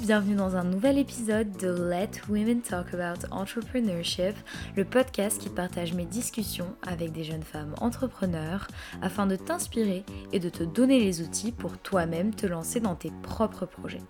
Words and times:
Bienvenue 0.00 0.34
dans 0.34 0.56
un 0.56 0.64
nouvel 0.64 0.98
épisode 0.98 1.56
de 1.56 1.68
Let 1.68 2.10
Women 2.28 2.60
Talk 2.60 2.92
About 2.92 3.26
Entrepreneurship, 3.30 4.34
le 4.76 4.84
podcast 4.84 5.40
qui 5.40 5.48
partage 5.48 5.94
mes 5.94 6.04
discussions 6.04 6.74
avec 6.86 7.12
des 7.12 7.24
jeunes 7.24 7.42
femmes 7.42 7.74
entrepreneurs 7.80 8.68
afin 9.00 9.26
de 9.26 9.36
t'inspirer 9.36 10.04
et 10.32 10.40
de 10.40 10.48
te 10.48 10.62
donner 10.62 10.98
les 10.98 11.22
outils 11.22 11.52
pour 11.52 11.78
toi-même 11.78 12.34
te 12.34 12.46
lancer 12.46 12.80
dans 12.80 12.96
tes 12.96 13.12
propres 13.22 13.64
projets. 13.64 14.02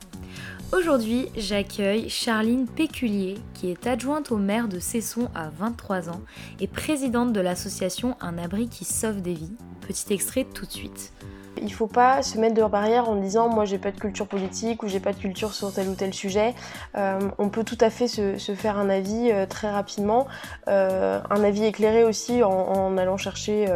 Aujourd'hui, 0.73 1.29
j'accueille 1.37 2.09
Charline 2.09 2.67
Péculier, 2.67 3.37
qui 3.55 3.71
est 3.71 3.87
adjointe 3.87 4.33
au 4.33 4.39
maire 4.39 4.69
de 4.69 4.81
Cesson 4.81 5.29
à 5.35 5.51
23 5.51 6.09
ans 6.09 6.23
et 6.61 6.67
présidente 6.67 7.33
de 7.33 7.41
l'association 7.41 8.17
Un 8.21 8.39
abri 8.39 8.69
qui 8.69 8.85
sauve 8.85 9.21
des 9.21 9.35
vies. 9.35 9.57
Petit 9.81 10.13
extrait 10.13 10.45
tout 10.45 10.67
de 10.67 10.73
suite. 10.73 11.13
Il 11.59 11.65
ne 11.65 11.71
faut 11.71 11.87
pas 11.87 12.23
se 12.23 12.39
mettre 12.39 12.55
de 12.55 12.63
barrière 12.63 13.09
en 13.09 13.17
disant 13.17 13.49
moi 13.49 13.65
j'ai 13.65 13.79
pas 13.79 13.91
de 13.91 13.99
culture 13.99 14.27
politique 14.27 14.83
ou 14.83 14.89
j'ai 14.89 15.01
pas 15.01 15.13
de 15.13 15.19
culture 15.19 15.53
sur 15.53 15.73
tel 15.73 15.89
ou 15.89 15.95
tel 15.95 16.15
sujet. 16.15 16.55
Euh, 16.97 17.21
on 17.39 17.49
peut 17.49 17.65
tout 17.65 17.79
à 17.81 17.91
fait 17.91 18.09
se, 18.09 18.37
faire 18.55 18.79
un 18.79 18.89
avis 18.89 19.31
euh, 19.31 19.47
très 19.47 19.71
rapidement, 19.71 20.27
euh, 20.69 21.21
un 21.31 21.45
avis 21.45 21.65
éclairé 21.65 22.05
aussi 22.05 22.43
en, 22.43 22.97
allant 22.97 23.17
chercher 23.17 23.67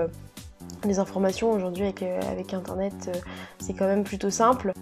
les 0.85 0.99
informations. 0.99 1.53
Aujourd'hui 1.53 1.85
avec 1.85 2.55
Internet 2.55 3.11
c'est 3.59 3.75
quand 3.75 3.87
même 3.87 4.05
plutôt 4.05 4.31
simple. 4.31 4.73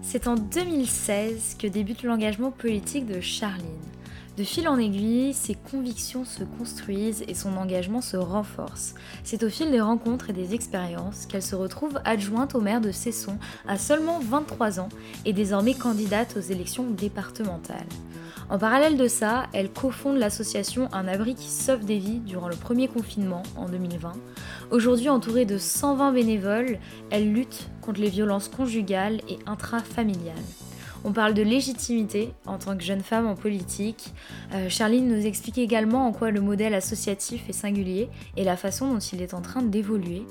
C'est 0.00 0.26
en 0.26 0.34
2016 0.34 1.56
que 1.58 1.66
débute 1.66 2.02
l'engagement 2.02 2.50
politique 2.50 3.06
de 3.06 3.20
Charline. 3.20 3.91
De 4.42 4.46
fil 4.48 4.66
en 4.66 4.76
aiguille, 4.76 5.34
ses 5.34 5.54
convictions 5.54 6.24
se 6.24 6.42
construisent 6.42 7.22
et 7.28 7.34
son 7.34 7.56
engagement 7.56 8.00
se 8.00 8.16
renforce. 8.16 8.96
C'est 9.22 9.44
au 9.44 9.48
fil 9.48 9.70
des 9.70 9.80
rencontres 9.80 10.30
et 10.30 10.32
des 10.32 10.52
expériences 10.52 11.26
qu'elle 11.26 11.44
se 11.44 11.54
retrouve 11.54 12.00
adjointe 12.04 12.56
au 12.56 12.60
maire 12.60 12.80
de 12.80 12.90
Cesson 12.90 13.38
à 13.68 13.78
seulement 13.78 14.18
23 14.18 14.80
ans 14.80 14.88
et 15.24 15.32
désormais 15.32 15.74
candidate 15.74 16.36
aux 16.36 16.40
élections 16.40 16.90
départementales. 16.90 17.86
En 18.50 18.58
parallèle 18.58 18.96
de 18.96 19.06
ça, 19.06 19.44
elle 19.52 19.70
cofonde 19.70 20.18
l'association 20.18 20.88
Un 20.92 21.06
abri 21.06 21.36
qui 21.36 21.48
sauve 21.48 21.84
des 21.84 21.98
vies 21.98 22.18
durant 22.18 22.48
le 22.48 22.56
premier 22.56 22.88
confinement 22.88 23.44
en 23.54 23.68
2020. 23.68 24.12
Aujourd'hui 24.72 25.08
entourée 25.08 25.44
de 25.44 25.56
120 25.56 26.10
bénévoles, 26.10 26.80
elle 27.10 27.32
lutte 27.32 27.70
contre 27.80 28.00
les 28.00 28.10
violences 28.10 28.48
conjugales 28.48 29.20
et 29.28 29.38
intrafamiliales. 29.46 30.34
On 31.04 31.12
parle 31.12 31.34
de 31.34 31.42
légitimité 31.42 32.32
en 32.46 32.58
tant 32.58 32.76
que 32.76 32.84
jeune 32.84 33.02
femme 33.02 33.26
en 33.26 33.34
politique. 33.34 34.12
Euh, 34.52 34.68
Charline 34.68 35.08
nous 35.08 35.26
explique 35.26 35.58
également 35.58 36.06
en 36.06 36.12
quoi 36.12 36.30
le 36.30 36.40
modèle 36.40 36.74
associatif 36.74 37.48
est 37.48 37.52
singulier 37.52 38.08
et 38.36 38.44
la 38.44 38.56
façon 38.56 38.92
dont 38.92 38.98
il 38.98 39.20
est 39.20 39.34
en 39.34 39.40
train 39.40 39.62
d'évoluer. 39.62 40.22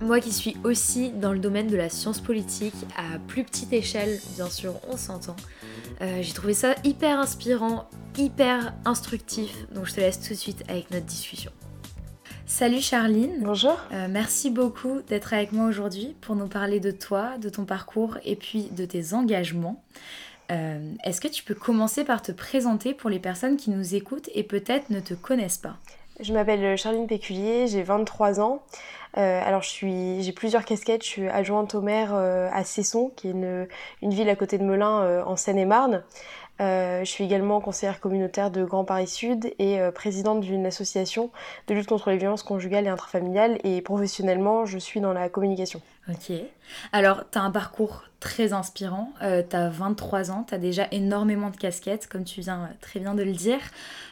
Moi 0.00 0.20
qui 0.20 0.32
suis 0.32 0.56
aussi 0.62 1.10
dans 1.10 1.32
le 1.32 1.40
domaine 1.40 1.66
de 1.66 1.76
la 1.76 1.88
science 1.88 2.20
politique, 2.20 2.74
à 2.96 3.18
plus 3.18 3.42
petite 3.42 3.72
échelle, 3.72 4.20
bien 4.36 4.48
sûr, 4.48 4.74
on 4.88 4.96
s'entend, 4.96 5.34
euh, 6.02 6.18
j'ai 6.22 6.32
trouvé 6.34 6.54
ça 6.54 6.76
hyper 6.84 7.18
inspirant, 7.18 7.88
hyper 8.16 8.74
instructif, 8.84 9.66
donc 9.74 9.86
je 9.86 9.94
te 9.94 10.00
laisse 10.00 10.20
tout 10.20 10.34
de 10.34 10.38
suite 10.38 10.62
avec 10.68 10.90
notre 10.92 11.06
discussion. 11.06 11.50
Salut 12.48 12.80
Charline. 12.80 13.40
Bonjour. 13.42 13.78
Euh, 13.92 14.08
merci 14.08 14.50
beaucoup 14.50 15.02
d'être 15.02 15.34
avec 15.34 15.52
moi 15.52 15.66
aujourd'hui 15.66 16.16
pour 16.22 16.34
nous 16.34 16.48
parler 16.48 16.80
de 16.80 16.90
toi, 16.90 17.36
de 17.36 17.50
ton 17.50 17.66
parcours 17.66 18.16
et 18.24 18.36
puis 18.36 18.70
de 18.72 18.86
tes 18.86 19.12
engagements. 19.12 19.82
Euh, 20.50 20.94
est-ce 21.04 21.20
que 21.20 21.28
tu 21.28 21.44
peux 21.44 21.54
commencer 21.54 22.04
par 22.04 22.22
te 22.22 22.32
présenter 22.32 22.94
pour 22.94 23.10
les 23.10 23.18
personnes 23.18 23.58
qui 23.58 23.68
nous 23.68 23.94
écoutent 23.94 24.30
et 24.34 24.44
peut-être 24.44 24.88
ne 24.88 24.98
te 24.98 25.12
connaissent 25.12 25.58
pas? 25.58 25.76
Je 26.20 26.32
m'appelle 26.32 26.76
Charline 26.78 27.06
Péculier, 27.06 27.66
j'ai 27.68 27.82
23 27.82 28.40
ans. 28.40 28.62
Euh, 29.18 29.42
alors 29.44 29.62
j'ai 29.62 30.32
plusieurs 30.34 30.64
casquettes, 30.64 31.04
je 31.04 31.08
suis 31.08 31.28
adjointe 31.28 31.74
au 31.74 31.82
maire 31.82 32.14
à 32.14 32.64
Cesson, 32.64 33.12
qui 33.14 33.28
est 33.28 33.32
une, 33.32 33.68
une, 34.00 34.10
ville 34.10 34.28
à 34.30 34.36
côté 34.36 34.56
de 34.56 34.64
Melun 34.64 35.22
en 35.22 35.36
Seine-et-Marne. 35.36 36.02
Euh, 36.60 37.00
je 37.04 37.10
suis 37.10 37.24
également 37.24 37.60
conseillère 37.60 38.00
communautaire 38.00 38.50
de 38.50 38.64
Grand 38.64 38.84
Paris 38.84 39.06
Sud 39.06 39.52
et 39.58 39.80
euh, 39.80 39.92
présidente 39.92 40.40
d'une 40.40 40.66
association 40.66 41.30
de 41.68 41.74
lutte 41.74 41.86
contre 41.86 42.10
les 42.10 42.16
violences 42.16 42.42
conjugales 42.42 42.86
et 42.86 42.88
intrafamiliales 42.88 43.58
et 43.62 43.80
professionnellement 43.80 44.66
je 44.66 44.78
suis 44.78 45.00
dans 45.00 45.12
la 45.12 45.28
communication. 45.28 45.80
Ok. 46.08 46.32
Alors 46.92 47.24
tu 47.30 47.38
as 47.38 47.42
un 47.42 47.50
parcours 47.50 48.02
très 48.18 48.52
inspirant, 48.52 49.12
euh, 49.22 49.42
tu 49.48 49.54
as 49.54 49.68
23 49.68 50.32
ans, 50.32 50.44
tu 50.48 50.54
as 50.54 50.58
déjà 50.58 50.88
énormément 50.90 51.50
de 51.50 51.56
casquettes 51.56 52.08
comme 52.08 52.24
tu 52.24 52.40
viens 52.40 52.70
très 52.80 52.98
bien 52.98 53.14
de 53.14 53.22
le 53.22 53.32
dire. 53.32 53.60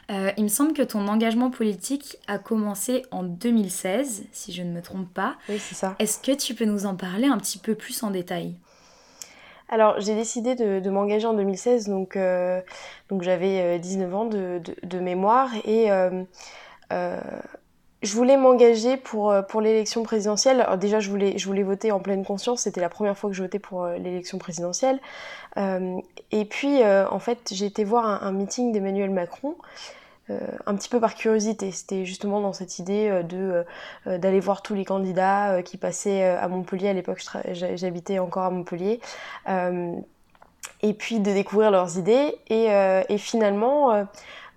il 0.09 0.45
me 0.45 0.49
semble 0.49 0.73
que 0.73 0.83
ton 0.83 1.09
engagement 1.09 1.51
politique 1.51 2.19
a 2.28 2.39
commencé 2.39 3.03
en 3.11 3.25
2016 3.25 4.25
si 4.31 4.53
je 4.53 4.63
ne 4.63 4.71
me 4.71 4.83
trompe 4.83 5.13
pas. 5.13 5.37
Oui 5.49 5.59
c'est 5.59 5.75
ça. 5.75 5.97
Est-ce 5.99 6.21
que 6.21 6.37
tu 6.37 6.55
peux 6.55 6.65
nous 6.65 6.87
en 6.87 6.95
parler 6.95 7.27
un 7.27 7.39
petit 7.39 7.59
peu 7.59 7.75
plus 7.75 8.05
en 8.05 8.11
détail? 8.11 8.55
Alors 9.69 10.00
j'ai 10.00 10.15
décidé 10.15 10.54
de, 10.54 10.91
m'engager 10.91 11.27
en 11.27 11.34
2016, 11.34 11.88
donc, 11.88 12.16
euh, 12.16 12.60
donc 13.09 13.22
j'avais 13.22 13.78
19 13.78 14.12
euh, 14.12 14.16
ans 14.16 14.25
de, 14.27 14.99
mémoire 15.00 15.50
et 15.65 15.91
euh, 15.91 16.22
je 18.03 18.12
voulais 18.12 18.37
m'engager 18.37 18.97
pour, 18.97 19.32
l'élection 19.60 20.04
présidentielle. 20.04 20.60
Alors 20.60 20.78
déjà 20.78 21.00
je 21.00 21.10
voulais 21.10 21.62
voter 21.62 21.91
en 21.91 21.99
pleine 21.99 22.25
conscience, 22.25 22.62
c'était 22.62 22.81
la 22.81 22.88
première 22.88 23.19
fois 23.19 23.28
que 23.28 23.37
je 23.37 23.43
votais 23.43 23.59
pour 23.59 23.87
l'élection 23.87 24.38
présidentielle. 24.38 25.00
et 25.56 26.44
puis 26.44 26.84
en 26.84 27.19
fait 27.19 27.50
j'ai 27.53 27.66
été 27.66 27.83
voir 27.83 28.22
un 28.22 28.33
meeting 28.33 28.72
d'Emmanuel 28.72 29.10
Macron 29.10 29.56
euh, 30.29 30.41
un 30.67 30.75
petit 30.75 30.89
peu 30.89 30.99
par 30.99 31.15
curiosité. 31.15 31.71
C'était 31.71 32.05
justement 32.05 32.41
dans 32.41 32.53
cette 32.53 32.81
idée 32.81 33.09
euh, 33.09 33.23
de 33.23 33.65
euh, 34.09 34.19
d'aller 34.19 34.41
voir 34.41 34.61
tous 34.61 34.75
les 34.75 34.85
candidats 34.85 35.63
qui 35.63 35.77
passaient 35.77 36.25
à 36.25 36.49
Montpellier. 36.49 36.89
À 36.89 36.93
l'époque, 36.93 37.23
j'habitais 37.53 38.19
encore 38.19 38.45
à 38.45 38.51
Montpellier. 38.51 39.01
et 40.83 40.95
puis 40.95 41.21
de 41.21 41.33
découvrir 41.33 41.71
leurs 41.71 41.99
idées. 41.99 42.35
Et, 42.49 43.19
finalement, 43.19 44.07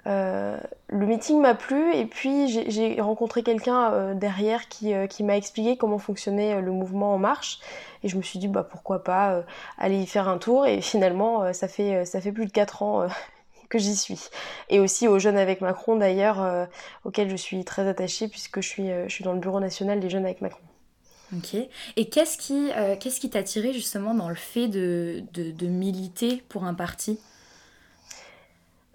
le 0.05 1.05
meeting 1.05 1.39
m'a 1.41 1.55
plu. 1.55 1.93
Et 1.93 2.05
puis 2.05 2.47
j'ai 2.47 2.99
rencontré 3.01 3.43
quelqu'un 3.43 4.13
derrière 4.15 4.67
qui, 4.69 4.93
qui 5.09 5.23
m'a 5.23 5.37
expliqué 5.37 5.77
comment 5.77 5.99
fonctionnait 5.99 6.61
le 6.61 6.71
mouvement 6.71 7.13
En 7.13 7.19
Marche. 7.19 7.59
Et 8.03 8.09
je 8.09 8.17
me 8.17 8.21
suis 8.21 8.39
dit, 8.39 8.47
bah, 8.47 8.63
pourquoi 8.69 9.03
pas 9.03 9.43
aller 9.77 9.97
y 9.97 10.07
faire 10.07 10.27
un 10.27 10.37
tour. 10.37 10.65
Et 10.65 10.81
finalement, 10.81 11.53
ça, 11.53 11.67
fait, 11.67 12.05
ça 12.05 12.21
fait 12.21 12.31
plus 12.31 12.45
de 12.45 12.51
4 12.51 12.83
ans 12.83 13.07
que 13.69 13.77
j'y 13.77 13.95
suis. 13.95 14.19
Et 14.69 14.79
aussi 14.79 15.07
aux 15.07 15.19
Jeunes 15.19 15.37
avec 15.37 15.61
Macron 15.61 15.95
d'ailleurs, 15.95 16.41
euh, 16.41 16.65
auxquels 17.05 17.29
je 17.29 17.35
suis 17.35 17.63
très 17.63 17.87
attachée 17.87 18.27
puisque 18.27 18.61
je 18.61 18.67
suis, 18.67 18.91
euh, 18.91 19.07
je 19.07 19.13
suis 19.13 19.23
dans 19.23 19.33
le 19.33 19.39
bureau 19.39 19.59
national 19.59 19.99
des 19.99 20.09
Jeunes 20.09 20.25
avec 20.25 20.41
Macron. 20.41 20.61
Ok. 21.35 21.55
Et 21.95 22.09
qu'est-ce 22.09 22.37
qui 22.37 22.71
euh, 22.75 22.95
qu'est-ce 22.99 23.19
qui 23.19 23.29
t'a 23.29 23.43
tiré 23.43 23.71
justement 23.71 24.15
dans 24.15 24.29
le 24.29 24.35
fait 24.35 24.67
de, 24.67 25.23
de, 25.33 25.51
de 25.51 25.67
militer 25.67 26.43
pour 26.49 26.63
un 26.63 26.73
parti? 26.73 27.19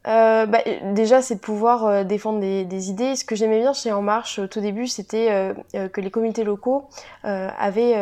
Euh, 0.06 0.44
bah, 0.44 0.58
déjà, 0.92 1.22
c'est 1.22 1.36
de 1.36 1.40
pouvoir 1.40 1.86
euh, 1.86 2.04
défendre 2.04 2.40
des, 2.40 2.64
des, 2.64 2.90
idées. 2.90 3.16
Ce 3.16 3.24
que 3.24 3.34
j'aimais 3.34 3.60
bien 3.60 3.72
chez 3.72 3.90
En 3.90 4.02
Marche 4.02 4.38
au 4.38 4.46
tout 4.46 4.60
début, 4.60 4.86
c'était 4.86 5.30
euh, 5.30 5.88
que 5.88 6.00
les 6.00 6.10
comités 6.10 6.44
locaux 6.44 6.88
avaient 7.22 7.96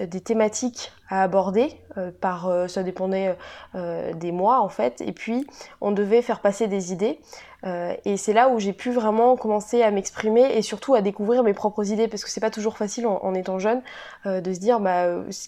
des 0.00 0.20
thématiques 0.20 0.92
à 1.08 1.22
aborder. 1.22 1.80
par, 2.20 2.50
ça 2.68 2.82
dépendait 2.82 3.36
des 3.74 4.32
mois 4.32 4.60
en 4.60 4.68
fait. 4.68 5.00
Et 5.00 5.12
puis, 5.12 5.46
on 5.80 5.92
devait 5.92 6.22
faire 6.22 6.40
passer 6.40 6.66
des 6.66 6.92
idées. 6.92 7.20
Euh, 7.66 7.94
et 8.04 8.16
c'est 8.16 8.34
là 8.34 8.48
où 8.48 8.58
j'ai 8.58 8.72
pu 8.72 8.90
vraiment 8.90 9.36
commencer 9.36 9.82
à 9.82 9.90
m'exprimer 9.90 10.56
et 10.56 10.60
surtout 10.60 10.94
à 10.94 11.00
découvrir 11.00 11.42
mes 11.42 11.54
propres 11.54 11.90
idées 11.90 12.08
parce 12.08 12.22
que 12.22 12.30
c'est 12.30 12.40
pas 12.40 12.50
toujours 12.50 12.76
facile 12.76 13.06
en, 13.06 13.34
étant 13.34 13.58
jeune 13.58 13.80
euh, 14.26 14.42
de 14.42 14.52
se 14.52 14.60
dire 14.60 14.80
bah, 14.80 15.06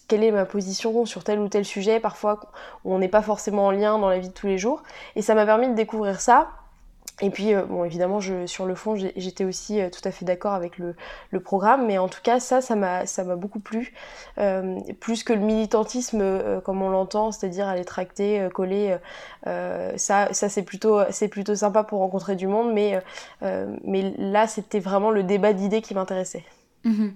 quelle 0.08 0.24
est 0.24 0.30
ma 0.30 0.46
position 0.46 1.04
sur 1.04 1.24
tel 1.24 1.38
ou 1.40 1.48
tel 1.48 1.66
sujet 1.66 2.00
parfois 2.00 2.40
on 2.86 2.98
n'est 2.98 3.08
pas 3.08 3.20
forcément 3.20 3.66
en 3.66 3.70
lien 3.70 3.98
dans 3.98 4.08
la 4.08 4.18
vie 4.18 4.28
de 4.28 4.34
tous 4.34 4.46
les 4.46 4.56
jours 4.56 4.82
et 5.14 5.20
ça 5.20 5.34
m'a 5.34 5.44
permis 5.44 5.68
de 5.68 5.74
découvrir 5.74 6.20
ça 6.20 6.48
et 7.22 7.30
puis, 7.30 7.54
euh, 7.54 7.62
bon, 7.62 7.84
évidemment, 7.84 8.20
sur 8.20 8.66
le 8.66 8.74
fond, 8.74 8.94
j'étais 8.94 9.44
aussi 9.44 9.80
euh, 9.80 9.88
tout 9.88 10.06
à 10.06 10.10
fait 10.10 10.26
d'accord 10.26 10.52
avec 10.52 10.76
le, 10.78 10.94
programme, 11.40 11.86
mais 11.86 11.96
en 11.98 12.08
tout 12.08 12.20
cas, 12.22 12.40
ça, 12.40 12.60
ça 12.60 12.74
m'a 12.76 13.36
beaucoup 13.36 13.60
plu. 13.60 13.94
Euh, 14.38 14.78
plus 15.00 15.22
que 15.22 15.32
le 15.32 15.40
militantisme, 15.40 16.60
comme 16.62 16.82
on 16.82 16.90
l'entend, 16.90 17.30
c'est-à-dire 17.30 17.68
aller 17.68 17.84
tracter, 17.84 18.48
coller, 18.52 18.96
ça, 19.44 20.32
ça 20.32 20.48
c'est 20.48 20.62
plutôt, 20.62 21.00
plutôt 21.30 21.54
sympa 21.54 21.84
pour 21.84 22.00
rencontrer 22.00 22.36
du 22.36 22.46
monde, 22.46 22.72
mais, 22.72 23.00
mais 23.84 24.14
là, 24.18 24.46
c'était 24.46 24.80
vraiment 24.80 25.10
le 25.10 25.22
débat 25.22 25.52
d'idées 25.52 25.82
qui 25.82 25.94
m'intéressait. 25.94 26.44
Mhm. 26.84 27.14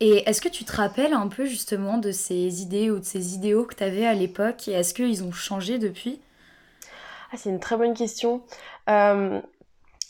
Et 0.00 0.28
est-ce 0.28 0.40
que 0.40 0.48
tu 0.48 0.64
te 0.64 0.72
rappelles 0.76 1.14
un 1.14 1.28
peu 1.28 1.46
justement 1.46 1.98
de 1.98 2.12
ces 2.12 2.62
idées 2.62 2.90
ou 2.90 2.98
de 2.98 3.04
ces 3.04 3.34
idéaux 3.34 3.64
que 3.64 3.74
tu 3.74 3.84
avais 3.84 4.06
à 4.06 4.14
l'époque, 4.14 4.68
et 4.68 4.72
est-ce 4.72 4.94
qu'ils 4.94 5.24
ont 5.24 5.32
changé 5.32 5.78
depuis? 5.78 6.20
Ah, 7.32 7.36
C'est 7.36 7.50
une 7.50 7.60
très 7.60 7.76
bonne 7.76 7.94
question 7.94 8.42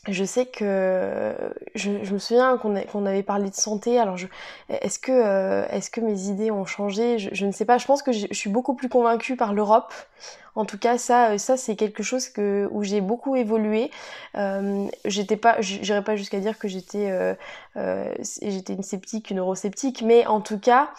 je 0.09 0.25
sais 0.25 0.47
que 0.47 1.33
je, 1.77 1.91
me 1.91 2.19
souviens 2.19 2.59
qu'on 2.59 3.07
avait 3.07 3.23
parlé 3.23 3.51
de 3.51 3.55
santé. 3.55 4.01
Alors, 4.01 4.17
est-ce 4.69 4.99
que, 4.99 5.13
euh, 5.13 5.65
est 5.69 5.91
que 5.91 6.01
mes 6.01 6.23
idées 6.25 6.51
ont 6.51 6.65
changé? 6.65 7.19
Je, 7.19 7.47
ne 7.47 7.53
sais 7.53 7.65
pas. 7.65 7.79
Je 7.79 7.87
pense 7.87 8.03
que 8.03 8.11
je, 8.11 8.27
suis 8.33 8.51
beaucoup 8.51 8.75
plus 8.75 8.89
convaincue 8.89 9.37
par 9.37 9.55
l'Europe. 9.55 9.93
En 10.57 10.65
tout 10.65 10.77
cas, 10.77 10.99
ça, 10.99 11.39
ça 11.39 11.57
c'est 11.57 11.77
quelque 11.77 12.03
chose 12.03 12.31
où 12.37 12.83
j'ai 12.83 13.01
beaucoup 13.01 13.37
évolué. 13.37 13.93
Euh, 14.37 14.89
j'étais 15.05 15.37
pas, 15.37 15.61
j'irais 15.61 16.03
pas 16.03 16.17
jusqu'à 16.17 16.41
dire 16.41 16.59
que 16.59 16.67
j'étais, 16.67 17.11
euh, 17.11 17.35
euh, 17.77 18.13
j'étais 18.21 18.73
une 18.73 18.83
sceptique, 18.83 19.31
une 19.31 19.39
eurosceptique, 19.39 20.03
mais 20.03 20.27
en 20.27 20.41
tout 20.41 20.59
cas, 20.59 20.91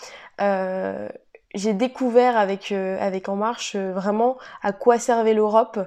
j'ai 1.54 1.74
découvert 1.74 2.36
avec 2.38 2.72
euh, 2.72 2.98
avec 3.00 3.30
En 3.30 3.36
Marche 3.36 3.76
euh, 3.76 3.94
vraiment 3.94 4.38
à 4.64 4.72
quoi 4.72 4.98
servait 4.98 5.34
l'Europe. 5.34 5.80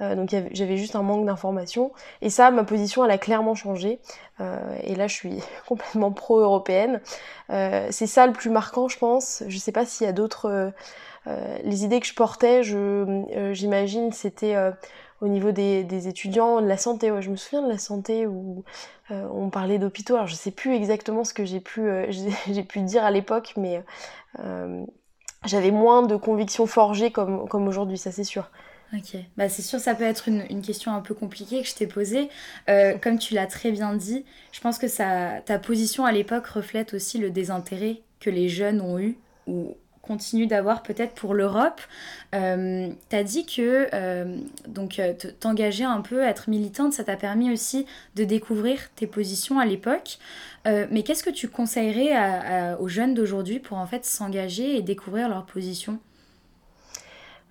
Euh, 0.00 0.14
donc 0.14 0.30
j'avais 0.52 0.76
juste 0.78 0.96
un 0.96 1.02
manque 1.02 1.26
d'informations 1.26 1.92
et 2.22 2.30
ça, 2.30 2.50
ma 2.50 2.64
position, 2.64 3.04
elle 3.04 3.10
a 3.10 3.18
clairement 3.18 3.54
changé. 3.54 4.00
et 4.82 4.94
là, 4.94 5.06
je 5.06 5.14
suis 5.14 5.42
complètement 5.68 6.12
pro-européenne. 6.12 7.00
c'est 7.48 8.06
ça 8.06 8.26
le 8.26 8.32
plus 8.32 8.50
marquant, 8.50 8.88
je 8.88 8.98
pense. 8.98 9.42
Je 9.48 9.58
sais 9.58 9.72
pas 9.72 9.84
s'il 9.84 10.06
y 10.06 10.10
a 10.10 10.12
d'autres. 10.12 10.72
les 11.64 11.84
idées 11.84 12.00
que 12.00 12.06
je 12.06 12.14
portais, 12.14 12.62
je 12.62 13.52
j'imagine, 13.52 14.12
c'était 14.12 14.56
au 15.20 15.28
niveau 15.28 15.52
des, 15.52 15.84
des, 15.84 16.08
étudiants, 16.08 16.62
de 16.62 16.66
la 16.66 16.78
santé. 16.78 17.10
Ouais, 17.10 17.20
je 17.20 17.30
me 17.30 17.36
souviens 17.36 17.62
de 17.62 17.68
la 17.68 17.78
santé 17.78 18.26
où 18.26 18.64
on 19.10 19.50
parlait 19.50 19.78
d'hôpitaux. 19.78 20.14
Alors 20.14 20.26
je 20.26 20.34
sais 20.34 20.52
plus 20.52 20.74
exactement 20.74 21.24
ce 21.24 21.34
que 21.34 21.44
j'ai 21.44 21.60
pu 21.60 21.90
j'ai 22.50 22.62
pu 22.62 22.80
dire 22.80 23.04
à 23.04 23.10
l'époque, 23.10 23.52
mais 23.58 23.82
j'avais 25.46 25.70
moins 25.70 26.02
de 26.02 26.16
convictions 26.16 26.66
forgées 26.66 27.10
comme, 27.10 27.48
comme 27.48 27.66
aujourd'hui, 27.68 27.98
ça 27.98 28.12
c'est 28.12 28.24
sûr. 28.24 28.50
Ok, 28.92 29.16
bah, 29.36 29.48
c'est 29.48 29.62
sûr, 29.62 29.78
ça 29.78 29.94
peut 29.94 30.04
être 30.04 30.26
une, 30.26 30.44
une, 30.50 30.62
question 30.62 30.92
un 30.92 31.00
peu 31.00 31.14
compliquée 31.14 31.62
que 31.62 31.68
je 31.68 31.74
t'ai 31.74 31.86
posée. 31.86 32.28
Euh, 32.68 32.98
comme 33.02 33.18
tu 33.18 33.34
l'as 33.34 33.46
très 33.46 33.70
bien 33.70 33.94
dit, 33.94 34.24
je 34.50 34.60
pense 34.60 34.78
que 34.78 34.88
ça, 34.88 35.40
ta 35.46 35.58
position 35.58 36.04
à 36.04 36.12
l'époque 36.12 36.46
reflète 36.46 36.92
aussi 36.92 37.18
le 37.18 37.30
désintérêt 37.30 38.00
que 38.18 38.30
les 38.30 38.48
jeunes 38.48 38.80
ont 38.80 38.98
eu 38.98 39.16
ou 39.46 39.76
continue 40.10 40.48
d'avoir 40.48 40.82
peut-être 40.82 41.14
pour 41.14 41.34
l'Europe. 41.34 41.80
Euh, 42.34 42.88
tu 43.10 43.16
as 43.16 43.22
dit 43.22 43.46
que 43.46 43.86
euh, 43.94 44.38
donc 44.66 44.98
euh, 44.98 45.12
t'engager 45.38 45.84
un 45.84 46.00
peu, 46.00 46.24
être 46.24 46.50
militante, 46.50 46.92
ça 46.92 47.04
t'a 47.04 47.14
permis 47.14 47.52
aussi 47.52 47.86
de 48.16 48.24
découvrir 48.24 48.90
tes 48.96 49.06
positions 49.06 49.60
à 49.60 49.66
l'époque. 49.66 50.18
mais 50.66 51.04
qu'est-ce 51.04 51.22
que 51.22 51.30
tu 51.30 51.46
conseillerais 51.48 52.76
aux 52.80 52.88
jeunes 52.88 53.14
d'aujourd'hui 53.14 53.60
pour 53.60 53.78
en 53.78 53.86
fait 53.86 54.04
s'engager 54.04 54.76
et 54.76 54.82
découvrir 54.82 55.28
leurs 55.28 55.46
positions 55.46 56.00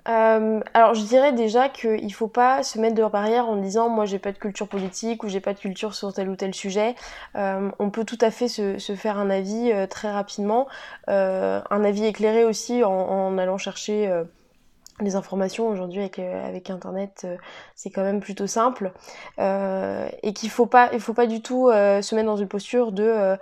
euh, 0.10 0.60
alors 0.74 0.96
je 0.96 1.04
dirais 1.04 1.34
déjà 1.34 1.70
qu'il 1.70 2.06
ne 2.06 2.12
faut 2.12 2.28
pas 2.28 2.64
se 2.64 2.80
mettre 2.80 2.96
de 2.96 3.06
barrière 3.06 3.48
en 3.48 3.58
disant 3.58 3.90
moi 3.90 4.06
j'ai 4.06 4.20
pas 4.20 4.32
de 4.32 4.38
culture 4.38 4.68
politique 4.68 5.24
ou 5.24 5.30
j'ai 5.30 5.40
pas 5.40 5.54
de 5.54 5.60
culture 5.60 5.94
sur 5.94 6.14
tel 6.14 6.30
ou 6.30 6.36
tel 6.36 6.54
sujet. 6.54 6.96
Euh, 7.36 7.70
on 7.80 7.90
peut 7.92 8.06
tout 8.06 8.18
à 8.22 8.32
fait 8.32 8.48
se, 8.48 8.78
faire 8.96 9.20
un 9.20 9.30
avis 9.30 9.72
euh, 9.72 9.86
très 9.88 10.12
rapidement, 10.12 10.68
un 11.08 11.84
avis 11.84 12.06
éclairé 12.06 12.44
aussi 12.44 12.84
en 12.84 13.38
allant 13.38 13.58
chercher 13.58 14.10
les 15.02 15.16
informations 15.16 15.68
aujourd'hui 15.68 16.02
avec, 16.02 16.20
euh, 16.20 16.48
avec 16.48 16.70
internet 16.70 17.22
euh, 17.26 17.38
c'est 17.76 17.90
quand 17.90 18.04
même 18.04 18.20
plutôt 18.20 18.48
simple 18.48 18.92
euh, 19.40 20.08
et 20.24 20.34
qu'il 20.34 20.50
faut 20.50 20.66
pas 20.66 20.90
il 20.94 21.00
faut 21.00 21.14
pas 21.14 21.28
du 21.28 21.42
tout 21.42 21.70
se 21.70 22.16
mettre 22.16 22.28
dans 22.28 22.38
une 22.38 22.48
posture 22.48 22.92
de 22.92 23.38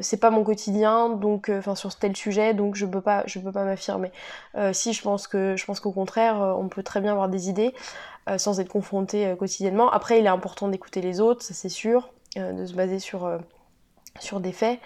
c'est 0.00 0.16
pas 0.18 0.30
mon 0.30 0.44
quotidien 0.44 1.10
donc 1.10 1.50
enfin 1.50 1.74
sur 1.74 1.94
tel 1.94 2.16
sujet 2.16 2.54
donc 2.54 2.74
je 2.74 2.86
peux 2.86 3.00
pas 3.00 3.22
je 3.26 3.38
peux 3.38 3.52
pas 3.52 3.64
m'affirmer. 3.64 4.10
Si 4.72 4.92
je 4.92 5.02
pense 5.02 5.26
que 5.26 5.56
je 5.56 5.64
pense 5.64 5.80
qu'au 5.80 5.92
contraire 5.92 6.36
on 6.58 6.68
peut 6.68 6.82
très 6.82 7.00
bien 7.00 7.12
avoir 7.12 7.28
des 7.28 7.48
idées 7.48 7.74
sans 8.36 8.60
être 8.60 8.68
confronté 8.68 9.34
quotidiennement. 9.38 9.90
Après 9.90 10.18
il 10.18 10.26
est 10.26 10.30
important 10.30 10.68
d'écouter 10.68 11.00
les 11.00 11.20
autres 11.20 11.42
ça 11.42 11.54
c'est 11.54 11.68
sûr 11.68 12.10
de 12.36 12.66
se 12.66 12.74
baser 12.74 12.98
sur 12.98 13.30
sur 14.18 14.40
des 14.40 14.52
faits 14.52 14.80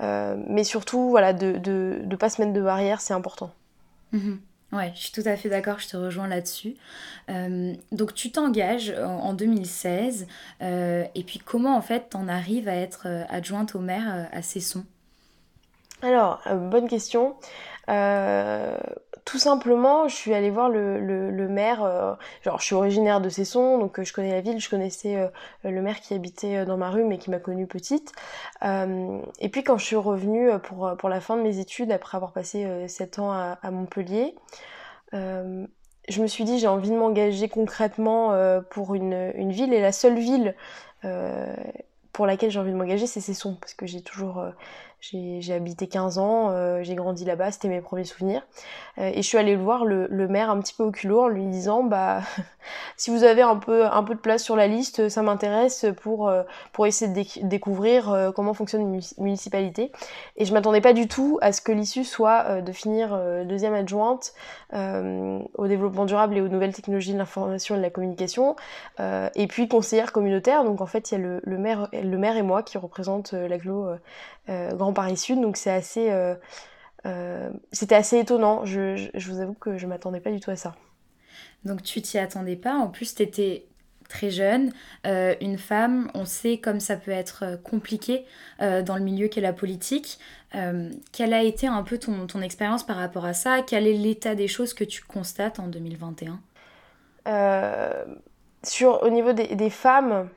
mais 0.00 0.64
surtout 0.64 1.10
voilà 1.10 1.32
de, 1.32 1.58
de, 1.58 2.00
de 2.02 2.16
pas 2.16 2.30
se 2.30 2.40
mettre 2.40 2.52
de 2.52 2.62
barrière 2.62 3.00
c'est 3.00 3.14
important. 3.14 3.50
Mmh 4.12 4.34
Ouais, 4.74 4.90
je 4.96 5.02
suis 5.02 5.12
tout 5.12 5.22
à 5.24 5.36
fait 5.36 5.48
d'accord, 5.48 5.78
je 5.78 5.86
te 5.86 5.96
rejoins 5.96 6.26
là-dessus. 6.26 6.74
Euh, 7.30 7.74
donc 7.92 8.12
tu 8.12 8.32
t'engages 8.32 8.90
en, 8.90 9.32
2016, 9.32 10.26
euh, 10.62 11.04
et 11.14 11.22
puis 11.22 11.38
comment 11.38 11.76
en 11.76 11.80
fait 11.80 12.08
t'en 12.10 12.26
arrives 12.26 12.68
à 12.68 12.74
être 12.74 13.04
euh, 13.06 13.22
adjointe 13.28 13.76
au 13.76 13.78
maire 13.78 14.28
à 14.32 14.42
Cesson? 14.42 14.84
Alors, 16.02 16.40
bonne 16.52 16.88
question. 16.88 17.36
tout 17.86 19.38
simplement, 19.38 20.06
je 20.08 20.14
suis 20.14 20.34
allée 20.34 20.50
voir 20.50 20.68
le, 20.68 21.48
maire, 21.48 22.18
genre 22.42 22.60
je 22.60 22.64
suis 22.64 22.74
originaire 22.74 23.20
de 23.20 23.28
Cesson, 23.28 23.78
donc 23.78 24.02
je 24.02 24.12
connais 24.12 24.32
la 24.32 24.42
ville, 24.42 24.60
je 24.60 24.68
connaissais 24.68 25.30
le 25.62 25.82
maire 25.82 26.00
qui 26.00 26.12
habitait 26.12 26.66
dans 26.66 26.76
ma 26.76 26.90
rue 26.90 27.04
mais 27.04 27.16
qui 27.16 27.30
m'a 27.30 27.38
connue 27.38 27.66
petite. 27.66 28.12
et 28.62 29.48
puis 29.50 29.64
quand 29.64 29.78
je 29.78 29.84
suis 29.84 29.96
revenue 29.96 30.50
pour, 30.62 31.08
la 31.08 31.20
fin 31.20 31.36
de 31.36 31.42
mes 31.42 31.58
études, 31.58 31.90
après 31.90 32.16
avoir 32.16 32.32
passé 32.32 32.86
7 32.86 33.18
ans 33.18 33.32
à 33.32 33.70
Montpellier, 33.70 34.34
euh, 35.14 35.66
je 36.08 36.22
me 36.22 36.26
suis 36.26 36.44
dit 36.44 36.58
j'ai 36.58 36.66
envie 36.66 36.90
de 36.90 36.96
m'engager 36.96 37.48
concrètement 37.48 38.32
euh, 38.32 38.60
pour 38.60 38.94
une, 38.94 39.32
une, 39.36 39.52
ville 39.52 39.72
et 39.72 39.80
la 39.80 39.92
seule 39.92 40.18
ville 40.18 40.54
euh, 41.04 41.54
pour 42.12 42.26
laquelle 42.26 42.50
j'ai 42.50 42.58
envie 42.58 42.72
de 42.72 42.76
m'engager 42.76 43.06
c'est 43.06 43.20
Cesson 43.20 43.56
parce 43.60 43.74
que 43.74 43.86
j'ai 43.86 44.02
toujours 44.02 44.44
j'ai 45.12 45.52
habité 45.52 45.86
15 45.86 46.18
ans, 46.18 46.50
euh, 46.50 46.82
j'ai 46.82 46.94
grandi 46.94 47.24
là-bas, 47.24 47.50
c'était 47.50 47.68
mes 47.68 47.80
premiers 47.80 48.04
souvenirs. 48.04 48.42
Euh, 48.98 49.10
et 49.12 49.16
je 49.16 49.28
suis 49.28 49.36
allée 49.36 49.56
voir 49.56 49.84
le, 49.84 50.08
maire 50.28 50.48
un 50.48 50.58
petit 50.60 50.72
peu 50.72 50.84
au 50.84 50.90
culot 50.90 51.22
en 51.22 51.28
lui 51.28 51.46
disant 51.46 51.82
bah 51.82 52.20
si 52.96 53.10
vous 53.10 53.24
avez 53.24 53.42
un 53.42 53.56
peu 53.56 53.84
un 53.84 54.02
peu 54.02 54.14
de 54.14 54.20
place 54.20 54.42
sur 54.42 54.56
la 54.56 54.66
liste, 54.66 55.08
ça 55.10 55.22
m'intéresse 55.22 55.86
pour 56.00 56.28
euh, 56.28 56.42
pour 56.72 56.86
essayer 56.86 57.12
de 57.12 57.46
découvrir 57.46 58.32
comment 58.34 58.54
fonctionne 58.54 58.80
une 58.82 59.00
municipalité. 59.18 59.92
Et 60.36 60.44
je 60.44 60.54
m'attendais 60.54 60.80
pas 60.80 60.94
du 60.94 61.08
tout 61.08 61.38
à 61.42 61.52
ce 61.52 61.60
que 61.60 61.72
l'issue 61.72 62.04
soit 62.04 62.62
de 62.62 62.72
finir 62.72 63.18
deuxième 63.44 63.74
adjointe 63.74 64.32
au 64.72 65.66
développement 65.68 66.04
durable 66.04 66.36
et 66.36 66.40
aux 66.40 66.48
nouvelles 66.48 66.74
technologies 66.74 67.12
de 67.12 67.18
l'information 67.18 67.74
et 67.74 67.78
de 67.78 67.82
la 67.82 67.90
communication, 67.90 68.56
et 68.98 69.46
puis 69.46 69.68
conseillère 69.68 70.12
communautaire. 70.12 70.64
Donc 70.64 70.80
en 70.80 70.86
fait 70.86 71.10
il 71.10 71.14
y 71.14 71.22
a 71.22 71.40
le, 71.44 71.58
maire 71.58 71.88
le 71.92 72.16
maire 72.16 72.36
et 72.36 72.42
moi 72.42 72.62
qui 72.62 72.78
représentent 72.78 73.32
l'aglo 73.32 73.88
Grand 74.48 74.93
Paris 74.94 75.16
Sud, 75.16 75.40
donc 75.40 75.56
c'est 75.56 75.70
assez, 75.70 76.10
euh, 76.10 76.34
euh, 77.06 77.50
c'était 77.72 77.94
assez 77.94 78.18
étonnant. 78.18 78.64
Je, 78.64 79.10
vous 79.28 79.40
avoue 79.40 79.54
que 79.54 79.78
je 79.78 79.86
m'attendais 79.86 80.20
pas 80.20 80.30
du 80.30 80.40
tout 80.40 80.50
à 80.50 80.56
ça. 80.56 80.74
Donc 81.64 81.82
tu 81.82 82.02
t'y 82.02 82.18
attendais 82.18 82.56
pas. 82.56 82.74
En 82.74 82.88
plus, 82.88 83.14
tu 83.14 83.22
étais 83.22 83.66
très 84.08 84.30
jeune, 84.30 84.70
euh, 85.06 85.34
une 85.40 85.56
femme, 85.56 86.10
on 86.14 86.26
sait 86.26 86.58
comme 86.58 86.78
ça 86.78 86.96
peut 86.96 87.10
être 87.10 87.58
compliqué 87.62 88.26
dans 88.60 88.96
le 88.96 89.02
milieu 89.02 89.28
qu'est 89.28 89.40
la 89.40 89.54
politique. 89.54 90.18
quelle 91.12 91.32
a 91.32 91.42
été 91.42 91.66
un 91.66 91.82
peu 91.82 91.98
ton, 91.98 92.26
ton 92.26 92.40
expérience 92.42 92.84
par 92.84 92.96
rapport 92.96 93.24
à 93.24 93.32
ça? 93.32 93.62
Quel 93.62 93.86
est 93.86 93.94
l'état 93.94 94.34
des 94.34 94.48
choses 94.48 94.74
que 94.74 94.84
tu 94.84 95.02
constates 95.02 95.58
en 95.58 95.68
2021 95.68 96.40
sur, 98.62 99.02
Au 99.02 99.10
niveau 99.10 99.32
des, 99.32 99.56
des 99.56 99.70
femmes, 99.70 100.28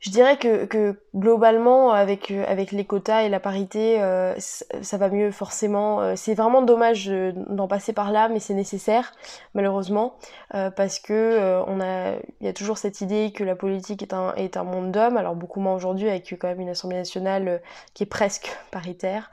je 0.00 0.08
dirais 0.10 0.38
que, 0.38 0.64
que, 0.64 0.98
globalement, 1.14 1.92
avec, 1.92 2.30
euh, 2.30 2.42
avec 2.48 2.72
les 2.72 2.86
quotas 2.86 3.22
et 3.22 3.28
la 3.28 3.38
parité, 3.38 4.00
euh, 4.00 4.34
ça 4.38 4.96
va 4.96 5.10
mieux 5.10 5.30
forcément. 5.30 6.00
Euh, 6.00 6.14
c'est 6.16 6.34
vraiment 6.34 6.62
dommage 6.62 7.08
d'en 7.34 7.68
passer 7.68 7.92
par 7.92 8.10
là, 8.10 8.30
mais 8.30 8.40
c'est 8.40 8.54
nécessaire, 8.54 9.12
malheureusement, 9.54 10.16
parce 10.50 10.98
que 10.98 11.62
on 11.66 11.80
a, 11.80 12.14
il 12.40 12.46
y 12.46 12.48
a 12.48 12.52
toujours 12.52 12.78
cette 12.78 13.00
idée 13.02 13.32
que 13.34 13.44
la 13.44 13.54
politique 13.54 14.02
est 14.02 14.14
un, 14.14 14.34
est 14.34 14.56
un 14.56 14.64
monde 14.64 14.90
d'hommes. 14.90 15.18
Alors 15.18 15.34
beaucoup 15.34 15.60
moins 15.60 15.74
aujourd'hui, 15.74 16.08
avec 16.08 16.34
quand 16.40 16.48
même 16.48 16.60
une 16.60 16.70
Assemblée 16.70 16.96
nationale 16.96 17.60
qui 17.94 18.04
est 18.04 18.06
presque 18.06 18.50
paritaire. 18.70 19.30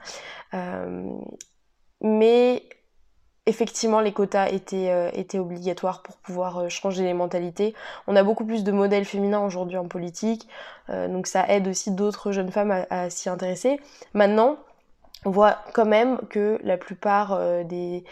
mais 2.02 2.62
effectivement 3.48 4.00
les 4.00 4.12
quotas 4.12 4.48
étaient, 4.50 4.90
euh, 4.90 5.40
obligatoires 5.40 6.02
pour 6.02 6.16
pouvoir 6.18 6.58
euh, 6.58 6.68
changer 6.68 7.02
les 7.02 7.14
mentalités. 7.14 7.74
On 8.06 8.14
a 8.14 8.22
beaucoup 8.22 8.44
plus 8.44 8.62
de 8.62 8.72
modèles 8.72 9.06
féminins 9.06 9.44
aujourd'hui 9.44 9.78
en 9.78 9.88
politique, 9.88 10.46
euh, 10.90 11.08
donc 11.08 11.26
ça 11.26 11.48
aide 11.48 11.66
aussi 11.66 11.90
d'autres 11.90 12.30
jeunes 12.30 12.52
femmes 12.52 12.84
à, 12.90 13.10
s'y 13.10 13.30
intéresser. 13.30 13.80
Maintenant, 14.12 14.58
on 15.24 15.30
voit 15.30 15.58
quand 15.72 15.86
même 15.86 16.18
que 16.28 16.60
la 16.62 16.76
plupart 16.76 17.40
des, 17.64 18.04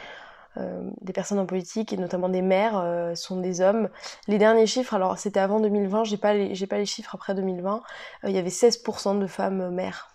personnes 1.15 1.39
en 1.39 1.47
politique, 1.47 1.93
et 1.93 1.97
notamment 1.97 2.29
des 2.29 2.43
maires, 2.43 3.13
sont 3.15 3.41
des 3.41 3.61
hommes. 3.61 3.89
Les 4.27 4.39
derniers 4.39 4.67
chiffres, 4.67 4.95
alors 4.95 5.17
c'était 5.17 5.39
avant 5.39 5.61
2020, 5.61 6.03
j'ai 6.03 6.17
pas 6.17 6.53
j'ai 6.53 6.67
pas 6.67 6.79
les 6.79 6.87
chiffres 6.87 7.15
après 7.15 7.35
2020, 7.35 7.83
il 8.25 8.31
y 8.31 8.39
avait 8.39 8.49
16% 8.49 9.21
de 9.21 9.27
femmes 9.29 9.71
maires. 9.71 10.11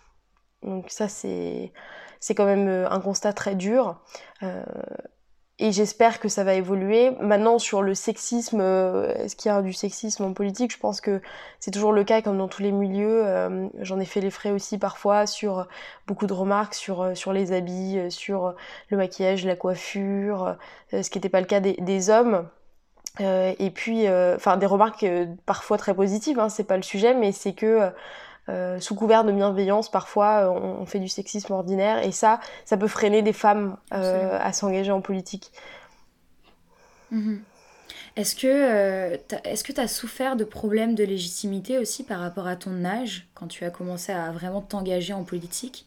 Donc 0.62 0.90
ça 0.90 1.08
c'est 1.08 1.72
quand 2.36 2.44
même 2.44 2.68
un 2.68 3.00
constat 3.00 3.32
très 3.32 3.54
dur. 3.54 3.96
Et 5.58 5.70
j'espère 5.70 6.18
que 6.18 6.28
ça 6.28 6.44
va 6.44 6.54
évoluer. 6.54 7.10
Maintenant, 7.20 7.58
sur 7.58 7.82
le 7.82 7.94
sexisme, 7.94 8.60
euh, 8.60 9.14
est-ce 9.14 9.36
qu'il 9.36 9.50
y 9.50 9.54
a 9.54 9.62
du 9.62 9.72
sexisme 9.72 10.24
en 10.24 10.32
politique? 10.32 10.72
Je 10.72 10.78
pense 10.78 11.00
que 11.00 11.20
c'est 11.60 11.70
toujours 11.70 11.92
le 11.92 12.04
cas, 12.04 12.22
comme 12.22 12.38
dans 12.38 12.48
tous 12.48 12.62
les 12.62 12.72
milieux. 12.72 13.24
J'en 13.80 14.00
ai 14.00 14.04
fait 14.04 14.20
les 14.20 14.30
frais 14.30 14.50
aussi 14.50 14.78
parfois 14.78 15.26
sur 15.26 15.68
beaucoup 16.06 16.26
de 16.26 16.32
remarques 16.32 16.74
sur, 16.74 17.16
sur 17.16 17.32
les 17.32 17.52
habits, 17.52 18.10
sur 18.10 18.54
le 18.88 18.96
maquillage, 18.96 19.44
la 19.44 19.56
coiffure, 19.56 20.56
ce 20.90 21.08
qui 21.08 21.18
n'était 21.18 21.28
pas 21.28 21.40
le 21.40 21.46
cas 21.46 21.60
des, 21.60 21.74
des 21.74 22.10
hommes. 22.10 22.48
et 23.20 23.70
puis, 23.74 24.08
enfin, 24.08 24.56
des 24.56 24.66
remarques 24.66 25.06
parfois 25.46 25.78
très 25.78 25.94
positives, 25.94 26.40
hein, 26.40 26.48
c'est 26.48 26.64
pas 26.64 26.76
le 26.76 26.82
sujet, 26.82 27.14
mais 27.14 27.30
c'est 27.30 27.52
que 27.52 27.92
sous 28.80 28.94
couvert 28.94 29.24
de 29.24 29.32
bienveillance, 29.32 29.90
parfois, 29.90 30.50
on, 30.50 30.84
fait 30.86 30.98
du 30.98 31.08
sexisme 31.08 31.52
ordinaire, 31.52 32.04
et 32.04 32.12
ça, 32.12 32.40
ça 32.64 32.76
peut 32.76 32.88
freiner 32.88 33.22
des 33.22 33.32
femmes 33.32 33.76
à 33.90 34.52
s'engager 34.52 34.92
en 34.92 35.00
politique. 35.00 35.52
Mhm. 37.10 37.42
Est-ce 38.16 38.34
que 38.34 38.46
euh, 38.46 39.16
tu 39.28 39.80
as 39.80 39.88
souffert 39.88 40.36
de 40.36 40.44
problèmes 40.44 40.94
de 40.94 41.04
légitimité 41.04 41.78
aussi 41.78 42.04
par 42.04 42.20
rapport 42.20 42.46
à 42.46 42.56
ton 42.56 42.84
âge 42.84 43.28
quand 43.34 43.46
tu 43.46 43.64
as 43.64 43.70
commencé 43.70 44.12
à 44.12 44.30
vraiment 44.32 44.60
t'engager 44.60 45.14
en 45.14 45.24
politique? 45.24 45.86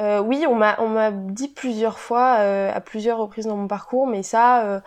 Euh, 0.00 0.20
oui, 0.20 0.44
on 0.46 0.54
m'a 0.54 1.10
dit 1.10 1.48
plusieurs 1.48 1.98
fois, 1.98 2.36
euh, 2.38 2.70
à 2.72 2.80
plusieurs 2.80 3.18
reprises 3.18 3.46
dans 3.46 3.56
mon 3.56 3.66
parcours, 3.66 4.06
mais 4.06 4.22
ça, 4.22 4.82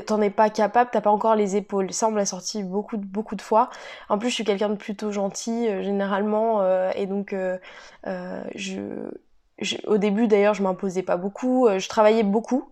t'en 0.00 0.20
es 0.20 0.30
pas 0.30 0.50
capable, 0.50 0.90
t'as 0.92 1.00
pas 1.00 1.10
encore 1.10 1.34
les 1.34 1.56
épaules. 1.56 1.92
Ça, 1.92 2.08
on 2.08 2.10
me 2.10 2.16
l'a 2.16 2.26
sorti 2.26 2.62
beaucoup, 2.62 2.96
beaucoup 2.98 3.36
de 3.36 3.42
fois. 3.42 3.70
En 4.08 4.18
plus, 4.18 4.30
je 4.30 4.34
suis 4.34 4.44
quelqu'un 4.44 4.68
de 4.68 4.76
plutôt 4.76 5.12
gentil, 5.12 5.66
généralement, 5.82 6.62
et 6.94 7.06
donc, 7.06 7.34
je, 8.04 8.80
au 9.86 9.98
début, 9.98 10.28
d'ailleurs, 10.28 10.54
je 10.54 10.62
m'imposais 10.62 11.02
pas 11.02 11.16
beaucoup, 11.16 11.68
je 11.78 11.88
travaillais 11.88 12.24
beaucoup, 12.24 12.70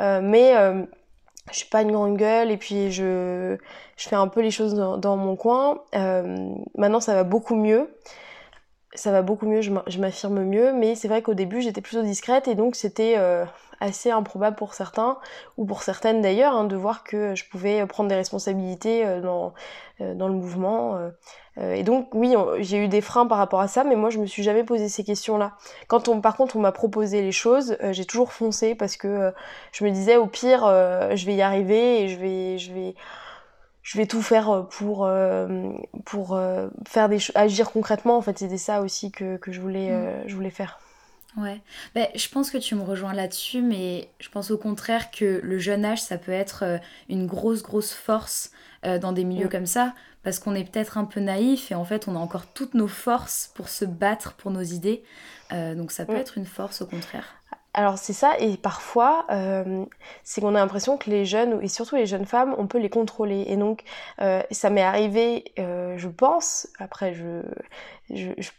mais 0.00 0.54
je 1.50 1.56
suis 1.56 1.68
pas 1.68 1.82
une 1.82 1.92
grande 1.92 2.16
gueule 2.16 2.50
et 2.50 2.56
puis 2.56 2.92
je, 2.92 3.56
je 3.96 4.08
fais 4.08 4.16
un 4.16 4.28
peu 4.28 4.40
les 4.40 4.50
choses 4.50 4.74
dans, 4.74 5.16
mon 5.16 5.36
coin. 5.36 5.82
Euh, 5.94 6.54
maintenant, 6.76 7.00
ça 7.00 7.14
va 7.14 7.24
beaucoup 7.24 7.56
mieux. 7.56 7.90
Ça 8.94 9.12
va 9.12 9.22
beaucoup 9.22 9.46
mieux, 9.46 9.60
je 9.60 9.98
m'affirme 10.00 10.42
mieux, 10.42 10.72
mais 10.72 10.96
c'est 10.96 11.06
vrai 11.06 11.22
qu'au 11.22 11.34
début, 11.34 11.60
j'étais 11.60 11.80
plutôt 11.80 12.02
discrète 12.02 12.48
et 12.48 12.56
donc 12.56 12.74
c'était 12.74 13.14
euh, 13.18 13.44
assez 13.78 14.10
improbable 14.10 14.56
pour 14.56 14.74
certains, 14.74 15.18
ou 15.56 15.64
pour 15.64 15.84
certaines 15.84 16.20
d'ailleurs, 16.20 16.54
hein, 16.54 16.64
de 16.64 16.74
voir 16.74 17.04
que 17.04 17.36
je 17.36 17.48
pouvais 17.48 17.86
prendre 17.86 18.08
des 18.08 18.16
responsabilités 18.16 19.06
euh, 19.06 19.20
dans, 19.20 19.54
dans 20.00 20.26
le 20.26 20.34
mouvement. 20.34 21.10
Euh, 21.58 21.74
et 21.74 21.82
donc 21.82 22.14
oui, 22.14 22.34
j'ai 22.60 22.78
eu 22.84 22.88
des 22.88 23.00
freins 23.00 23.26
par 23.26 23.38
rapport 23.38 23.60
à 23.60 23.68
ça, 23.68 23.84
mais 23.84 23.96
moi 23.96 24.10
je 24.10 24.18
me 24.18 24.26
suis 24.26 24.42
jamais 24.42 24.64
posé 24.64 24.88
ces 24.88 25.04
questions-là. 25.04 25.52
Quand 25.88 26.08
on, 26.08 26.20
par 26.20 26.36
contre, 26.36 26.56
on 26.56 26.60
m'a 26.60 26.72
proposé 26.72 27.22
les 27.22 27.32
choses, 27.32 27.76
euh, 27.82 27.92
j'ai 27.92 28.04
toujours 28.04 28.32
foncé 28.32 28.74
parce 28.74 28.96
que 28.96 29.08
euh, 29.08 29.30
je 29.72 29.84
me 29.84 29.90
disais 29.90 30.16
au 30.16 30.26
pire, 30.26 30.60
je 30.60 31.26
vais 31.26 31.34
y 31.34 31.42
arriver 31.42 32.02
et 32.02 32.08
je 32.08 32.18
vais, 32.18 32.58
je 32.58 32.72
vais, 32.72 32.94
je 33.82 33.98
vais 33.98 34.06
tout 34.06 34.22
faire 34.22 34.66
pour 34.70 35.10
pour 36.04 36.40
faire 36.86 37.08
des 37.08 37.18
agir 37.34 37.72
concrètement. 37.72 38.16
En 38.16 38.22
fait, 38.22 38.38
c'était 38.38 38.58
ça 38.58 38.82
aussi 38.82 39.10
que, 39.10 39.36
que 39.36 39.52
je 39.52 39.60
voulais 39.60 39.90
mm. 39.90 40.28
je 40.28 40.34
voulais 40.34 40.50
faire. 40.50 40.80
Ouais, 41.36 41.60
ben, 41.94 42.08
je 42.16 42.28
pense 42.28 42.50
que 42.50 42.58
tu 42.58 42.74
me 42.74 42.82
rejoins 42.82 43.14
là-dessus, 43.14 43.62
mais 43.62 44.10
je 44.18 44.28
pense 44.28 44.50
au 44.50 44.58
contraire 44.58 45.12
que 45.12 45.40
le 45.42 45.58
jeune 45.58 45.84
âge, 45.84 46.02
ça 46.02 46.18
peut 46.18 46.32
être 46.32 46.80
une 47.08 47.26
grosse, 47.26 47.62
grosse 47.62 47.92
force 47.92 48.50
dans 48.82 49.12
des 49.12 49.24
milieux 49.24 49.46
mm. 49.46 49.50
comme 49.50 49.66
ça 49.66 49.94
parce 50.22 50.38
qu'on 50.38 50.54
est 50.54 50.70
peut-être 50.70 50.98
un 50.98 51.04
peu 51.04 51.20
naïf 51.20 51.70
et 51.70 51.74
en 51.74 51.84
fait 51.84 52.08
on 52.08 52.16
a 52.16 52.18
encore 52.18 52.46
toutes 52.46 52.74
nos 52.74 52.88
forces 52.88 53.50
pour 53.54 53.68
se 53.68 53.84
battre 53.84 54.34
pour 54.34 54.50
nos 54.50 54.62
idées. 54.62 55.02
Euh, 55.52 55.74
donc 55.74 55.92
ça 55.92 56.04
peut 56.04 56.16
être 56.16 56.38
une 56.38 56.46
force 56.46 56.82
au 56.82 56.86
contraire. 56.86 57.39
Alors 57.72 57.98
c'est 57.98 58.12
ça, 58.12 58.36
et 58.40 58.56
parfois, 58.56 59.26
euh, 59.30 59.84
c'est 60.24 60.40
qu'on 60.40 60.56
a 60.56 60.58
l'impression 60.58 60.98
que 60.98 61.08
les 61.08 61.24
jeunes, 61.24 61.62
et 61.62 61.68
surtout 61.68 61.94
les 61.94 62.06
jeunes 62.06 62.26
femmes, 62.26 62.52
on 62.58 62.66
peut 62.66 62.78
les 62.78 62.90
contrôler. 62.90 63.44
Et 63.46 63.56
donc, 63.56 63.84
euh, 64.20 64.42
ça 64.50 64.70
m'est 64.70 64.82
arrivé, 64.82 65.44
euh, 65.60 65.96
je 65.96 66.08
pense, 66.08 66.68
après 66.78 67.14
je 67.14 67.42
je, 68.12 68.50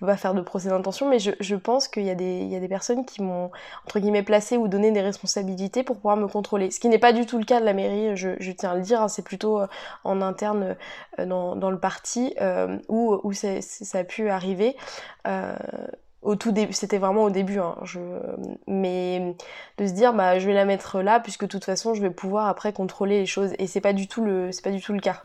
peux 0.00 0.06
pas 0.06 0.16
faire 0.16 0.34
de 0.34 0.40
procès 0.40 0.70
d'intention, 0.70 1.08
mais 1.08 1.20
je, 1.20 1.54
pense 1.54 1.86
qu'il 1.86 2.02
y, 2.02 2.10
a 2.10 2.16
des, 2.16 2.46
y 2.46 2.56
a 2.56 2.58
des 2.58 2.66
personnes 2.66 3.06
qui 3.06 3.22
m'ont, 3.22 3.52
entre 3.86 4.00
guillemets, 4.00 4.24
placé 4.24 4.56
ou 4.56 4.66
donné 4.66 4.90
des 4.90 5.02
responsabilités 5.02 5.84
pour 5.84 5.94
pouvoir 5.94 6.16
me 6.16 6.26
contrôler. 6.26 6.72
Ce 6.72 6.80
qui 6.80 6.88
n'est 6.88 6.98
pas 6.98 7.12
du 7.12 7.24
tout 7.24 7.38
le 7.38 7.44
cas 7.44 7.60
de 7.60 7.64
la 7.64 7.74
mairie, 7.74 8.16
je, 8.16 8.50
tiens 8.50 8.72
à 8.72 8.74
le 8.74 8.82
dire, 8.82 9.00
hein, 9.00 9.06
c'est 9.06 9.22
plutôt 9.22 9.60
en 10.02 10.20
interne 10.20 10.76
dans, 11.16 11.70
le 11.70 11.78
parti 11.78 12.34
où, 12.88 13.20
où 13.22 13.32
ça 13.32 13.98
a 13.98 14.02
pu 14.02 14.28
arriver 14.30 14.76
au 16.22 16.36
tout 16.36 16.52
début, 16.52 16.72
c'était 16.72 16.98
vraiment 16.98 17.24
au 17.24 17.30
début, 17.30 17.58
hein, 17.58 17.76
je, 17.84 18.00
mais 18.66 19.36
de 19.78 19.86
se 19.86 19.92
dire 19.92 20.12
bah 20.12 20.38
je 20.38 20.46
vais 20.46 20.54
la 20.54 20.64
mettre 20.64 21.00
là 21.00 21.20
puisque 21.20 21.42
de 21.42 21.48
toute 21.48 21.64
façon 21.64 21.94
je 21.94 22.02
vais 22.02 22.10
pouvoir 22.10 22.48
après 22.48 22.72
contrôler 22.72 23.20
les 23.20 23.26
choses 23.26 23.52
et 23.58 23.66
c'est 23.66 23.80
pas 23.80 23.92
du 23.92 24.08
tout 24.08 24.24
le 24.24 24.50
c'est 24.50 24.62
pas 24.62 24.72
du 24.72 24.80
tout 24.80 24.92
le 24.92 25.00
cas. 25.00 25.22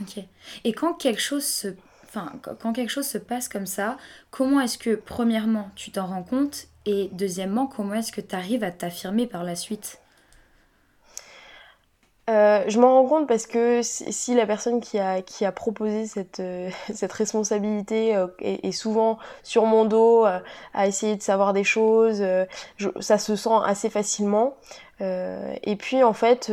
Ok. 0.00 0.18
Et 0.64 0.72
quand 0.72 0.94
quelque 0.94 1.20
chose 1.20 1.44
se 1.44 1.68
enfin 2.04 2.32
quand 2.60 2.72
quelque 2.72 2.90
chose 2.90 3.06
se 3.06 3.18
passe 3.18 3.48
comme 3.48 3.66
ça, 3.66 3.96
comment 4.30 4.60
est-ce 4.60 4.78
que 4.78 4.94
premièrement 4.96 5.70
tu 5.76 5.92
t'en 5.92 6.06
rends 6.06 6.24
compte? 6.24 6.66
Et 6.86 7.08
deuxièmement 7.12 7.66
comment 7.66 7.94
est-ce 7.94 8.12
que 8.12 8.20
tu 8.20 8.34
arrives 8.34 8.64
à 8.64 8.70
t'affirmer 8.72 9.26
par 9.26 9.44
la 9.44 9.54
suite? 9.54 10.00
Euh, 12.28 12.64
je 12.66 12.80
m'en 12.80 13.02
rends 13.02 13.08
compte 13.08 13.28
parce 13.28 13.46
que 13.46 13.80
si 13.82 14.34
la 14.34 14.46
personne 14.46 14.80
qui 14.80 14.98
a, 14.98 15.22
qui 15.22 15.44
a 15.44 15.52
proposé 15.52 16.06
cette, 16.06 16.40
euh, 16.40 16.70
cette 16.92 17.12
responsabilité 17.12 18.16
euh, 18.16 18.26
est, 18.40 18.72
souvent 18.72 19.18
sur 19.44 19.64
mon 19.64 19.84
dos 19.84 20.24
à 20.74 20.86
essayer 20.86 21.16
de 21.16 21.22
savoir 21.22 21.52
des 21.52 21.64
choses, 21.64 22.22
ça 23.00 23.18
se 23.18 23.36
sent 23.36 23.58
assez 23.64 23.90
facilement. 23.90 24.56
et 25.00 25.76
puis 25.78 26.02
en 26.02 26.12
fait, 26.12 26.52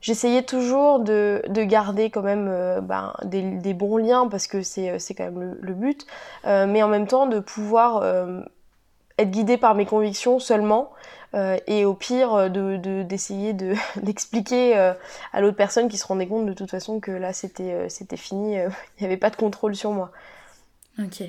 j'essayais 0.00 0.42
toujours 0.42 1.00
de, 1.00 1.42
de, 1.48 1.62
garder 1.64 2.10
quand 2.10 2.22
même 2.22 2.80
ben, 2.82 3.12
des, 3.24 3.42
des, 3.42 3.74
bons 3.74 3.96
liens 3.96 4.28
parce 4.28 4.46
que 4.46 4.62
c'est 4.62 5.14
quand 5.16 5.24
même 5.24 5.40
le, 5.40 5.58
le 5.60 5.74
but, 5.74 6.06
mais 6.44 6.82
en 6.82 6.88
même 6.88 7.06
temps 7.06 7.26
de 7.26 7.40
pouvoir 7.40 8.02
être 9.18 9.30
guidée 9.30 9.56
par 9.56 9.74
mes 9.74 9.86
convictions 9.86 10.38
seulement. 10.38 10.92
Euh, 11.34 11.56
et 11.66 11.86
au 11.86 11.94
pire 11.94 12.34
euh, 12.34 12.48
de 12.48 13.02
d'essayer 13.02 13.54
de, 13.54 13.74
d'expliquer 14.02 14.76
euh, 14.76 14.92
à 15.32 15.40
l'autre 15.40 15.56
personne 15.56 15.88
qui 15.88 15.96
se 15.96 16.06
rendait 16.06 16.26
compte 16.26 16.46
de 16.46 16.52
toute 16.52 16.70
façon 16.70 17.00
que 17.00 17.10
là 17.10 17.32
c'était 17.32 17.88
c'était 17.88 18.16
fini, 18.16 18.54
il 18.56 19.00
n'y 19.00 19.06
avait 19.06 19.16
pas 19.16 19.30
de 19.30 19.36
contrôle 19.36 19.74
sur 19.74 19.92
moi. 19.92 20.12
Ok. 20.98 21.22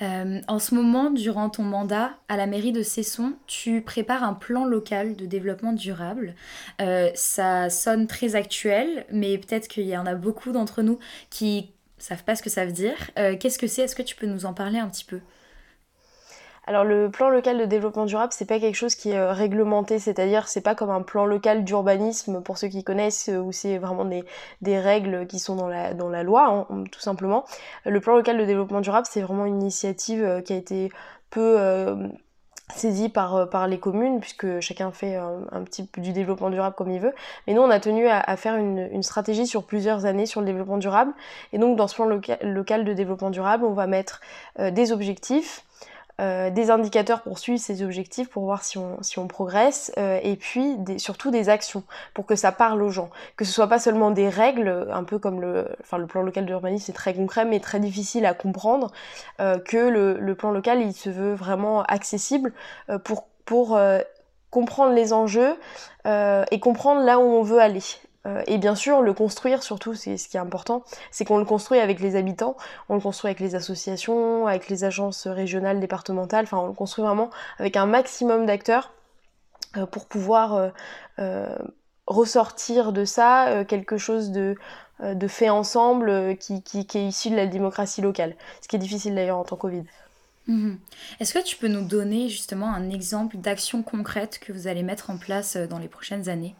en 0.00 0.58
ce 0.58 0.74
moment, 0.74 1.10
durant 1.10 1.50
ton 1.50 1.62
mandat 1.62 2.12
à 2.28 2.38
la 2.38 2.46
mairie 2.46 2.72
de 2.72 2.82
Cesson, 2.82 3.34
tu 3.46 3.82
prépares 3.82 4.22
un 4.22 4.32
plan 4.32 4.64
local 4.64 5.14
de 5.14 5.26
développement 5.26 5.74
durable. 5.74 6.34
ça 7.14 7.68
sonne 7.68 8.06
très 8.06 8.34
actuel, 8.34 9.04
mais 9.10 9.36
peut-être 9.36 9.68
qu'il 9.68 9.86
y 9.86 9.96
en 9.96 10.06
a 10.06 10.14
beaucoup 10.14 10.52
d'entre 10.52 10.80
nous 10.80 10.98
qui 11.28 11.74
savent 11.98 12.24
pas 12.24 12.34
ce 12.34 12.42
que 12.42 12.48
ça 12.48 12.64
veut 12.64 12.72
dire. 12.72 12.96
Qu'est-ce 13.14 13.58
que 13.58 13.66
c'est? 13.66 13.82
Est-ce 13.82 13.96
que 13.96 14.02
tu 14.02 14.16
peux 14.16 14.26
nous 14.26 14.46
en 14.46 14.54
parler 14.54 14.78
un 14.78 14.88
petit 14.88 15.04
peu? 15.04 15.20
Alors 16.66 16.84
le 16.84 17.10
plan 17.10 17.28
local 17.28 17.58
de 17.58 17.66
développement 17.66 18.06
durable, 18.06 18.32
c'est 18.32 18.46
pas 18.46 18.58
quelque 18.58 18.74
chose 18.74 18.94
qui 18.94 19.10
est 19.10 19.18
euh, 19.18 19.32
réglementé, 19.32 19.98
c'est-à-dire 19.98 20.48
c'est 20.48 20.62
pas 20.62 20.74
comme 20.74 20.90
un 20.90 21.02
plan 21.02 21.26
local 21.26 21.64
d'urbanisme 21.64 22.42
pour 22.42 22.56
ceux 22.56 22.68
qui 22.68 22.82
connaissent 22.82 23.28
euh, 23.28 23.38
où 23.38 23.52
c'est 23.52 23.76
vraiment 23.76 24.06
des, 24.06 24.78
règles 24.78 25.26
qui 25.26 25.38
sont 25.38 25.56
dans 25.56 25.68
la, 25.68 25.92
dans 25.92 26.08
la 26.08 26.22
loi, 26.22 26.66
hein, 26.70 26.84
tout 26.90 27.00
simplement. 27.00 27.44
Le 27.84 28.00
plan 28.00 28.16
local 28.16 28.38
de 28.38 28.44
développement 28.44 28.80
durable, 28.80 29.06
c'est 29.10 29.20
vraiment 29.20 29.44
une 29.44 29.60
initiative 29.60 30.24
euh, 30.24 30.40
qui 30.40 30.52
a 30.54 30.56
été 30.56 30.90
peu 31.30 31.58
saisie 32.72 33.08
par, 33.08 33.50
par 33.50 33.66
les 33.66 33.78
communes, 33.78 34.20
puisque 34.20 34.60
chacun 34.60 34.92
fait 34.92 35.16
un, 35.16 35.64
petit 35.64 35.84
peu 35.84 36.00
du 36.00 36.12
développement 36.12 36.48
durable 36.48 36.76
comme 36.76 36.92
il 36.92 37.00
veut. 37.00 37.12
Mais 37.46 37.54
nous, 37.54 37.60
on 37.60 37.70
a 37.70 37.80
tenu 37.80 38.06
à, 38.06 38.36
faire 38.36 38.54
une, 38.54 39.02
stratégie 39.02 39.46
sur 39.48 39.64
plusieurs 39.64 40.04
années 40.06 40.26
sur 40.26 40.40
le 40.40 40.46
développement 40.46 40.78
durable. 40.78 41.12
Et 41.52 41.58
donc, 41.58 41.76
dans 41.76 41.88
ce 41.88 41.96
plan 41.96 42.06
local 42.42 42.84
de 42.84 42.92
développement 42.92 43.30
durable, 43.30 43.64
on 43.64 43.72
va 43.72 43.88
mettre 43.88 44.20
des 44.58 44.92
objectifs, 44.92 45.64
euh, 46.20 46.48
des 46.48 46.70
indicateurs 46.70 47.22
pour 47.22 47.40
suivre 47.40 47.58
ces 47.58 47.82
objectifs, 47.82 48.28
pour 48.28 48.44
voir 48.44 48.62
si 48.62 48.78
on, 48.78 49.02
si 49.02 49.18
on 49.18 49.26
progresse, 49.26 49.90
euh, 49.98 50.20
et 50.22 50.36
puis 50.36 50.76
surtout 50.98 51.32
des 51.32 51.48
actions, 51.48 51.82
pour 52.14 52.24
que 52.24 52.36
ça 52.36 52.52
parle 52.52 52.82
aux 52.82 52.90
gens. 52.90 53.10
Que 53.36 53.44
ce 53.44 53.52
soit 53.52 53.66
pas 53.66 53.80
seulement 53.80 54.12
des 54.12 54.28
règles, 54.28 54.86
un 54.92 55.02
peu 55.02 55.18
comme 55.18 55.40
le, 55.40 55.68
enfin, 55.80 55.98
le 55.98 56.06
plan 56.06 56.22
local 56.22 56.46
d'urbanisme, 56.46 56.84
c'est 56.86 56.92
très 56.92 57.14
concret, 57.14 57.44
mais 57.44 57.58
très 57.58 57.80
difficile 57.80 58.26
à 58.26 58.34
comprendre, 58.34 58.92
euh, 59.40 59.58
que 59.58 59.76
le, 59.76 60.18
le, 60.20 60.34
plan 60.36 60.52
local, 60.52 60.82
il 60.82 60.92
se 60.92 61.10
veut 61.10 61.34
vraiment 61.34 61.82
accessible 61.82 62.52
pour, 63.02 63.26
pour 63.44 63.78
comprendre 64.50 64.94
les 64.94 65.12
enjeux 65.12 65.56
et 66.06 66.60
comprendre 66.60 67.02
là 67.02 67.18
où 67.18 67.22
on 67.22 67.42
veut 67.42 67.60
aller. 67.60 67.82
Euh, 68.26 68.42
et 68.46 68.58
bien 68.58 68.74
sûr, 68.74 69.02
le 69.02 69.12
construire, 69.12 69.62
surtout, 69.62 69.94
c'est 69.94 70.16
ce 70.16 70.28
qui 70.28 70.36
est 70.36 70.40
important, 70.40 70.82
c'est 71.10 71.24
qu'on 71.24 71.38
le 71.38 71.44
construit 71.44 71.78
avec 71.78 72.00
les 72.00 72.16
habitants, 72.16 72.56
on 72.88 72.94
le 72.94 73.00
construit 73.00 73.28
avec 73.28 73.40
les 73.40 73.54
associations, 73.54 74.46
avec 74.46 74.68
les 74.68 74.84
agences 74.84 75.26
régionales, 75.26 75.80
départementales, 75.80 76.44
enfin 76.44 76.58
on 76.58 76.68
le 76.68 76.72
construit 76.72 77.04
vraiment 77.04 77.30
avec 77.58 77.76
un 77.76 77.86
maximum 77.86 78.46
d'acteurs 78.46 78.92
euh, 79.76 79.86
pour 79.86 80.06
pouvoir 80.06 80.70
euh, 81.18 81.56
ressortir 82.06 82.92
de 82.92 83.04
ça 83.04 83.64
quelque 83.66 83.98
chose 83.98 84.30
de, 84.30 84.56
fait 85.28 85.50
ensemble 85.50 86.36
qui, 86.38 86.62
est 86.76 86.94
issu 86.94 87.30
de 87.30 87.36
la 87.36 87.46
démocratie 87.46 88.00
locale, 88.00 88.36
ce 88.62 88.68
qui 88.68 88.76
est 88.76 88.78
difficile 88.78 89.14
d'ailleurs 89.14 89.38
en 89.38 89.44
temps 89.44 89.56
Covid. 89.56 89.84
Mhm. 90.46 90.78
Est-ce 91.20 91.32
que 91.32 91.42
tu 91.42 91.56
peux 91.56 91.68
nous 91.68 91.84
donner 91.84 92.28
justement 92.28 92.72
un 92.72 92.90
exemple 92.90 93.38
d'action 93.38 93.82
concrète 93.82 94.38
que 94.38 94.52
vous 94.52 94.66
allez 94.66 94.82
mettre 94.82 95.10
en 95.10 95.16
place 95.16 95.56
dans 95.56 95.78
les 95.78 95.88
prochaines 95.88 96.28
années? 96.28 96.54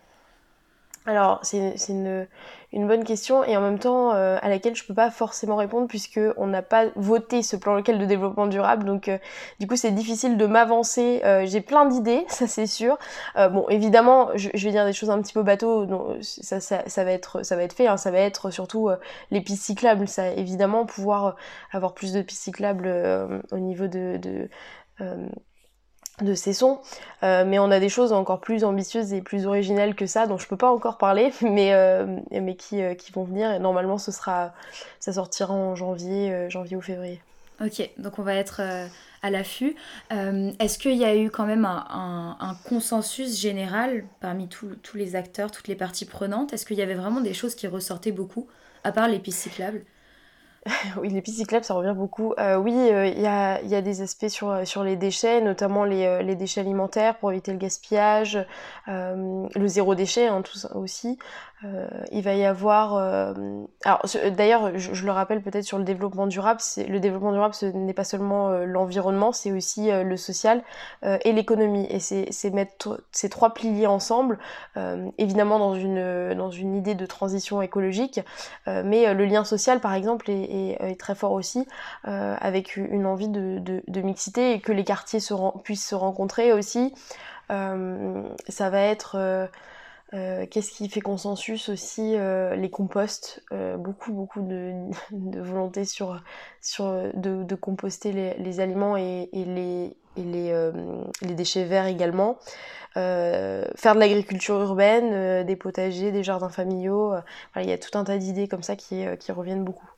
Alors, 1.06 1.40
c'est 1.42 1.74
une, 1.90 2.26
bonne 2.72 3.04
question 3.04 3.44
et 3.44 3.56
en 3.58 3.60
même 3.60 3.78
temps 3.78 4.14
euh, 4.14 4.38
à 4.40 4.48
laquelle 4.48 4.74
je 4.74 4.84
peux 4.84 4.94
pas 4.94 5.10
forcément 5.10 5.56
répondre 5.56 5.86
puisque 5.86 6.18
on 6.38 6.46
n'a 6.46 6.62
pas 6.62 6.86
voté 6.96 7.42
ce 7.42 7.56
plan 7.56 7.74
local 7.74 7.98
de 7.98 8.06
développement 8.06 8.46
durable. 8.46 8.86
Donc, 8.86 9.08
euh, 9.08 9.18
du 9.60 9.66
coup, 9.66 9.76
c'est 9.76 9.90
difficile 9.90 10.38
de 10.38 10.46
m'avancer. 10.46 11.20
Euh, 11.24 11.44
j'ai 11.44 11.60
plein 11.60 11.84
d'idées, 11.84 12.24
ça 12.28 12.46
c'est 12.46 12.66
sûr. 12.66 12.96
bon, 13.36 13.68
évidemment, 13.68 14.30
je, 14.34 14.48
vais 14.50 14.70
dire 14.70 14.86
des 14.86 14.94
choses 14.94 15.10
un 15.10 15.20
petit 15.20 15.34
peu 15.34 15.42
bateau. 15.42 15.84
Donc, 15.84 16.16
ça, 16.22 16.60
ça, 16.60 17.04
va 17.04 17.12
être, 17.12 17.42
ça 17.42 17.54
va 17.54 17.62
être 17.64 17.74
fait. 17.74 17.86
Hein, 17.86 17.98
ça 17.98 18.10
va 18.10 18.18
être 18.20 18.50
surtout 18.50 18.88
les 19.30 19.42
pistes 19.42 19.62
cyclables. 19.62 20.08
Ça, 20.08 20.28
évidemment, 20.30 20.86
pouvoir 20.86 21.36
avoir 21.70 21.92
plus 21.92 22.14
de 22.14 22.22
pistes 22.22 22.42
cyclables 22.42 22.88
au 23.52 23.58
niveau 23.58 23.88
de 23.88 24.48
de 26.22 26.34
ces 26.34 26.52
sons, 26.52 26.80
euh, 27.24 27.44
mais 27.44 27.58
on 27.58 27.70
a 27.70 27.80
des 27.80 27.88
choses 27.88 28.12
encore 28.12 28.40
plus 28.40 28.62
ambitieuses 28.62 29.12
et 29.12 29.20
plus 29.20 29.46
originales 29.46 29.94
que 29.94 30.06
ça, 30.06 30.26
dont 30.26 30.38
je 30.38 30.46
peux 30.46 30.56
pas 30.56 30.70
encore 30.70 30.96
parler, 30.96 31.32
mais, 31.42 31.74
euh, 31.74 32.20
mais 32.30 32.54
qui, 32.54 32.82
euh, 32.82 32.94
qui, 32.94 33.10
vont 33.12 33.24
venir. 33.24 33.50
Et 33.50 33.58
normalement, 33.58 33.98
ce 33.98 34.12
sera, 34.12 34.54
ça 35.00 35.12
sortira 35.12 35.52
en 35.52 35.74
janvier, 35.74 36.48
janvier 36.50 36.76
ou 36.76 36.80
février. 36.80 37.20
Ok, 37.60 37.88
donc 37.98 38.18
on 38.18 38.22
va 38.22 38.34
être 38.34 38.62
à 39.22 39.30
l'affût. 39.30 39.76
Est-ce 40.10 40.76
qu'il 40.76 40.96
y 40.96 41.04
a 41.04 41.16
eu 41.16 41.30
quand 41.30 41.46
même 41.46 41.64
un, 41.64 42.56
consensus 42.64 43.40
général 43.40 44.04
parmi 44.20 44.48
tous 44.48 44.96
les 44.96 45.14
acteurs, 45.14 45.52
toutes 45.52 45.68
les 45.68 45.76
parties 45.76 46.04
prenantes? 46.04 46.52
Est-ce 46.52 46.66
qu'il 46.66 46.76
y 46.76 46.82
avait 46.82 46.94
vraiment 46.94 47.20
des 47.20 47.34
choses 47.34 47.54
qui 47.54 47.68
ressortaient 47.68 48.12
beaucoup, 48.12 48.48
à 48.82 48.90
part 48.90 49.06
les 49.06 49.20
pistes 49.20 49.38
cyclables? 49.38 49.84
oui, 51.00 51.08
les 51.10 51.22
cyclables, 51.24 51.64
ça 51.64 51.74
revient 51.74 51.94
beaucoup. 51.94 52.32
Euh, 52.38 52.56
oui, 52.56 52.74
euh, 52.74 53.06
il 53.06 53.20
y, 53.20 53.26
a, 53.26 53.82
des 53.82 54.02
aspects 54.02 54.28
sur, 54.28 54.66
sur 54.66 54.82
les 54.82 54.96
déchets, 54.96 55.40
notamment 55.40 55.84
les, 55.84 56.06
euh, 56.06 56.34
déchets 56.34 56.60
alimentaires 56.60 57.18
pour 57.18 57.30
éviter 57.32 57.52
le 57.52 57.58
gaspillage, 57.58 58.38
le 58.86 59.66
zéro 59.66 59.94
déchet 59.94 60.26
hein, 60.26 60.42
tout 60.42 60.56
ça 60.56 60.74
aussi. 60.76 61.18
Euh, 61.64 61.86
il 62.12 62.22
va 62.22 62.34
y 62.34 62.44
avoir. 62.44 62.94
Euh, 62.96 63.32
alors, 63.84 64.02
d'ailleurs, 64.36 64.76
je, 64.78 65.04
le 65.04 65.12
rappelle 65.12 65.40
peut-être 65.40 65.64
sur 65.64 65.78
le 65.78 65.84
développement 65.84 66.26
durable. 66.26 66.60
Le 66.76 66.98
développement 66.98 67.32
durable, 67.32 67.54
ce 67.54 67.66
n'est 67.66 67.94
pas 67.94 68.04
seulement 68.04 68.50
euh, 68.50 68.64
l'environnement, 68.64 69.32
c'est 69.32 69.52
aussi 69.52 69.90
le 69.90 70.16
social 70.16 70.62
et 71.02 71.32
l'économie. 71.32 71.86
Et 71.90 72.00
c'est 72.00 72.50
mettre 72.50 73.02
ces 73.12 73.28
trois 73.28 73.54
piliers 73.54 73.86
ensemble, 73.86 74.38
évidemment 75.18 75.58
dans 75.58 75.74
une 76.50 76.74
idée 76.74 76.94
de 76.94 77.06
transition 77.06 77.62
écologique, 77.62 78.20
mais 78.66 79.12
le 79.12 79.24
lien 79.24 79.44
social, 79.44 79.80
par 79.80 79.94
exemple, 79.94 80.30
est, 80.30 80.53
est, 80.54 80.98
très 80.98 81.14
fort 81.14 81.32
aussi, 81.32 81.66
avec 82.04 82.76
une 82.76 83.06
envie 83.06 83.28
de, 83.28 84.00
mixité 84.00 84.52
et 84.52 84.60
que 84.60 84.72
les 84.72 84.84
quartiers 84.84 85.20
se 85.20 85.34
puissent 85.62 85.86
se 85.86 85.94
rencontrer 85.94 86.52
aussi. 86.52 86.94
ça 87.48 88.70
va 88.70 88.80
être 88.80 89.48
euh, 90.14 90.46
qu'est-ce 90.48 90.70
qui 90.70 90.88
fait 90.88 91.00
consensus 91.00 91.68
aussi 91.68 92.14
euh, 92.16 92.54
Les 92.54 92.70
composts, 92.70 93.42
euh, 93.52 93.76
beaucoup 93.76 94.12
beaucoup 94.12 94.42
de, 94.42 94.72
volonté 95.40 95.84
sur, 95.84 96.22
sur 96.60 96.84
de, 97.14 97.54
composter 97.56 98.12
les, 98.12 98.60
aliments 98.60 98.96
et, 98.96 99.28
les, 99.32 99.96
les, 100.16 101.34
déchets 101.34 101.64
verts 101.64 101.86
également. 101.86 102.38
faire 102.94 103.94
de 103.94 103.98
l'agriculture 103.98 104.60
urbaine, 104.60 105.44
des 105.44 105.56
potagers, 105.56 106.12
des 106.12 106.22
jardins 106.22 106.48
familiaux. 106.48 107.14
il 107.56 107.68
y 107.68 107.72
a 107.72 107.78
tout 107.78 107.98
un 107.98 108.04
tas 108.04 108.18
d'idées 108.18 108.46
comme 108.46 108.62
ça 108.62 108.76
qui 108.76 109.06
reviennent 109.32 109.64
beaucoup. 109.64 109.93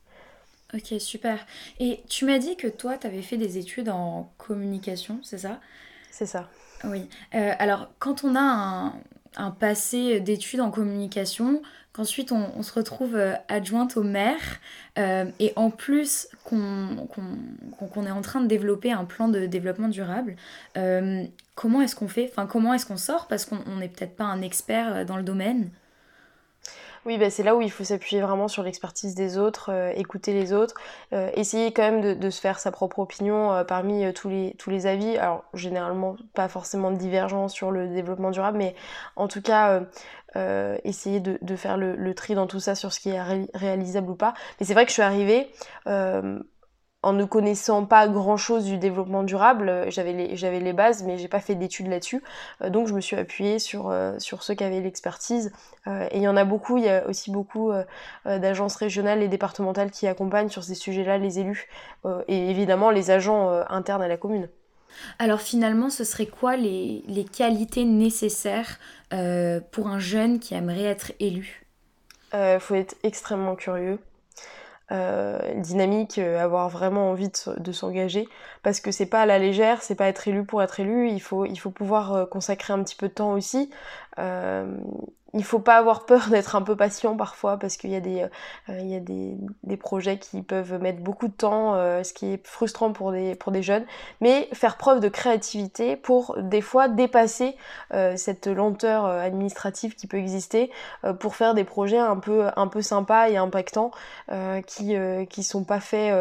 Ok, 0.73 0.99
super. 0.99 1.45
Et 1.79 2.01
tu 2.09 2.25
m'as 2.25 2.39
dit 2.39 2.55
que 2.57 2.67
toi, 2.67 2.97
tu 2.97 3.07
avais 3.07 3.21
fait 3.21 3.37
des 3.37 3.57
études 3.57 3.89
en 3.89 4.31
communication, 4.37 5.19
c'est 5.23 5.37
ça? 5.37 5.59
C'est 6.11 6.25
ça. 6.25 6.49
Oui. 6.83 7.07
alors, 7.31 7.89
quand 7.99 8.23
on 8.23 8.35
a 8.35 8.39
un, 8.39 8.93
un 9.37 9.51
passé 9.51 10.19
d'études 10.19 10.61
en 10.61 10.71
communication, 10.71 11.61
qu'ensuite 11.93 12.31
on, 12.31 12.61
se 12.63 12.73
retrouve 12.73 13.15
euh, 13.15 13.33
adjointe 13.47 13.97
au 13.97 14.03
maire, 14.03 14.59
euh, 14.97 15.25
et 15.39 15.53
en 15.55 15.69
plus 15.69 16.27
qu'on 16.43 17.07
est 18.05 18.11
en 18.11 18.21
train 18.21 18.41
de 18.41 18.47
développer 18.47 18.91
un 18.91 19.05
plan 19.05 19.27
de 19.27 19.45
développement 19.45 19.87
durable, 19.87 20.35
euh, 20.77 21.23
comment 21.55 21.81
est-ce 21.81 21.95
qu'on 21.95 22.07
fait? 22.07 22.29
Enfin, 22.29 22.45
comment 22.45 22.73
est-ce 22.73 22.85
qu'on 22.85 22.97
sort? 22.97 23.27
Parce 23.27 23.45
qu'on 23.45 23.77
n'est 23.77 23.89
peut-être 23.89 24.15
pas 24.15 24.25
un 24.25 24.41
expert 24.41 25.05
dans 25.05 25.17
le 25.17 25.23
domaine. 25.23 25.69
Oui, 27.07 27.17
bah, 27.17 27.29
c'est 27.29 27.41
là 27.41 27.55
où 27.55 27.61
il 27.61 27.71
faut 27.71 27.85
s'appuyer 27.85 28.21
vraiment 28.21 28.49
sur 28.49 28.63
l'expertise 28.63 29.15
des 29.15 29.37
autres, 29.37 29.71
euh, 29.71 29.93
écouter 29.95 30.33
les 30.33 30.51
autres, 30.51 30.75
euh, 31.13 31.29
essayer 31.35 31.71
quand 31.71 31.83
même 31.83 32.19
de, 32.19 32.29
se 32.29 32.41
faire 32.41 32.59
sa 32.59 32.69
propre 32.69 32.99
opinion 32.99 33.53
euh, 33.53 33.63
parmi 33.63 34.13
tous, 34.13 34.27
les, 34.27 34.87
avis. 34.87 35.17
Alors, 35.17 35.45
généralement, 35.53 36.17
pas 36.33 36.49
forcément 36.49 36.91
de 36.91 36.97
divergence 36.97 37.53
sur 37.53 37.71
le 37.71 37.87
développement 37.87 38.29
durable, 38.29 38.57
mais 38.57 38.75
en 39.15 39.29
tout 39.29 39.41
cas, 39.41 39.83
essayer 40.83 41.21
de, 41.21 41.55
faire 41.55 41.77
le, 41.77 42.13
tri 42.13 42.35
dans 42.35 42.45
tout 42.45 42.59
ça 42.59 42.75
sur 42.75 42.91
ce 42.91 42.99
qui 42.99 43.09
est 43.11 43.21
réalisable 43.53 44.09
ou 44.11 44.15
pas. 44.15 44.33
Mais 44.59 44.65
c'est 44.65 44.73
vrai 44.73 44.83
que 44.83 44.89
je 44.89 44.95
suis 44.95 45.01
arrivée 45.01 45.49
en 47.03 47.13
ne 47.13 47.25
connaissant 47.25 47.85
pas 47.85 48.07
grand 48.07 48.37
chose 48.37 48.65
du 48.65 48.77
développement 48.77 49.23
durable, 49.23 49.69
euh, 49.69 49.89
j'avais 49.89 50.13
les, 50.13 50.35
j'avais 50.35 50.59
les 50.59 50.73
bases, 50.73 51.03
mais 51.03 51.17
j'ai 51.17 51.27
pas 51.27 51.39
fait 51.39 51.55
d'études 51.55 51.87
là-dessus. 51.87 52.23
Euh, 52.61 52.69
donc 52.69 52.87
je 52.87 52.93
me 52.93 53.01
suis 53.01 53.15
appuyée 53.15 53.59
sur, 53.59 53.89
euh, 53.89 54.17
sur 54.17 54.41
ceux 54.43 54.55
qui 54.55 54.63
avaient 54.63 54.81
l'expertise. 54.81 55.51
et 55.85 56.17
il 56.17 56.21
y 56.21 56.27
en 56.27 56.35
a 56.35 56.43
beaucoup, 56.43 56.77
il 56.77 56.83
y 56.83 56.89
a 56.89 57.07
aussi 57.07 57.31
beaucoup 57.31 57.71
d'agences 58.25 58.75
régionales 58.75 59.23
et 59.23 59.29
départementales 59.29 59.89
qui 59.89 60.05
accompagnent 60.05 60.49
sur 60.49 60.63
ces 60.63 60.75
sujets-là 60.75 61.17
les 61.17 61.39
élus 61.39 61.69
et 62.27 62.49
évidemment 62.49 62.91
les 62.91 63.09
agents 63.09 63.49
internes 63.69 64.01
à 64.01 64.09
la 64.09 64.17
commune. 64.17 64.49
Alors 65.17 65.39
finalement, 65.39 65.89
ce 65.89 66.03
serait 66.03 66.25
quoi 66.25 66.57
les, 66.57 67.05
les 67.07 67.23
qualités 67.23 67.85
nécessaires 67.85 68.79
pour 69.71 69.87
un 69.87 69.99
jeune 69.99 70.39
qui 70.39 70.55
aimerait 70.55 70.83
être 70.83 71.13
élu? 71.21 71.65
Il 72.33 72.59
faut 72.59 72.75
être 72.75 72.97
extrêmement 73.03 73.55
curieux. 73.55 73.99
Euh, 74.93 75.37
dynamique, 75.55 76.17
euh, 76.17 76.39
avoir 76.39 76.69
vraiment 76.69 77.09
envie 77.09 77.29
de, 77.57 77.71
s'engager, 77.73 78.25
parce 78.63 78.79
que 78.79 78.89
c'est 78.89 79.05
pas 79.05 79.23
à 79.23 79.25
la 79.25 79.37
légère, 79.37 79.81
c'est 79.81 79.95
pas 79.95 80.07
être 80.07 80.29
élu 80.29 80.45
pour 80.45 80.63
être 80.63 80.79
élu, 80.79 81.09
il 81.09 81.19
faut, 81.19 81.43
il 81.43 81.57
faut 81.57 81.71
pouvoir 81.71 82.13
euh, 82.13 82.25
consacrer 82.25 82.71
un 82.71 82.81
petit 82.83 82.95
peu 82.95 83.09
de 83.09 83.13
temps 83.13 83.33
aussi. 83.33 83.69
Euh, 84.19 84.77
il 85.33 85.43
faut 85.43 85.59
pas 85.59 85.77
avoir 85.77 86.05
peur 86.05 86.27
d'être 86.31 86.55
un 86.55 86.61
peu 86.61 86.75
patient 86.75 87.15
parfois 87.15 87.57
parce 87.57 87.77
qu'il 87.77 87.91
y 87.91 87.95
a 87.95 87.99
des 87.99 88.23
euh, 88.69 88.79
il 88.79 88.87
y 88.87 88.95
a 88.95 88.99
des, 88.99 89.35
des, 89.63 89.77
projets 89.77 90.17
qui 90.17 90.41
peuvent 90.41 90.81
mettre 90.81 90.99
beaucoup 90.99 91.27
de 91.27 91.33
temps 91.33 91.75
euh, 91.75 92.03
ce 92.03 92.13
qui 92.13 92.27
est 92.27 92.45
frustrant 92.45 92.91
pour 92.93 93.11
des 93.11 93.35
pour 93.35 93.51
des 93.51 93.63
jeunes. 93.63 93.85
Mais 94.21 94.49
faire 94.53 94.77
preuve 94.77 94.99
de 94.99 95.09
créativité 95.09 95.95
pour 95.95 96.37
des 96.41 96.61
fois 96.61 96.87
dépasser 96.87 97.55
euh, 97.93 98.15
cette 98.17 98.47
lenteur 98.47 99.05
administrative 99.05 99.95
qui 99.95 100.07
peut 100.07 100.17
exister 100.17 100.71
pour 101.19 101.35
faire 101.35 101.53
des 101.53 101.63
projets 101.63 101.97
un 101.97 102.17
peu 102.17 102.47
un 102.55 102.67
peu 102.67 102.81
sympas 102.81 103.29
et 103.29 103.37
impactants 103.37 103.91
qui 104.65 104.95
qui 105.29 105.43
sont 105.43 105.63
pas 105.63 105.79
faits 105.79 106.13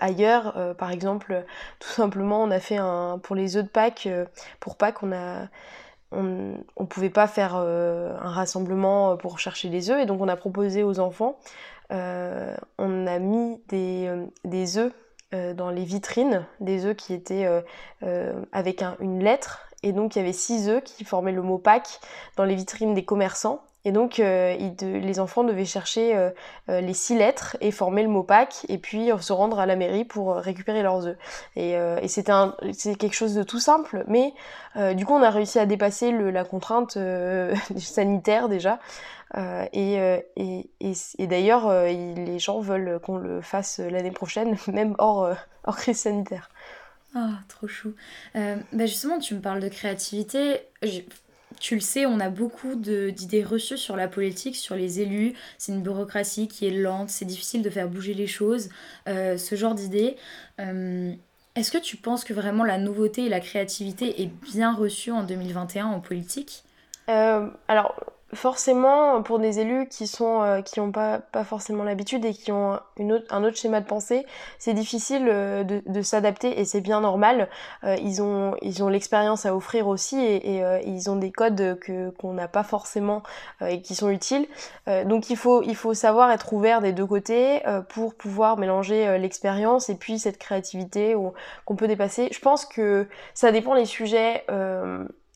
ailleurs, 0.00 0.74
par 0.76 0.90
exemple, 0.90 1.44
tout 1.78 1.88
simplement, 1.88 2.42
on 2.42 2.50
a 2.50 2.60
fait 2.60 2.76
un 2.76 3.18
pour 3.22 3.36
les 3.36 3.56
œufs 3.56 3.64
de 3.64 3.68
Pâques, 3.68 4.08
pour 4.60 4.76
Pâques, 4.76 5.02
on 5.02 5.12
a 5.12 5.48
on 6.12 6.22
ne 6.80 6.86
pouvait 6.86 7.10
pas 7.10 7.26
faire 7.26 7.54
euh, 7.56 8.16
un 8.20 8.30
rassemblement 8.30 9.16
pour 9.16 9.38
chercher 9.38 9.68
les 9.68 9.90
œufs. 9.90 10.00
Et 10.00 10.06
donc 10.06 10.20
on 10.20 10.28
a 10.28 10.36
proposé 10.36 10.82
aux 10.82 11.00
enfants, 11.00 11.38
euh, 11.92 12.56
on 12.78 13.06
a 13.06 13.18
mis 13.18 13.60
des, 13.68 14.06
euh, 14.08 14.26
des 14.44 14.78
œufs 14.78 14.92
dans 15.30 15.68
les 15.68 15.84
vitrines, 15.84 16.46
des 16.58 16.86
œufs 16.86 16.96
qui 16.96 17.12
étaient 17.12 17.46
avec 18.50 18.82
une 18.98 19.22
lettre. 19.22 19.68
Et 19.82 19.92
donc 19.92 20.16
il 20.16 20.20
y 20.20 20.22
avait 20.22 20.32
six 20.32 20.70
œufs 20.70 20.82
qui 20.82 21.04
formaient 21.04 21.32
le 21.32 21.42
mot 21.42 21.58
Pâques 21.58 22.00
dans 22.36 22.44
les 22.44 22.54
vitrines 22.54 22.94
des 22.94 23.04
commerçants 23.04 23.60
et 23.88 23.92
donc, 23.92 24.20
euh, 24.20 24.54
les 24.82 25.18
enfants 25.18 25.44
devaient 25.44 25.64
chercher 25.64 26.14
euh, 26.14 26.28
euh, 26.68 26.82
les 26.82 26.92
six 26.92 27.16
lettres 27.16 27.56
et 27.62 27.70
former 27.70 28.02
le 28.02 28.10
mot 28.10 28.22
Pâques, 28.22 28.66
et 28.68 28.76
puis 28.76 29.08
se 29.18 29.32
rendre 29.32 29.58
à 29.58 29.64
la 29.64 29.76
mairie 29.76 30.04
pour 30.04 30.34
récupérer 30.34 30.82
leurs 30.82 31.06
œufs. 31.06 31.16
Et, 31.56 31.74
c'était 32.06 32.34
quelque 32.96 33.14
chose 33.14 33.34
de 33.34 33.42
tout 33.42 33.60
simple, 33.60 34.04
mais 34.06 34.34
du 34.94 35.06
coup, 35.06 35.14
on 35.14 35.22
a 35.22 35.30
réussi 35.30 35.58
à 35.58 35.64
dépasser 35.64 36.12
la 36.12 36.44
contrainte 36.44 36.98
sanitaire 37.78 38.50
déjà. 38.50 38.78
et, 39.72 40.26
d'ailleurs, 41.20 41.72
les 41.72 42.38
gens 42.38 42.60
veulent 42.60 43.00
qu'on 43.02 43.16
le 43.16 43.40
fasse 43.40 43.78
l'année 43.78 44.10
prochaine, 44.10 44.58
même 44.66 44.96
hors, 44.98 45.30
hors 45.64 45.76
crise 45.76 46.00
sanitaire. 46.00 46.50
Ah, 47.14 47.38
trop 47.48 47.68
chou. 47.68 47.94
bah 48.34 48.84
justement, 48.84 49.18
tu 49.18 49.34
me 49.34 49.40
parles 49.40 49.60
de 49.60 49.68
créativité 49.68 50.60
tu 51.60 51.74
le 51.74 51.80
sais, 51.80 52.06
on 52.06 52.20
a 52.20 52.30
beaucoup 52.30 52.74
d'idées 52.74 53.44
reçues 53.44 53.78
sur 53.78 53.96
la 53.96 54.08
politique, 54.08 54.56
sur 54.56 54.74
les 54.74 55.00
élus. 55.00 55.34
C'est 55.58 55.72
une 55.72 55.82
bureaucratie 55.82 56.48
qui 56.48 56.66
est 56.66 56.70
lente, 56.70 57.10
c'est 57.10 57.24
difficile 57.24 57.62
de 57.62 57.70
faire 57.70 57.88
bouger 57.88 58.14
les 58.14 58.26
choses, 58.26 58.68
euh, 59.08 59.36
ce 59.36 59.54
genre 59.54 59.74
d'idées. 59.74 60.16
Euh, 60.60 61.12
est-ce 61.54 61.72
que 61.72 61.78
tu 61.78 61.96
penses 61.96 62.24
que 62.24 62.32
vraiment 62.32 62.64
la 62.64 62.78
nouveauté 62.78 63.26
et 63.26 63.28
la 63.28 63.40
créativité 63.40 64.22
est 64.22 64.30
bien 64.52 64.72
reçue 64.74 65.10
en 65.10 65.24
2021 65.24 65.86
en 65.86 66.00
politique? 66.00 66.62
Euh, 67.08 67.48
Alors, 67.66 67.94
forcément, 68.34 69.22
pour 69.22 69.38
des 69.38 69.60
élus 69.60 69.88
qui 69.88 70.06
sont 70.06 70.42
euh, 70.42 70.60
qui 70.60 70.80
n'ont 70.80 70.92
pas, 70.92 71.18
pas 71.18 71.44
forcément 71.44 71.82
l'habitude 71.82 72.24
et 72.24 72.34
qui 72.34 72.52
ont 72.52 72.78
une 72.98 73.12
autre, 73.12 73.26
un 73.30 73.42
autre 73.42 73.56
schéma 73.56 73.80
de 73.80 73.86
pensée, 73.86 74.26
c'est 74.58 74.74
difficile 74.74 75.26
euh, 75.28 75.64
de, 75.64 75.82
de 75.86 76.02
s'adapter 76.02 76.60
et 76.60 76.64
c'est 76.64 76.82
bien 76.82 77.00
normal. 77.00 77.48
Euh, 77.84 77.96
ils 78.02 78.20
ont 78.22 78.54
ils 78.60 78.82
ont 78.82 78.88
l'expérience 78.88 79.46
à 79.46 79.56
offrir 79.56 79.88
aussi 79.88 80.18
et, 80.18 80.58
et 80.58 80.88
ils 80.88 81.10
ont 81.10 81.16
des 81.16 81.32
codes 81.32 81.78
que 81.80 82.10
qu'on 82.10 82.34
n'a 82.34 82.48
pas 82.48 82.62
forcément 82.62 83.22
et 83.66 83.82
qui 83.82 83.94
sont 83.94 84.10
utiles. 84.10 84.46
donc 85.06 85.30
il 85.30 85.36
faut 85.36 85.62
il 85.62 85.76
faut 85.76 85.94
savoir 85.94 86.30
être 86.30 86.52
ouvert 86.52 86.80
des 86.80 86.92
deux 86.92 87.06
côtés 87.06 87.62
pour 87.88 88.14
pouvoir 88.14 88.56
mélanger 88.58 89.18
l'expérience 89.18 89.88
et 89.88 89.94
puis 89.96 90.18
cette 90.18 90.38
créativité 90.38 91.14
qu'on 91.64 91.76
peut 91.76 91.88
dépasser. 91.88 92.28
Je 92.32 92.40
pense 92.40 92.64
que 92.64 93.06
ça 93.34 93.52
dépend 93.52 93.74
les 93.74 93.86
sujets 93.86 94.44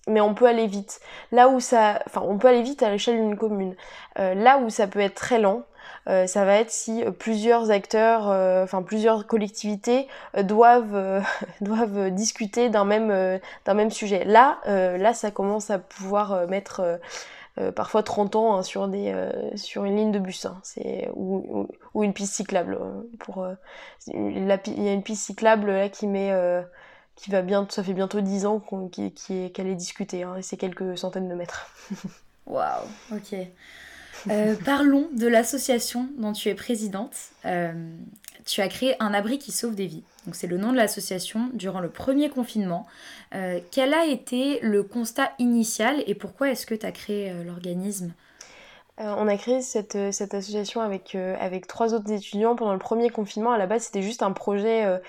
mais 0.09 0.21
on 0.21 0.35
peut 0.35 0.47
aller 0.47 0.67
vite. 0.67 1.01
Là 1.31 1.49
où 1.49 1.61
ça, 1.61 2.03
enfin, 2.07 2.23
on 2.25 2.39
peut 2.39 2.49
aller 2.49 2.63
vite 2.63 2.83
à 2.83 2.91
l'échelle 2.91 3.17
d'une 3.17 3.37
commune. 3.37 3.75
Euh, 4.19 4.35
là 4.35 4.59
où 4.59 4.71
ça 4.71 4.87
peut 4.87 5.01
être 5.01 5.15
très 5.15 5.39
lent, 5.39 5.63
euh, 6.09 6.27
ça 6.27 6.45
va 6.45 6.57
être 6.57 6.71
si 6.71 7.05
euh, 7.05 7.13
plusieurs 7.13 7.71
acteurs, 7.71 8.27
enfin 8.63 8.83
plusieurs 8.83 9.27
collectivités 9.27 10.09
doivent 10.43 11.23
doivent 11.61 12.11
discuter 12.11 12.69
d'un 12.69 12.85
même 12.85 13.41
d'un 13.65 13.75
même 13.75 13.91
sujet. 13.91 14.25
Là, 14.25 14.59
là, 14.67 15.15
ça 15.15 15.31
commence 15.31 15.71
à 15.71 15.79
pouvoir 15.79 16.49
mettre 16.49 17.01
parfois 17.77 18.03
30 18.03 18.37
ans 18.37 18.57
hein, 18.57 18.63
sur 18.63 18.89
des 18.89 19.15
sur 19.55 19.85
une 19.85 19.97
ligne 19.97 20.13
de 20.13 20.19
bus, 20.19 20.47
hein. 20.47 20.59
c'est 20.63 21.09
ou, 21.15 21.69
ou, 21.95 22.03
une 22.03 22.13
piste 22.13 22.35
cyclable. 22.35 22.79
Pour 23.21 23.47
il 24.09 24.47
y 24.49 24.89
a 24.89 24.93
une 24.93 25.03
piste 25.03 25.27
cyclable 25.27 25.71
là 25.71 25.89
qui 25.89 26.09
met 26.09 26.33
qui 27.17 27.31
va 27.31 27.43
bien, 27.43 27.67
ça 27.71 27.83
fait 27.83 27.93
bientôt 27.93 28.21
10 28.21 28.47
ans 28.47 28.61
qu'elle 28.91 29.67
est, 29.67 29.75
discutée, 29.75 30.23
hein, 30.23 30.37
et 30.37 30.43
c'est 30.43 30.57
quelques 30.57 30.97
centaines 30.99 31.29
de 31.29 31.35
mètres. 31.35 31.71
Waouh, 32.47 32.87
ok. 33.13 33.37
Euh, 34.31 34.55
parlons 34.65 35.09
de 35.13 35.27
l'association 35.27 36.09
dont 36.19 36.33
tu 36.33 36.49
es 36.49 36.55
présidente. 36.55 37.17
Euh, 37.45 37.73
tu 38.45 38.61
as 38.61 38.69
créé 38.69 39.01
un 39.01 39.15
abri 39.15 39.39
qui 39.39 39.53
sauve 39.53 39.75
des 39.75 39.87
vies. 39.87 40.05
C'est 40.33 40.47
le 40.47 40.59
nom 40.59 40.73
de 40.73 40.77
l'association 40.77 41.51
durant 41.55 41.81
le 41.81 41.91
premier 41.91 42.29
confinement. 42.29 42.87
Euh, 43.35 43.61
quel 43.71 43.95
a 43.95 44.07
été 44.07 44.61
le 44.61 44.83
constat 44.83 45.33
initial 45.39 46.03
et 46.07 46.15
pourquoi 46.15 46.51
est-ce 46.51 46.67
que 46.67 46.75
tu 46.75 46.87
as 46.87 46.93
créé 46.93 47.33
l'organisme? 47.45 48.13
Euh, 49.01 49.15
on 49.17 49.27
a 49.27 49.39
créé 49.39 49.63
cette, 49.63 49.97
euh, 49.97 50.11
association 50.11 50.83
avec, 50.83 51.15
euh, 51.15 51.35
avec 51.41 51.67
trois 51.67 51.95
autres 51.95 52.13
étudiants 52.13 52.55
pendant 52.57 52.75
le 52.75 52.79
premier 52.79 53.09
confinement. 53.09 53.51
À 53.51 53.57
la 53.57 53.67
base, 53.67 53.85
c'était 53.85 54.03
juste 54.03 54.23
un 54.23 54.33
projet, 54.33 55.01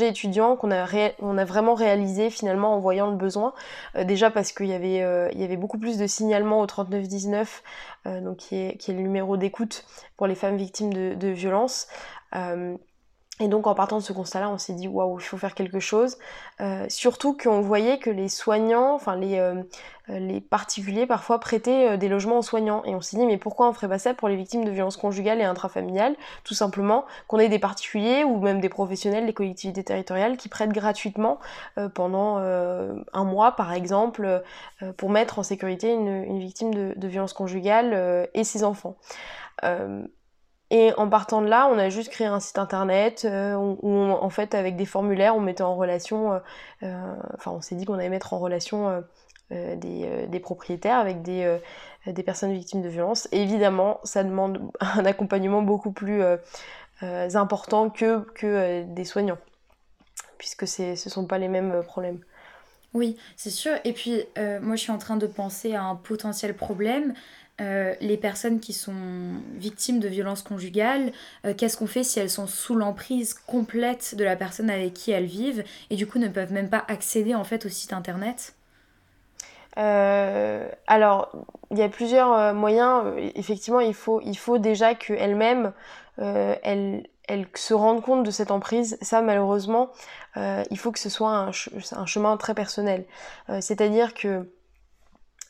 étudiant 0.00 0.56
qu'on 0.56 0.70
a, 0.70 0.84
a 0.84 1.44
vraiment 1.44 1.74
réalisé 1.74 2.30
finalement 2.30 2.74
en 2.74 2.78
voyant 2.78 3.10
le 3.10 3.16
besoin. 3.16 3.52
déjà 4.02 4.30
parce 4.30 4.52
qu'il 4.52 4.66
y, 4.66 4.72
avait, 4.72 5.56
beaucoup 5.56 5.78
plus 5.78 5.98
de 5.98 6.06
signalements 6.06 6.60
au 6.60 6.66
3919, 6.66 7.62
donc 8.06 8.38
qui 8.38 8.56
est, 8.56 8.88
le 8.88 9.00
numéro 9.00 9.36
d'écoute 9.36 9.84
pour 10.16 10.26
les 10.26 10.34
femmes 10.34 10.56
victimes 10.56 10.92
de 10.92 11.28
violences. 11.28 11.88
Et 13.40 13.46
donc 13.46 13.66
en 13.68 13.74
partant 13.74 13.98
de 13.98 14.02
ce 14.02 14.12
constat-là, 14.12 14.50
on 14.50 14.58
s'est 14.58 14.72
dit 14.72 14.88
waouh, 14.88 15.18
il 15.18 15.22
faut 15.22 15.36
faire 15.36 15.54
quelque 15.54 15.78
chose. 15.78 16.18
Euh, 16.60 16.86
surtout 16.88 17.36
qu'on 17.36 17.60
voyait 17.60 17.98
que 17.98 18.10
les 18.10 18.28
soignants, 18.28 18.94
enfin 18.94 19.14
les, 19.14 19.38
euh, 19.38 19.62
les 20.08 20.40
particuliers 20.40 21.06
parfois 21.06 21.38
prêtaient 21.38 21.90
euh, 21.90 21.96
des 21.96 22.08
logements 22.08 22.38
aux 22.38 22.42
soignants. 22.42 22.82
Et 22.84 22.96
on 22.96 23.00
s'est 23.00 23.16
dit 23.16 23.24
mais 23.26 23.36
pourquoi 23.36 23.68
on 23.68 23.72
ferait 23.72 23.88
pas 23.88 24.00
ça 24.00 24.12
pour 24.12 24.28
les 24.28 24.34
victimes 24.34 24.64
de 24.64 24.70
violences 24.72 24.96
conjugales 24.96 25.40
et 25.40 25.44
intrafamiliales? 25.44 26.16
Tout 26.42 26.54
simplement 26.54 27.04
qu'on 27.28 27.38
ait 27.38 27.48
des 27.48 27.60
particuliers 27.60 28.24
ou 28.24 28.40
même 28.40 28.60
des 28.60 28.68
professionnels 28.68 29.24
des 29.26 29.34
collectivités 29.34 29.84
territoriales 29.84 30.36
qui 30.36 30.48
prêtent 30.48 30.72
gratuitement 30.72 31.38
pendant 31.94 32.38
un 32.38 33.24
mois 33.24 33.52
par 33.52 33.72
exemple 33.72 34.42
pour 34.96 35.10
mettre 35.10 35.38
en 35.38 35.42
sécurité 35.42 35.92
une, 35.92 36.08
une 36.08 36.38
victime 36.38 36.74
de, 36.74 36.94
de 36.96 37.08
violences 37.08 37.32
conjugales 37.32 38.28
et 38.34 38.44
ses 38.44 38.64
enfants. 38.64 38.96
Et 40.70 40.92
en 40.98 41.08
partant 41.08 41.40
de 41.40 41.46
là, 41.46 41.66
on 41.72 41.78
a 41.78 41.88
juste 41.88 42.10
créé 42.10 42.26
un 42.26 42.40
site 42.40 42.58
internet 42.58 43.24
euh, 43.24 43.54
où, 43.54 43.90
en 43.90 44.30
fait, 44.30 44.54
avec 44.54 44.76
des 44.76 44.84
formulaires, 44.84 45.34
on 45.34 45.40
mettait 45.40 45.62
en 45.62 45.74
relation, 45.74 46.32
euh, 46.32 46.38
euh, 46.82 47.16
enfin, 47.34 47.52
on 47.52 47.62
s'est 47.62 47.74
dit 47.74 47.86
qu'on 47.86 47.94
allait 47.94 48.10
mettre 48.10 48.34
en 48.34 48.38
relation 48.38 49.02
des, 49.50 50.40
propriétaires 50.42 50.98
avec 50.98 51.22
des, 51.22 51.58
des 52.06 52.22
personnes 52.22 52.52
victimes 52.52 52.82
de 52.82 52.88
violences. 52.88 53.28
Évidemment, 53.32 53.98
ça 54.04 54.22
demande 54.24 54.70
un 54.80 55.06
accompagnement 55.06 55.62
beaucoup 55.62 55.92
plus 55.92 56.22
important 57.00 57.88
que, 57.88 58.20
que 58.34 58.82
des 58.82 59.04
soignants, 59.04 59.38
puisque 60.36 60.68
ce 60.68 60.90
ne 60.90 60.94
sont 60.96 61.26
pas 61.26 61.38
les 61.38 61.48
mêmes 61.48 61.82
problèmes. 61.82 62.20
Oui, 62.94 63.16
c'est 63.36 63.50
sûr. 63.50 63.72
Et 63.84 63.92
puis, 63.92 64.24
moi, 64.36 64.76
je 64.76 64.82
suis 64.82 64.92
en 64.92 64.98
train 64.98 65.16
de 65.16 65.26
penser 65.26 65.74
à 65.74 65.82
un 65.84 65.94
potentiel 65.94 66.54
problème. 66.54 67.14
Euh, 67.60 67.94
les 68.00 68.16
personnes 68.16 68.60
qui 68.60 68.72
sont 68.72 68.94
victimes 69.56 69.98
de 69.98 70.06
violences 70.06 70.42
conjugales, 70.42 71.10
euh, 71.44 71.54
qu'est-ce 71.54 71.76
qu'on 71.76 71.88
fait 71.88 72.04
si 72.04 72.20
elles 72.20 72.30
sont 72.30 72.46
sous 72.46 72.76
l'emprise 72.76 73.34
complète 73.34 74.14
de 74.16 74.22
la 74.22 74.36
personne 74.36 74.70
avec 74.70 74.94
qui 74.94 75.10
elles 75.10 75.24
vivent 75.26 75.64
et 75.90 75.96
du 75.96 76.06
coup 76.06 76.20
ne 76.20 76.28
peuvent 76.28 76.52
même 76.52 76.70
pas 76.70 76.84
accéder 76.86 77.34
en 77.34 77.42
fait 77.42 77.66
au 77.66 77.68
site 77.68 77.92
internet? 77.92 78.54
Euh, 79.76 80.68
alors, 80.86 81.32
il 81.72 81.78
y 81.78 81.82
a 81.82 81.88
plusieurs 81.88 82.54
moyens. 82.54 83.04
Effectivement, 83.34 83.80
il 83.80 83.94
faut, 83.94 84.20
il 84.24 84.36
faut 84.36 84.58
déjà 84.58 84.94
qu'elles-mêmes, 84.94 85.72
elles, 86.18 87.02
elles, 87.28 87.46
se 87.54 87.74
rendent 87.74 88.02
compte 88.02 88.24
de 88.24 88.30
cette 88.30 88.50
emprise. 88.50 88.98
Ça, 89.02 89.22
malheureusement, 89.22 89.90
il 90.36 90.78
faut 90.78 90.92
que 90.92 90.98
ce 90.98 91.10
soit 91.10 91.30
un, 91.30 92.06
chemin 92.06 92.36
très 92.36 92.54
personnel. 92.54 93.06
C'est-à-dire 93.60 94.14
que 94.14 94.50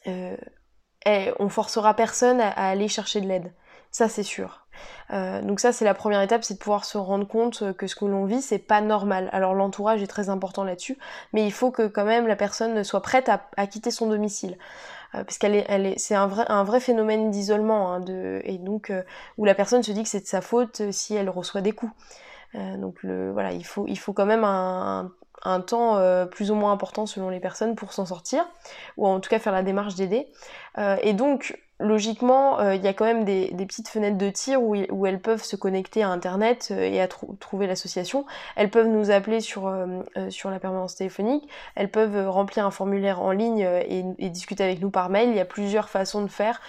on 0.06 1.48
forcera 1.48 1.94
personne 1.94 2.40
à, 2.40 2.50
aller 2.50 2.88
chercher 2.88 3.20
de 3.20 3.26
l'aide. 3.26 3.52
Ça, 3.90 4.08
c'est 4.08 4.22
sûr. 4.22 4.66
Euh, 5.12 5.40
donc 5.42 5.60
ça, 5.60 5.72
c'est 5.72 5.84
la 5.84 5.94
première 5.94 6.20
étape, 6.22 6.44
c'est 6.44 6.54
de 6.54 6.58
pouvoir 6.58 6.84
se 6.84 6.98
rendre 6.98 7.26
compte 7.26 7.72
que 7.74 7.86
ce 7.86 7.96
que 7.96 8.04
l'on 8.04 8.26
vit, 8.26 8.42
c'est 8.42 8.58
pas 8.58 8.80
normal. 8.80 9.28
Alors 9.32 9.54
l'entourage 9.54 10.02
est 10.02 10.06
très 10.08 10.28
important 10.28 10.64
là-dessus, 10.64 10.98
mais 11.32 11.46
il 11.46 11.52
faut 11.52 11.70
que 11.70 11.86
quand 11.86 12.04
même 12.04 12.26
la 12.26 12.36
personne 12.36 12.84
soit 12.84 13.02
prête 13.02 13.28
à, 13.28 13.66
quitter 13.66 13.90
son 13.90 14.08
domicile. 14.08 14.58
Euh, 15.14 15.24
parce 15.24 15.38
qu'elle 15.38 15.54
est, 15.54 15.64
elle 15.68 15.86
est, 15.86 15.98
c'est 15.98 16.14
un 16.14 16.26
vrai, 16.26 16.44
un 16.48 16.64
vrai 16.64 16.80
phénomène 16.80 17.30
d'isolement, 17.30 17.92
hein, 17.92 18.00
de, 18.00 18.40
et 18.44 18.58
donc 18.58 18.90
euh, 18.90 19.02
où 19.38 19.44
la 19.44 19.54
personne 19.54 19.82
se 19.82 19.92
dit 19.92 20.02
que 20.02 20.08
c'est 20.08 20.20
de 20.20 20.26
sa 20.26 20.40
faute 20.40 20.90
si 20.90 21.14
elle 21.14 21.30
reçoit 21.30 21.60
des 21.60 21.72
coups. 21.72 21.92
donc 22.54 23.02
le, 23.02 23.32
voilà, 23.32 23.52
il 23.52 23.64
faut, 23.64 23.86
il 23.86 23.98
faut 23.98 24.12
quand 24.12 24.26
même 24.26 24.44
un, 24.44 25.12
un 25.42 25.60
temps 25.60 25.96
euh, 25.96 26.26
plus 26.26 26.50
ou 26.50 26.54
moins 26.54 26.72
important 26.72 27.06
selon 27.06 27.28
les 27.28 27.40
personnes 27.40 27.74
pour 27.76 27.92
s'en 27.92 28.06
sortir, 28.06 28.44
ou 28.96 29.06
en 29.06 29.20
tout 29.20 29.30
cas 29.30 29.38
faire 29.38 29.52
la 29.52 29.62
démarche 29.62 29.94
d'aider. 29.94 30.28
Euh, 30.78 30.96
et 31.02 31.12
donc, 31.12 31.58
logiquement, 31.80 32.60
euh, 32.60 32.74
il 32.74 32.82
y 32.82 32.88
a 32.88 32.92
quand 32.92 33.04
même 33.04 33.24
des, 33.24 33.50
petites 33.66 33.88
fenêtres 33.88 34.18
de 34.18 34.30
tir 34.30 34.62
où, 34.62 35.06
elles 35.06 35.20
peuvent 35.20 35.42
se 35.42 35.56
connecter 35.56 36.02
à 36.02 36.08
Internet 36.08 36.70
et 36.70 37.00
à 37.00 37.08
trouver 37.08 37.66
l'association. 37.66 38.24
Elles 38.56 38.70
peuvent 38.70 38.88
nous 38.88 39.10
appeler 39.10 39.40
sur, 39.40 39.72
sur 40.30 40.50
la 40.50 40.58
permanence 40.58 40.96
téléphonique, 40.96 41.48
elles 41.74 41.90
peuvent 41.90 42.28
remplir 42.28 42.66
un 42.66 42.70
formulaire 42.70 43.20
en 43.20 43.30
ligne 43.30 43.68
et, 43.88 44.30
discuter 44.30 44.64
avec 44.64 44.80
nous 44.80 44.90
par 44.90 45.08
mail. 45.08 45.30
Il 45.30 45.36
y 45.36 45.40
a 45.40 45.44
plusieurs 45.44 45.88
façons 45.88 46.22
de 46.22 46.28
faire 46.28 46.60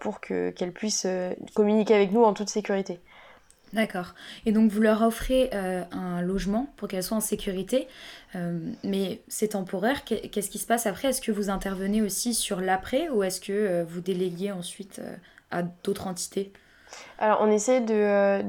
pour 0.00 0.20
qu'elles 0.20 0.72
puissent 0.72 1.06
communiquer 1.54 1.94
avec 1.94 2.12
nous 2.12 2.24
en 2.24 2.32
toute 2.32 2.48
sécurité. 2.48 3.00
D'accord. 3.72 4.14
Et 4.46 4.52
donc 4.52 4.70
vous 4.70 4.80
leur 4.80 5.02
offrez 5.02 5.50
euh, 5.52 5.82
un 5.92 6.22
logement 6.22 6.72
pour 6.76 6.88
qu'elles 6.88 7.02
soient 7.02 7.18
en 7.18 7.20
sécurité, 7.20 7.86
euh, 8.34 8.58
mais 8.82 9.20
c'est 9.28 9.48
temporaire. 9.48 10.04
Qu'est-ce 10.04 10.50
qui 10.50 10.58
se 10.58 10.66
passe 10.66 10.86
après? 10.86 11.08
Est-ce 11.08 11.20
que 11.20 11.32
vous 11.32 11.50
intervenez 11.50 12.02
aussi 12.02 12.34
sur 12.34 12.60
l'après 12.60 13.08
ou 13.10 13.22
est-ce 13.22 13.40
que 13.40 13.52
euh, 13.52 13.84
vous 13.86 14.00
déléguez 14.00 14.52
ensuite 14.52 15.00
à 15.50 15.62
d'autres 15.62 16.06
entités? 16.06 16.52
Alors 17.18 17.40
on 17.42 17.50
essaie 17.50 17.80
de, 17.80 18.42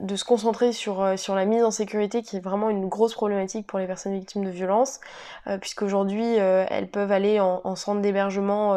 de 0.00 0.16
se 0.16 0.24
concentrer 0.24 0.72
sur, 0.72 1.02
euh, 1.02 1.16
sur 1.16 1.34
la 1.34 1.44
mise 1.44 1.62
en 1.62 1.70
sécurité 1.70 2.22
qui 2.22 2.36
est 2.36 2.40
vraiment 2.40 2.70
une 2.70 2.88
grosse 2.88 3.14
problématique 3.14 3.66
pour 3.66 3.78
les 3.78 3.86
personnes 3.86 4.14
victimes 4.14 4.44
de 4.44 4.50
violences, 4.50 5.00
euh, 5.46 5.58
puisqu'aujourd'hui 5.58 6.38
euh, 6.38 6.64
elles 6.70 6.88
peuvent 6.88 7.12
aller 7.12 7.40
en, 7.40 7.76
centre 7.76 8.00
d'hébergement, 8.00 8.74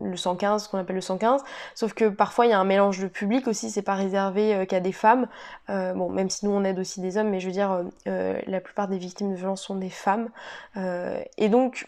le 0.00 0.16
115, 0.16 0.64
ce 0.64 0.68
qu'on 0.68 0.78
appelle 0.78 0.96
le 0.96 1.02
115, 1.02 1.42
sauf 1.74 1.92
que 1.92 2.08
parfois 2.08 2.46
il 2.46 2.50
y 2.50 2.52
a 2.52 2.58
un 2.58 2.64
mélange 2.64 3.00
de 3.00 3.08
public 3.08 3.48
aussi, 3.48 3.70
c'est 3.70 3.82
pas 3.82 3.94
réservé 3.94 4.66
qu'à 4.68 4.80
des 4.80 4.92
femmes, 4.92 5.26
bon 5.68 6.08
même 6.08 6.30
si 6.30 6.46
nous 6.46 6.52
on 6.52 6.62
aide 6.64 6.78
aussi 6.78 7.00
des 7.00 7.16
hommes, 7.16 7.30
mais 7.30 7.40
je 7.40 7.46
veux 7.46 7.52
dire 7.52 7.82
la 8.06 8.60
plupart 8.60 8.88
des 8.88 8.98
victimes 8.98 9.32
de 9.32 9.36
violences 9.36 9.62
sont 9.62 9.74
des 9.74 9.90
femmes, 9.90 10.30
et 10.76 11.48
donc 11.48 11.86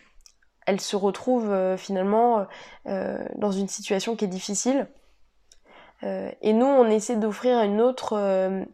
elles 0.66 0.80
se 0.80 0.96
retrouvent 0.96 1.76
finalement 1.76 2.46
dans 2.84 3.52
une 3.52 3.68
situation 3.68 4.16
qui 4.16 4.24
est 4.24 4.28
difficile, 4.28 4.86
euh, 4.86 5.05
et 6.02 6.52
nous, 6.52 6.66
on 6.66 6.88
essaie 6.88 7.16
d'offrir 7.16 7.62
une 7.62 7.80
autre 7.80 8.14
euh, 8.16 8.64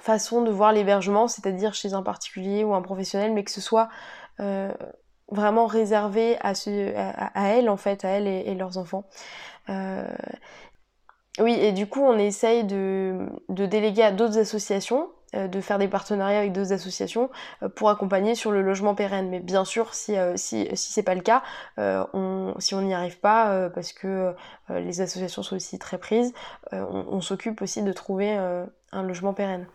façon 0.00 0.42
de 0.42 0.50
voir 0.50 0.72
l'hébergement, 0.72 1.28
c'est-à-dire 1.28 1.74
chez 1.74 1.94
un 1.94 2.02
particulier 2.02 2.64
ou 2.64 2.74
un 2.74 2.82
professionnel, 2.82 3.32
mais 3.32 3.44
que 3.44 3.50
ce 3.50 3.60
soit 3.60 3.88
euh, 4.40 4.72
vraiment 5.30 5.66
réservé 5.66 6.36
à, 6.40 6.52
elles, 7.48 7.68
en 7.68 7.76
fait, 7.76 8.04
à 8.04 8.08
elles 8.08 8.26
et, 8.26 8.54
leurs 8.54 8.78
enfants. 8.78 9.04
oui, 9.68 11.52
et 11.52 11.72
du 11.72 11.86
coup, 11.86 12.02
on 12.02 12.18
essaye 12.18 12.64
de 12.64 13.28
déléguer 13.48 14.02
à 14.02 14.12
d'autres 14.12 14.38
associations 14.38 15.08
de 15.34 15.60
faire 15.60 15.78
des 15.78 15.88
partenariats 15.88 16.38
avec 16.38 16.52
d'autres 16.52 16.72
associations 16.72 17.30
pour 17.74 17.90
accompagner 17.90 18.34
sur 18.34 18.50
le 18.50 18.62
logement 18.62 18.94
pérenne. 18.94 19.28
Mais 19.28 19.40
bien 19.40 19.64
sûr, 19.64 19.94
si, 19.94 20.14
si, 20.36 20.68
si 20.72 20.92
c'est 20.92 21.02
pas 21.02 21.14
le 21.14 21.20
cas, 21.20 21.42
si 22.58 22.74
on 22.74 22.82
n'y 22.82 22.94
arrive 22.94 23.18
pas, 23.18 23.68
parce 23.70 23.92
que 23.92 24.34
les 24.70 25.00
associations 25.00 25.42
sont 25.42 25.56
aussi 25.56 25.78
très 25.78 25.98
prises, 25.98 26.32
on, 26.72 27.20
s'occupe 27.20 27.60
aussi 27.62 27.82
de 27.82 27.92
trouver 27.92 28.38
un 28.92 29.02
logement 29.02 29.34
pérenne. 29.34 29.66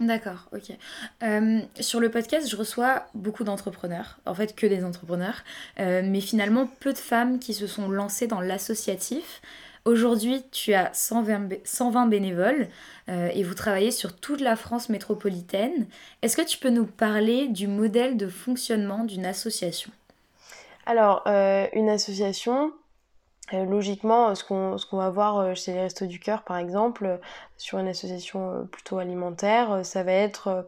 D'accord, 0.00 0.48
ok. 0.52 0.76
Euh, 1.22 1.60
sur 1.80 2.00
le 2.00 2.10
podcast, 2.10 2.48
je 2.50 2.56
reçois 2.56 3.06
beaucoup 3.14 3.44
d'entrepreneurs, 3.44 4.18
en 4.26 4.34
fait 4.34 4.54
que 4.54 4.66
des 4.66 4.84
entrepreneurs, 4.84 5.42
euh, 5.80 6.02
mais 6.04 6.20
finalement 6.20 6.68
peu 6.80 6.92
de 6.92 6.98
femmes 6.98 7.38
qui 7.38 7.54
se 7.54 7.66
sont 7.66 7.88
lancées 7.88 8.26
dans 8.26 8.40
l'associatif. 8.40 9.40
Aujourd'hui, 9.86 10.42
tu 10.50 10.74
as 10.74 10.92
120, 10.92 11.64
120 11.64 12.06
bénévoles 12.06 12.66
euh, 13.08 13.28
et 13.32 13.44
vous 13.44 13.54
travaillez 13.54 13.92
sur 13.92 14.16
toute 14.16 14.40
la 14.40 14.56
France 14.56 14.88
métropolitaine. 14.88 15.86
Est-ce 16.22 16.36
que 16.36 16.42
tu 16.42 16.58
peux 16.58 16.70
nous 16.70 16.86
parler 16.86 17.46
du 17.46 17.68
modèle 17.68 18.16
de 18.16 18.26
fonctionnement 18.26 19.04
d'une 19.04 19.24
association? 19.24 19.92
Alors, 20.86 21.22
une 21.72 21.88
association, 21.88 22.72
euh, 23.54 23.64
logiquement, 23.64 24.34
ce 24.34 24.42
qu'on 24.44 24.96
va 24.96 25.10
voir 25.10 25.38
euh, 25.38 25.54
chez 25.54 25.72
les 25.72 25.82
Restos 25.82 26.06
du 26.06 26.18
Cœur, 26.18 26.42
par 26.42 26.56
exemple, 26.56 27.20
sur 27.56 27.78
une 27.78 27.86
association 27.86 28.66
plutôt 28.72 28.98
alimentaire, 28.98 29.86
ça 29.86 30.02
va 30.02 30.12
être 30.12 30.66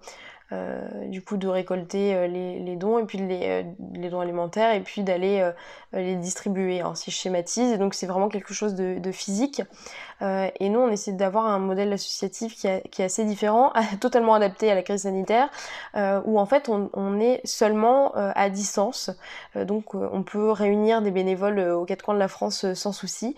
du 1.06 1.22
coup 1.22 1.37
de 1.37 1.46
récolter 1.46 2.26
les, 2.28 2.58
les, 2.58 2.76
dons 2.76 2.98
et 2.98 3.04
puis 3.04 3.18
les, 3.18 3.66
les, 3.92 4.08
dons 4.08 4.20
alimentaires 4.20 4.74
et 4.74 4.80
puis 4.80 5.02
d'aller 5.02 5.50
les 5.92 6.16
distribuer. 6.16 6.82
Si 6.94 7.11
je 7.11 7.16
schématise, 7.16 7.78
donc 7.78 7.94
c'est 7.94 8.06
vraiment 8.06 8.28
quelque 8.28 8.54
chose 8.54 8.74
de 8.74 9.12
physique. 9.12 9.62
Euh, 10.22 10.48
et 10.59 10.68
nous, 10.68 10.81
on 10.81 10.90
essaie 10.90 11.12
d'avoir 11.12 11.46
un 11.46 11.59
modèle 11.59 11.92
associatif 11.92 12.54
qui, 12.57 12.66
est 12.66 13.00
assez 13.00 13.24
différent, 13.24 13.72
totalement 14.00 14.35
adapté 14.35 14.70
à 14.70 14.74
la 14.74 14.83
crise 14.83 15.02
sanitaire, 15.02 15.48
euh, 15.96 16.20
où 16.24 16.38
en 16.38 16.46
fait 16.46 16.68
on, 16.68 17.20
est 17.20 17.40
seulement 17.44 18.16
euh, 18.16 18.33
à 18.35 18.50
distance. 18.50 19.11
donc 19.57 19.94
on 19.94 20.22
peut 20.22 20.50
réunir 20.50 21.02
des 21.02 21.11
bénévoles 21.11 21.59
aux 21.59 21.85
quatre 21.85 22.02
coins 22.02 22.14
de 22.14 22.18
la 22.18 22.28
France 22.28 22.72
sans 22.74 22.92
souci, 22.92 23.37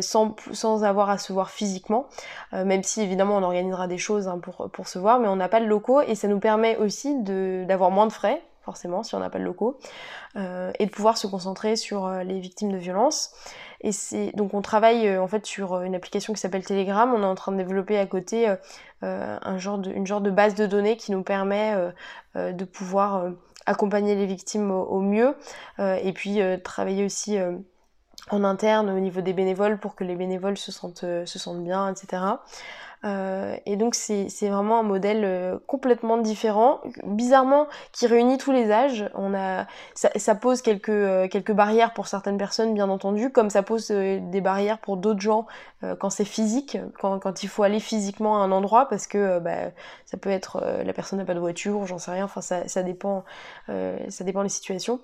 sans, 0.00 0.84
avoir 0.84 1.10
à 1.10 1.18
se 1.18 1.32
voir 1.32 1.50
physiquement, 1.50 2.06
même 2.52 2.82
si 2.82 3.00
évidemment 3.00 3.36
on 3.36 3.42
organisera 3.42 3.88
des 3.88 3.98
choses 3.98 4.28
hein, 4.28 4.38
pour, 4.38 4.88
se 4.88 4.98
voir, 4.98 5.18
mais 5.18 5.28
on 5.28 5.36
n'a 5.36 5.48
pas 5.48 5.60
de 5.60 5.66
locaux 5.66 6.00
et 6.00 6.14
ça 6.14 6.28
nous 6.28 6.38
permet 6.38 6.76
aussi 6.76 7.16
d'avoir 7.22 7.90
moins 7.90 8.06
de 8.06 8.12
frais 8.12 8.42
forcément 8.62 9.04
si 9.04 9.14
on 9.14 9.20
n'a 9.20 9.30
pas 9.30 9.38
de 9.38 9.44
locaux, 9.44 9.78
euh, 10.34 10.72
et 10.80 10.86
de 10.86 10.90
pouvoir 10.90 11.16
se 11.16 11.28
concentrer 11.28 11.76
sur 11.76 12.08
les 12.08 12.40
victimes 12.40 12.72
de 12.72 12.76
violences. 12.76 13.32
Donc 14.34 14.54
on 14.54 14.62
travaille 14.62 15.06
euh, 15.08 15.22
en 15.22 15.28
fait 15.28 15.46
sur 15.46 15.74
euh, 15.74 15.82
une 15.82 15.94
application 15.94 16.32
qui 16.32 16.40
s'appelle 16.40 16.64
Telegram. 16.64 17.12
On 17.14 17.22
est 17.22 17.26
en 17.26 17.34
train 17.34 17.52
de 17.52 17.56
développer 17.58 17.98
à 17.98 18.06
côté 18.06 18.48
euh, 19.02 19.38
un 19.40 19.58
genre 19.58 19.78
de, 19.78 19.90
une 19.90 20.06
genre 20.06 20.20
de 20.20 20.30
base 20.30 20.54
de 20.54 20.66
données 20.66 20.96
qui 20.96 21.12
nous 21.12 21.22
permet 21.22 21.74
de 22.34 22.64
pouvoir 22.64 23.30
accompagner 23.66 24.14
les 24.14 24.26
victimes 24.26 24.70
au, 24.70 25.00
mieux 25.00 25.36
et 25.78 26.12
puis 26.12 26.40
travailler 26.62 27.04
aussi 27.04 27.38
en 28.30 28.44
interne 28.44 28.90
au 28.90 28.98
niveau 28.98 29.20
des 29.20 29.32
bénévoles 29.32 29.78
pour 29.78 29.94
que 29.94 30.04
les 30.04 30.16
bénévoles 30.16 30.56
se 30.56 30.72
sentent, 30.72 31.04
se 31.24 31.38
sentent 31.38 31.62
bien, 31.62 31.92
etc. 31.92 32.22
Euh, 33.04 33.56
et 33.66 33.76
donc 33.76 33.94
c'est 33.94 34.26
vraiment 34.48 34.80
un 34.80 34.82
modèle 34.82 35.22
euh, 35.24 35.58
complètement 35.66 36.16
différent, 36.18 36.80
bizarrement 37.04 37.66
qui 37.92 38.06
réunit 38.06 38.38
tous 38.38 38.52
les 38.52 38.70
âges. 38.70 39.08
On 39.14 39.34
a, 39.34 39.66
ça, 39.94 40.10
ça 40.16 40.34
pose 40.34 40.62
quelques, 40.62 40.88
euh, 40.88 41.28
quelques 41.28 41.52
barrières 41.52 41.92
pour 41.92 42.08
certaines 42.08 42.38
personnes, 42.38 42.74
bien 42.74 42.88
entendu, 42.88 43.30
comme 43.30 43.50
ça 43.50 43.62
pose 43.62 43.88
des 43.90 44.40
barrières 44.40 44.78
pour 44.78 44.96
d'autres 44.96 45.20
gens 45.20 45.46
quand 45.98 46.10
c'est 46.10 46.24
physique, 46.24 46.78
quand, 46.98 47.42
il 47.42 47.48
faut 47.48 47.62
aller 47.62 47.80
physiquement 47.80 48.40
à 48.42 48.44
un 48.44 48.52
endroit, 48.52 48.88
parce 48.88 49.06
que 49.06 49.38
bah, 49.38 49.70
ça 50.04 50.16
peut 50.16 50.30
être 50.30 50.62
la 50.84 50.92
personne 50.92 51.18
n'a 51.18 51.24
pas 51.24 51.34
de 51.34 51.40
voiture, 51.40 51.86
j'en 51.86 51.98
sais 51.98 52.10
rien. 52.10 52.24
Enfin 52.24 52.40
ça, 52.40 52.82
dépend, 52.82 53.24
ça 53.66 54.24
dépend 54.24 54.42
des 54.42 54.48
situations. 54.48 55.00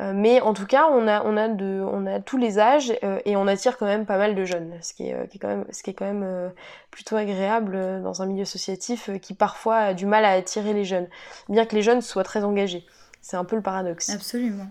mais 0.00 0.40
en 0.40 0.52
tout 0.52 0.66
cas, 0.66 0.88
on 0.90 1.06
a, 1.06 2.18
tous 2.20 2.38
les 2.38 2.58
âges 2.58 2.92
et 3.24 3.36
on 3.36 3.46
attire 3.46 3.78
quand 3.78 3.86
même 3.86 4.04
pas 4.04 4.18
mal 4.18 4.34
de 4.34 4.44
jeunes, 4.44 4.72
ce 4.82 4.94
qui 4.94 5.08
est, 5.08 5.38
quand 5.38 6.06
même, 6.06 6.52
plutôt 6.96 7.16
agréable 7.16 7.74
euh, 7.74 8.00
dans 8.00 8.22
un 8.22 8.26
milieu 8.26 8.42
associatif 8.42 9.10
euh, 9.10 9.18
qui 9.18 9.34
parfois 9.34 9.76
a 9.76 9.94
du 9.94 10.06
mal 10.06 10.24
à 10.24 10.32
attirer 10.32 10.72
les 10.72 10.84
jeunes, 10.84 11.08
bien 11.50 11.66
que 11.66 11.76
les 11.76 11.82
jeunes 11.82 12.00
soient 12.00 12.24
très 12.24 12.42
engagés. 12.42 12.86
C'est 13.20 13.36
un 13.36 13.44
peu 13.44 13.54
le 13.54 13.60
paradoxe. 13.60 14.08
Absolument. 14.08 14.68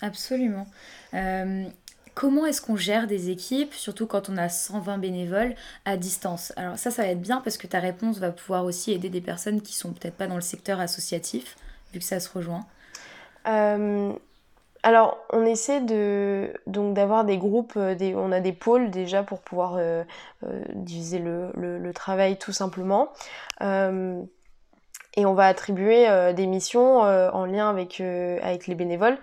Absolument. 0.00 0.66
Euh, 1.12 1.64
comment 2.14 2.46
est-ce 2.46 2.60
qu'on 2.60 2.76
gère 2.76 3.06
des 3.06 3.30
équipes, 3.30 3.74
surtout 3.74 4.06
quand 4.06 4.28
on 4.28 4.36
a 4.36 4.48
120 4.48 4.98
bénévoles 4.98 5.54
à 5.84 5.96
distance? 5.96 6.52
Alors 6.56 6.78
ça, 6.78 6.90
ça 6.90 7.02
va 7.02 7.08
être 7.08 7.20
bien 7.20 7.40
parce 7.40 7.56
que 7.56 7.66
ta 7.66 7.80
réponse 7.80 8.18
va 8.18 8.30
pouvoir 8.30 8.64
aussi 8.64 8.92
aider 8.92 9.08
des 9.08 9.20
personnes 9.20 9.60
qui 9.62 9.74
sont 9.74 9.92
peut-être 9.92 10.16
pas 10.16 10.26
dans 10.26 10.36
le 10.36 10.40
secteur 10.40 10.80
associatif, 10.80 11.56
vu 11.92 11.98
que 11.98 12.04
ça 12.04 12.20
se 12.20 12.30
rejoint. 12.30 12.66
Alors, 14.84 15.18
on 15.30 15.44
essaie 15.44 15.80
de 15.80 16.52
donc 16.66 16.94
d'avoir 16.94 17.24
des 17.24 17.38
groupes, 17.38 17.74
euh, 17.76 17.94
on 18.16 18.32
a 18.32 18.40
des 18.40 18.52
pôles 18.52 18.90
déjà 18.90 19.22
pour 19.22 19.40
pouvoir 19.40 19.76
euh, 19.76 20.02
euh, 20.44 20.64
diviser 20.74 21.20
le, 21.20 21.92
travail 21.94 22.36
tout 22.36 22.52
simplement. 22.52 23.12
et 23.60 25.26
on 25.26 25.34
va 25.34 25.46
attribuer 25.46 26.06
des 26.34 26.46
missions 26.46 27.00
en 27.00 27.44
lien 27.44 27.68
avec 27.68 27.98
les 27.98 28.74
bénévoles. 28.74 29.18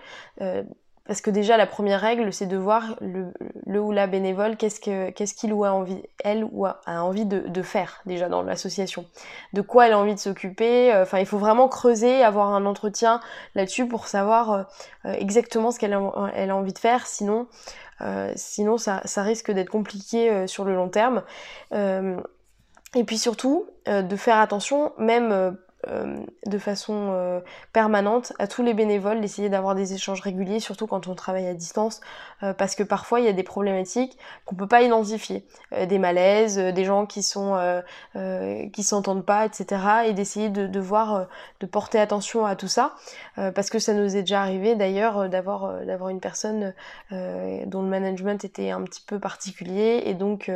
Parce 1.09 1.21
que 1.21 1.31
déjà, 1.31 1.57
la 1.57 1.65
première 1.65 2.01
règle, 2.01 2.31
c'est 2.31 2.45
de 2.45 2.55
voir 2.55 2.95
le, 3.01 3.79
ou 3.79 3.91
la 3.91 4.05
bénévole, 4.05 4.57
qu'est-ce 4.57 4.79
qu'il 4.79 5.53
ou 5.53 5.65
a 5.65 5.71
envie, 5.71 6.03
elle 6.23 6.47
ou 6.51 6.67
a, 6.67 6.81
envie 6.85 7.25
de, 7.25 7.61
faire 7.63 8.03
déjà 8.05 8.29
dans 8.29 8.43
l'association. 8.43 9.07
De 9.53 9.61
quoi 9.61 9.87
elle 9.87 9.93
a 9.93 9.97
envie 9.97 10.13
de 10.13 10.19
s'occuper. 10.19 10.93
Euh, 10.93 11.01
enfin, 11.01 11.17
il 11.17 11.25
faut 11.25 11.39
vraiment 11.39 11.67
creuser, 11.67 12.21
avoir 12.21 12.53
un 12.53 12.63
entretien 12.67 13.21
là-dessus 13.55 13.87
pour 13.87 14.05
savoir 14.05 14.51
euh, 14.51 14.63
euh, 15.05 15.13
exactement 15.13 15.71
ce 15.71 15.79
qu'elle 15.79 15.93
a, 15.93 16.31
elle 16.35 16.51
a 16.51 16.55
envie 16.55 16.73
de 16.73 16.77
faire. 16.77 17.07
Sinon, 17.07 17.47
sinon 18.35 18.77
ça, 18.77 19.01
ça 19.05 19.23
risque 19.23 19.49
d'être 19.49 19.71
compliqué 19.71 20.45
sur 20.45 20.63
le 20.63 20.75
long 20.75 20.89
terme. 20.89 21.23
et 21.73 23.03
puis 23.03 23.17
surtout, 23.17 23.65
de 23.87 24.15
faire 24.15 24.37
attention, 24.37 24.93
même 24.99 25.57
euh, 25.87 26.17
de 26.45 26.57
façon 26.57 27.11
euh, 27.13 27.39
permanente 27.71 28.33
à 28.37 28.47
tous 28.47 28.61
les 28.61 28.73
bénévoles 28.73 29.21
d'essayer 29.21 29.47
d'avoir 29.47 29.75
des 29.75 29.93
échanges 29.93 30.19
réguliers, 30.19 30.59
surtout 30.59 30.87
quand 30.87 31.07
on 31.07 31.15
travaille 31.15 31.47
à 31.47 31.53
distance, 31.53 32.01
euh, 32.43 32.53
parce 32.53 32.75
que 32.75 32.83
parfois 32.83 33.21
il 33.21 33.25
y 33.25 33.29
a 33.29 33.33
des 33.33 33.43
problématiques 33.43 34.17
qu'on 34.43 34.55
peut 34.55 34.67
pas 34.67 34.81
identifier, 34.81 35.45
des 35.87 35.97
malaises, 35.97 36.57
des 36.57 36.83
gens 36.83 37.05
qui 37.05 37.23
sont 37.23 37.81
qui 38.73 38.83
s'entendent 38.83 39.25
pas, 39.25 39.45
etc. 39.45 39.81
Et 40.07 40.13
d'essayer 40.13 40.49
de, 40.49 40.67
de, 40.67 40.79
voir, 40.79 41.27
de 41.59 41.65
porter 41.65 41.99
attention 41.99 42.45
à 42.45 42.55
tout 42.55 42.67
ça, 42.67 42.95
parce 43.35 43.69
que 43.69 43.79
ça 43.79 43.93
nous 43.93 44.15
est 44.15 44.21
déjà 44.21 44.41
arrivé 44.41 44.75
d'ailleurs 44.75 45.29
d'avoir 45.29 45.85
d'avoir 45.85 46.09
une 46.09 46.19
personne 46.19 46.73
dont 47.11 47.81
le 47.81 47.87
management 47.87 48.43
était 48.43 48.71
un 48.71 48.81
petit 48.83 49.01
peu 49.01 49.19
particulier 49.19 50.03
et 50.05 50.13
donc 50.13 50.51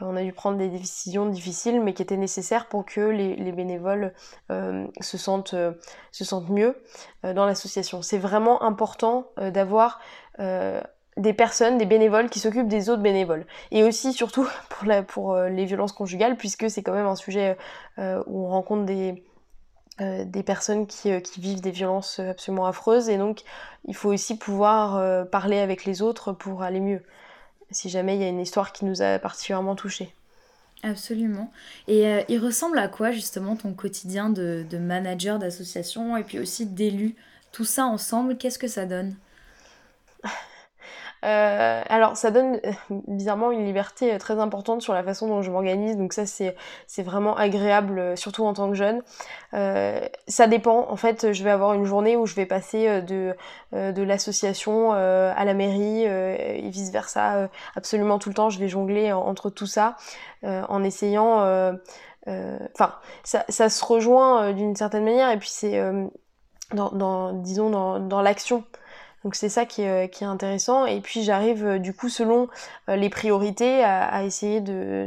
on 0.00 0.16
a 0.16 0.22
dû 0.22 0.32
prendre 0.32 0.58
des 0.58 0.68
décisions 0.68 1.26
difficiles, 1.26 1.80
mais 1.80 1.92
qui 1.94 2.02
étaient 2.02 2.16
nécessaires 2.16 2.66
pour 2.66 2.84
que 2.84 3.00
les, 3.00 3.36
les 3.36 3.52
bénévoles 3.52 4.12
euh, 4.64 4.86
se, 5.00 5.18
sentent, 5.18 5.54
euh, 5.54 5.72
se 6.12 6.24
sentent 6.24 6.48
mieux 6.48 6.76
euh, 7.24 7.34
dans 7.34 7.46
l'association. 7.46 8.02
C'est 8.02 8.18
vraiment 8.18 8.62
important 8.62 9.30
d'avoir 9.36 10.00
des 11.16 11.32
personnes, 11.32 11.78
des 11.78 11.86
bénévoles 11.86 12.28
qui 12.28 12.40
s'occupent 12.40 12.68
des 12.68 12.90
autres 12.90 13.02
bénévoles. 13.02 13.46
Et 13.70 13.84
aussi, 13.84 14.12
surtout, 14.12 14.48
pour, 14.68 14.86
la, 14.86 15.02
pour 15.02 15.36
les 15.36 15.64
violences 15.64 15.92
conjugales, 15.92 16.36
puisque 16.36 16.68
c'est 16.68 16.82
quand 16.82 16.92
même 16.92 17.06
un 17.06 17.16
sujet 17.16 17.56
où 17.98 18.46
on 18.46 18.48
rencontre 18.48 18.84
des, 18.84 19.24
des 20.00 20.42
personnes 20.42 20.88
qui, 20.88 21.22
qui, 21.22 21.40
vivent 21.40 21.60
des 21.60 21.70
violences 21.70 22.18
absolument 22.18 22.66
affreuses. 22.66 23.08
Et 23.08 23.16
donc, 23.16 23.42
il 23.84 23.94
faut 23.94 24.12
aussi 24.12 24.36
pouvoir 24.36 25.28
parler 25.28 25.58
avec 25.58 25.84
les 25.84 26.02
autres 26.02 26.32
pour 26.32 26.62
aller 26.62 26.80
mieux, 26.80 27.02
si 27.70 27.88
jamais 27.88 28.16
il 28.16 28.20
y 28.20 28.24
a 28.24 28.28
une 28.28 28.40
histoire 28.40 28.72
qui 28.72 28.84
nous 28.84 29.00
a 29.00 29.20
particulièrement 29.20 29.76
touchés. 29.76 30.14
Absolument. 30.84 31.50
Et 31.88 32.06
euh, 32.06 32.22
il 32.28 32.38
ressemble 32.38 32.78
à 32.78 32.88
quoi 32.88 33.10
justement 33.10 33.56
ton 33.56 33.72
quotidien 33.74 34.30
de, 34.30 34.64
de 34.68 34.78
manager 34.78 35.38
d'association 35.40 36.16
et 36.16 36.24
puis 36.24 36.38
aussi 36.38 36.66
d'élu? 36.66 37.16
Tout 37.52 37.64
ça 37.64 37.86
ensemble, 37.86 38.36
qu'est-ce 38.38 38.58
que 38.58 38.68
ça 38.68 38.86
donne? 38.86 39.16
Euh, 41.24 41.82
alors 41.88 42.16
ça 42.16 42.30
donne 42.30 42.60
euh, 42.66 42.72
bizarrement 43.08 43.50
une 43.50 43.64
liberté 43.64 44.12
euh, 44.12 44.18
très 44.18 44.38
importante 44.38 44.82
sur 44.82 44.92
la 44.92 45.02
façon 45.02 45.26
dont 45.26 45.40
je 45.40 45.50
m'organise, 45.50 45.96
donc 45.96 46.12
ça 46.12 46.26
c'est 46.26 46.54
vraiment 47.02 47.34
agréable, 47.36 48.16
surtout 48.16 48.44
en 48.44 48.52
tant 48.52 48.68
que 48.68 48.74
jeune. 48.74 49.02
ça 49.52 50.46
dépend, 50.46 50.90
en 50.90 50.96
fait 50.96 51.32
je 51.32 51.44
vais 51.44 51.50
avoir 51.50 51.74
une 51.74 51.84
journée 51.84 52.16
où 52.16 52.26
je 52.26 52.34
vais 52.34 52.46
passer 52.46 53.02
de 53.02 53.34
l'association 53.72 54.92
à 54.92 55.44
la 55.44 55.54
mairie 55.54 56.04
et 56.04 56.68
vice 56.68 56.90
versa, 56.90 57.48
absolument 57.76 58.18
tout 58.18 58.28
le 58.28 58.34
temps. 58.34 58.50
Je 58.50 58.58
vais 58.58 58.68
jongler 58.68 59.12
entre 59.12 59.50
tout 59.50 59.66
ça 59.66 59.96
en 60.42 60.82
essayant, 60.82 61.38
enfin 62.26 62.94
ça, 63.22 63.68
se 63.68 63.84
rejoint 63.84 64.52
d'une 64.52 64.76
certaine 64.76 65.04
manière. 65.04 65.30
Et 65.30 65.38
puis 65.38 65.50
c'est 65.50 65.80
disons 66.72 67.70
dans 67.70 68.22
l'action 68.22 68.64
Donc 69.24 69.34
c'est 69.34 69.48
ça 69.48 69.64
qui 69.66 69.82
est, 69.82 70.12
qui 70.12 70.24
est, 70.24 70.26
intéressant. 70.26 70.86
Et 70.86 71.00
puis 71.00 71.22
j'arrive 71.22 71.78
du 71.78 71.94
coup 71.94 72.08
selon 72.08 72.48
les 72.88 73.08
priorités 73.08 73.82
à, 73.82 74.22
essayer 74.24 74.60
de, 74.60 75.06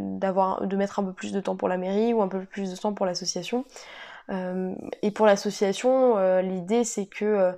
mettre 0.76 1.00
un 1.00 1.04
peu 1.04 1.14
plus 1.14 1.32
de 1.32 1.40
temps 1.40 1.56
pour 1.56 1.68
la 1.68 1.78
mairie 1.78 2.14
ou 2.14 2.22
un 2.22 2.28
peu 2.28 2.42
plus 2.42 2.72
de 2.72 2.76
temps 2.76 2.94
pour 2.94 3.06
l'association. 3.06 3.66
et 4.30 5.12
pour 5.12 5.26
l'association, 5.26 6.18
l'idée 6.42 6.84
c'est 6.84 7.06
que 7.06 7.56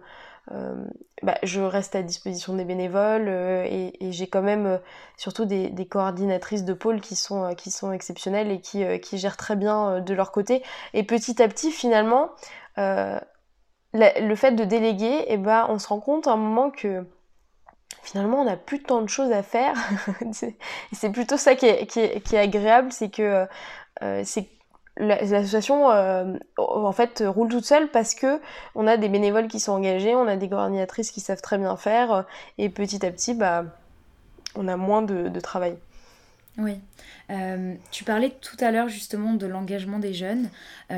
euh, 0.51 0.73
bah, 1.21 1.37
je 1.43 1.61
reste 1.61 1.95
à 1.95 2.01
disposition 2.01 2.55
des 2.55 2.65
bénévoles 2.65 3.27
euh, 3.27 3.65
et, 3.65 4.11
j'ai 4.11 4.27
quand 4.27 4.41
même 4.41 4.65
euh, 4.65 4.77
surtout 5.15 5.45
des, 5.45 5.71
coordinatrices 5.87 6.63
de 6.63 6.73
pôle 6.73 7.01
qui 7.01 7.15
sont, 7.15 7.47
exceptionnelles 7.91 8.51
et 8.51 8.59
qui 8.61 9.17
gèrent 9.17 9.37
très 9.37 9.55
bien 9.55 9.99
de 10.01 10.13
leur 10.13 10.31
côté. 10.31 10.63
Et 10.93 11.03
petit 11.03 11.41
à 11.41 11.47
petit, 11.47 11.71
finalement, 11.71 12.31
le 13.93 14.35
fait 14.35 14.51
de 14.51 14.63
déléguer, 14.63 15.25
eh 15.27 15.37
ben, 15.37 15.65
on 15.69 15.79
se 15.79 15.87
rend 15.87 15.99
compte 15.99 16.27
à 16.27 16.33
un 16.33 16.37
moment 16.37 16.69
que 16.69 17.05
finalement 18.03 18.41
on 18.41 18.45
n'a 18.45 18.57
plus 18.57 18.81
tant 18.83 19.01
de 19.01 19.09
choses 19.09 19.31
à 19.31 19.43
faire. 19.43 19.75
c'est 20.91 21.09
plutôt 21.11 21.37
ça 21.37 21.55
qui 21.55 21.65
est, 21.65 22.33
agréable, 22.33 22.91
c'est 22.91 23.09
que 23.09 23.47
c'est 24.23 24.47
l'association 24.99 25.89
euh, 25.91 26.33
en 26.57 26.91
fait 26.91 27.23
roule 27.25 27.49
toute 27.49 27.65
seule 27.65 27.89
parce 27.89 28.13
que 28.15 28.41
on 28.75 28.85
a 28.85 28.97
des 28.97 29.09
bénévoles 29.09 29.47
qui 29.47 29.59
sont 29.59 29.71
engagés, 29.71 30.13
on 30.13 30.27
a 30.27 30.35
des 30.35 30.49
coordinatrices 30.49 31.11
qui 31.11 31.21
savent 31.21 31.41
très 31.41 31.57
bien 31.57 31.75
faire 31.77 32.11
euh, 32.11 32.21
et 32.57 32.69
petit 32.69 33.05
à 33.05 33.11
petit 33.11 33.33
bah 33.33 33.63
on 34.55 34.67
a 34.67 34.75
moins 34.75 35.01
de, 35.01 35.39
travail. 35.39 35.77
Oui. 36.59 36.73
Euh, 37.29 37.75
tu 37.91 38.03
parlais 38.03 38.31
tout 38.41 38.57
à 38.59 38.71
l'heure 38.71 38.89
justement 38.89 39.33
de 39.33 39.45
l'engagement 39.45 39.99
des 39.99 40.13
jeunes. 40.13 40.49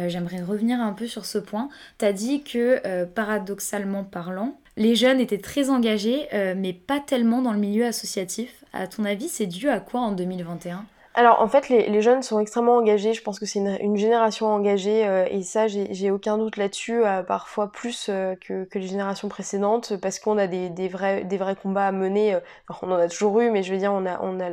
J'aimerais 0.07 0.41
revenir 0.41 0.79
un 0.79 0.93
peu 0.93 1.07
sur 1.07 1.25
ce 1.25 1.37
point. 1.37 1.69
Tu 1.99 2.05
as 2.05 2.13
dit 2.13 2.43
que 2.43 3.05
paradoxalement 3.05 4.03
parlant, 4.03 4.59
les 4.77 4.95
jeunes 4.95 5.19
étaient 5.19 5.37
très 5.37 5.69
engagés, 5.69 6.27
mais 6.55 6.73
pas 6.73 6.99
tellement 6.99 7.41
dans 7.41 7.51
le 7.51 7.59
milieu 7.59 7.85
associatif. 7.85 8.63
À 8.73 8.87
ton 8.87 9.03
avis, 9.03 9.27
c'est 9.27 9.45
dû 9.45 9.69
à 9.69 9.79
quoi 9.81 9.99
en 9.99 10.13
2021 10.13 10.85
alors 11.13 11.41
en 11.41 11.47
fait, 11.49 11.67
les, 11.67 12.01
jeunes 12.01 12.23
sont 12.23 12.39
extrêmement 12.39 12.77
engagés. 12.77 13.13
Je 13.13 13.21
pense 13.21 13.37
que 13.37 13.45
c'est 13.45 13.59
une, 13.59 13.97
génération 13.97 14.47
engagée 14.47 15.05
euh, 15.05 15.25
et 15.29 15.43
ça, 15.43 15.67
j'ai 15.67 16.09
aucun 16.09 16.37
doute 16.37 16.55
là-dessus, 16.55 17.03
euh, 17.03 17.21
parfois 17.21 17.69
plus 17.69 18.07
euh, 18.09 18.35
que, 18.35 18.65
les 18.73 18.87
générations 18.87 19.27
précédentes, 19.27 19.97
parce 19.97 20.19
qu'on 20.19 20.37
a 20.37 20.47
des, 20.47 20.87
vrais, 20.87 21.25
des 21.25 21.37
vrais 21.37 21.57
combats 21.57 21.87
à 21.87 21.91
mener. 21.91 22.37
on 22.81 22.91
en 22.91 22.95
a 22.95 23.09
toujours 23.09 23.41
eu, 23.41 23.51
mais 23.51 23.61
je 23.61 23.73
veux 23.73 23.79
dire, 23.79 23.91
on 23.91 24.05
a, 24.05 24.21
on 24.21 24.39
a 24.39 24.49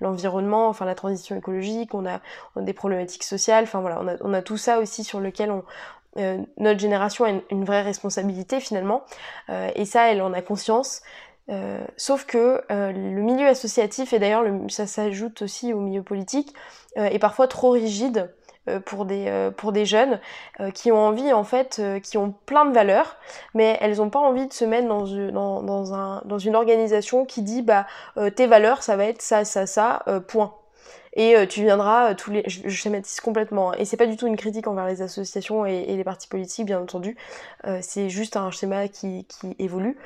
l'environnement, 0.00 0.68
enfin 0.68 0.84
la 0.84 0.94
transition 0.94 1.36
écologique, 1.36 1.92
on 1.92 2.06
a, 2.06 2.20
des 2.56 2.72
problématiques 2.72 3.24
sociales. 3.24 3.64
Enfin 3.64 3.80
voilà, 3.80 3.98
on 4.00 4.06
a, 4.06 4.14
on 4.20 4.32
a 4.32 4.42
tout 4.42 4.58
ça 4.58 4.78
aussi 4.78 5.02
sur 5.02 5.18
lequel 5.18 5.50
on, 5.50 5.64
notre 6.56 6.80
génération 6.80 7.26
a 7.26 7.28
une, 7.28 7.42
une, 7.50 7.64
vraie 7.64 7.82
responsabilité 7.82 8.58
finalement, 8.60 9.02
et 9.74 9.84
ça, 9.84 10.10
elle 10.10 10.22
en 10.22 10.32
a 10.32 10.40
conscience. 10.40 11.02
Euh, 11.48 11.84
sauf 11.96 12.26
que 12.26 12.60
euh, 12.72 12.90
le 12.92 13.22
milieu 13.22 13.46
associatif, 13.46 14.12
et 14.12 14.18
d'ailleurs 14.18 14.44
ça 14.68 14.86
s'ajoute 14.86 15.42
aussi 15.42 15.72
au 15.72 15.80
milieu 15.80 16.02
politique, 16.02 16.54
euh, 16.98 17.04
est 17.04 17.18
parfois 17.18 17.46
trop 17.48 17.70
rigide 17.70 18.32
pour 18.84 19.04
des, 19.04 19.52
pour 19.56 19.70
des 19.70 19.84
jeunes 19.86 20.18
qui 20.74 20.90
ont 20.90 20.98
envie, 20.98 21.32
en 21.32 21.44
fait, 21.44 21.80
qui 22.02 22.18
ont 22.18 22.34
plein 22.46 22.64
de 22.64 22.74
valeurs, 22.74 23.16
mais 23.54 23.78
elles 23.80 23.98
n'ont 23.98 24.10
pas 24.10 24.18
envie 24.18 24.48
de 24.48 24.52
se 24.52 24.64
mettre 24.64 24.88
dans, 24.88 25.06
dans, 25.30 25.62
dans, 25.62 25.94
un, 25.94 26.20
dans 26.24 26.38
une 26.40 26.56
organisation 26.56 27.24
qui 27.24 27.42
dit 27.42 27.62
bah 27.62 27.86
tes 28.34 28.48
valeurs 28.48 28.82
ça 28.82 28.96
va 28.96 29.04
être 29.04 29.22
ça, 29.22 29.44
ça, 29.44 29.68
ça, 29.68 30.04
point 30.26 30.52
et 31.16 31.34
euh, 31.34 31.46
tu 31.46 31.62
viendras 31.62 32.10
euh, 32.10 32.14
tous 32.14 32.30
les 32.30 32.44
je, 32.46 32.68
schématise 32.68 33.20
complètement 33.20 33.72
hein. 33.72 33.76
et 33.78 33.84
c'est 33.84 33.96
pas 33.96 34.06
du 34.06 34.16
tout 34.16 34.26
une 34.26 34.36
critique 34.36 34.68
envers 34.68 34.86
les 34.86 35.02
associations 35.02 35.66
et, 35.66 35.96
les 35.96 36.04
partis 36.04 36.28
politiques 36.28 36.66
bien 36.66 36.78
entendu. 36.78 37.16
Euh, 37.66 37.78
c'est 37.80 38.10
juste 38.10 38.36
un 38.36 38.50
schéma 38.50 38.86
qui, 38.88 39.24
qui 39.24 39.56
évolue. 39.58 39.96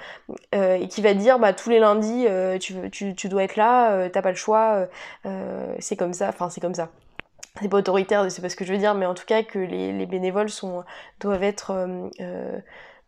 Et 0.53 0.87
qui 0.89 1.03
va 1.03 1.15
dire 1.15 1.39
bah 1.39 1.53
tous 1.53 1.71
les 1.71 1.81
lundis 1.81 2.27
tu, 2.61 2.75
tu, 2.91 3.15
tu 3.15 3.29
dois 3.29 3.43
être 3.43 3.57
là 3.57 4.09
t'as 4.09 4.23
pas 4.23 4.31
le 4.31 4.37
choix 4.37 4.87
c'est 5.79 5.97
comme 5.97 6.13
ça 6.13 6.29
enfin 6.29 6.49
c'est 6.49 6.61
comme 6.61 6.75
ça. 6.75 6.89
C'est 7.61 7.69
pas 7.69 7.79
autoritaire, 7.79 8.31
c'est 8.31 8.43
pas 8.43 8.49
ce 8.49 8.55
que 8.55 8.65
je 8.65 8.73
veux 8.73 8.79
dire, 8.79 8.95
mais 8.95 9.07
en 9.07 9.15
tout 9.15 9.27
cas 9.27 9.43
que 9.43 9.59
les, 9.59 9.93
les 9.93 10.07
bénévoles 10.07 10.51
sont, 10.51 10.85
doivent 11.19 11.43
être 11.43 11.89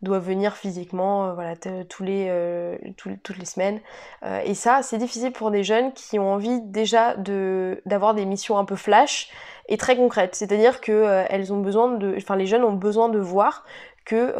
doivent 0.03 0.25
venir 0.25 0.55
physiquement 0.55 1.25
euh, 1.25 1.33
voilà, 1.33 1.55
euh, 1.65 1.83
toutes 1.85 3.37
les 3.37 3.45
semaines. 3.45 3.79
Euh, 4.23 4.41
et 4.43 4.53
ça, 4.53 4.81
c'est 4.83 4.97
difficile 4.97 5.31
pour 5.31 5.49
des 5.49 5.63
jeunes 5.63 5.93
qui 5.93 6.19
ont 6.19 6.33
envie 6.33 6.61
déjà 6.61 7.15
d'avoir 7.15 8.13
des 8.13 8.25
missions 8.25 8.57
un 8.57 8.65
peu 8.65 8.75
flash 8.75 9.29
et 9.69 9.77
très 9.77 9.95
concrètes. 9.95 10.35
C'est-à-dire 10.35 10.81
que 10.81 11.25
les 11.29 12.45
jeunes 12.45 12.63
ont 12.63 12.73
besoin 12.73 13.09
de 13.09 13.19
voir 13.19 13.63
que 14.05 14.35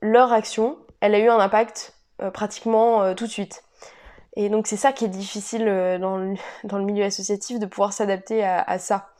leur 0.00 0.32
action, 0.32 0.78
elle 1.00 1.14
a 1.14 1.18
eu 1.18 1.28
un 1.28 1.38
impact 1.38 1.94
pratiquement 2.32 3.14
tout 3.14 3.26
de 3.26 3.30
suite. 3.30 3.62
Et 4.36 4.48
donc 4.48 4.66
c'est 4.66 4.76
ça 4.76 4.92
qui 4.92 5.04
est 5.04 5.08
difficile 5.08 5.64
dans 6.00 6.16
le, 6.16 6.34
dans 6.64 6.78
le 6.78 6.84
milieu 6.84 7.04
associatif, 7.04 7.58
de 7.58 7.66
pouvoir 7.66 7.92
s'adapter 7.92 8.42
à 8.42 8.78
ça. 8.78 9.10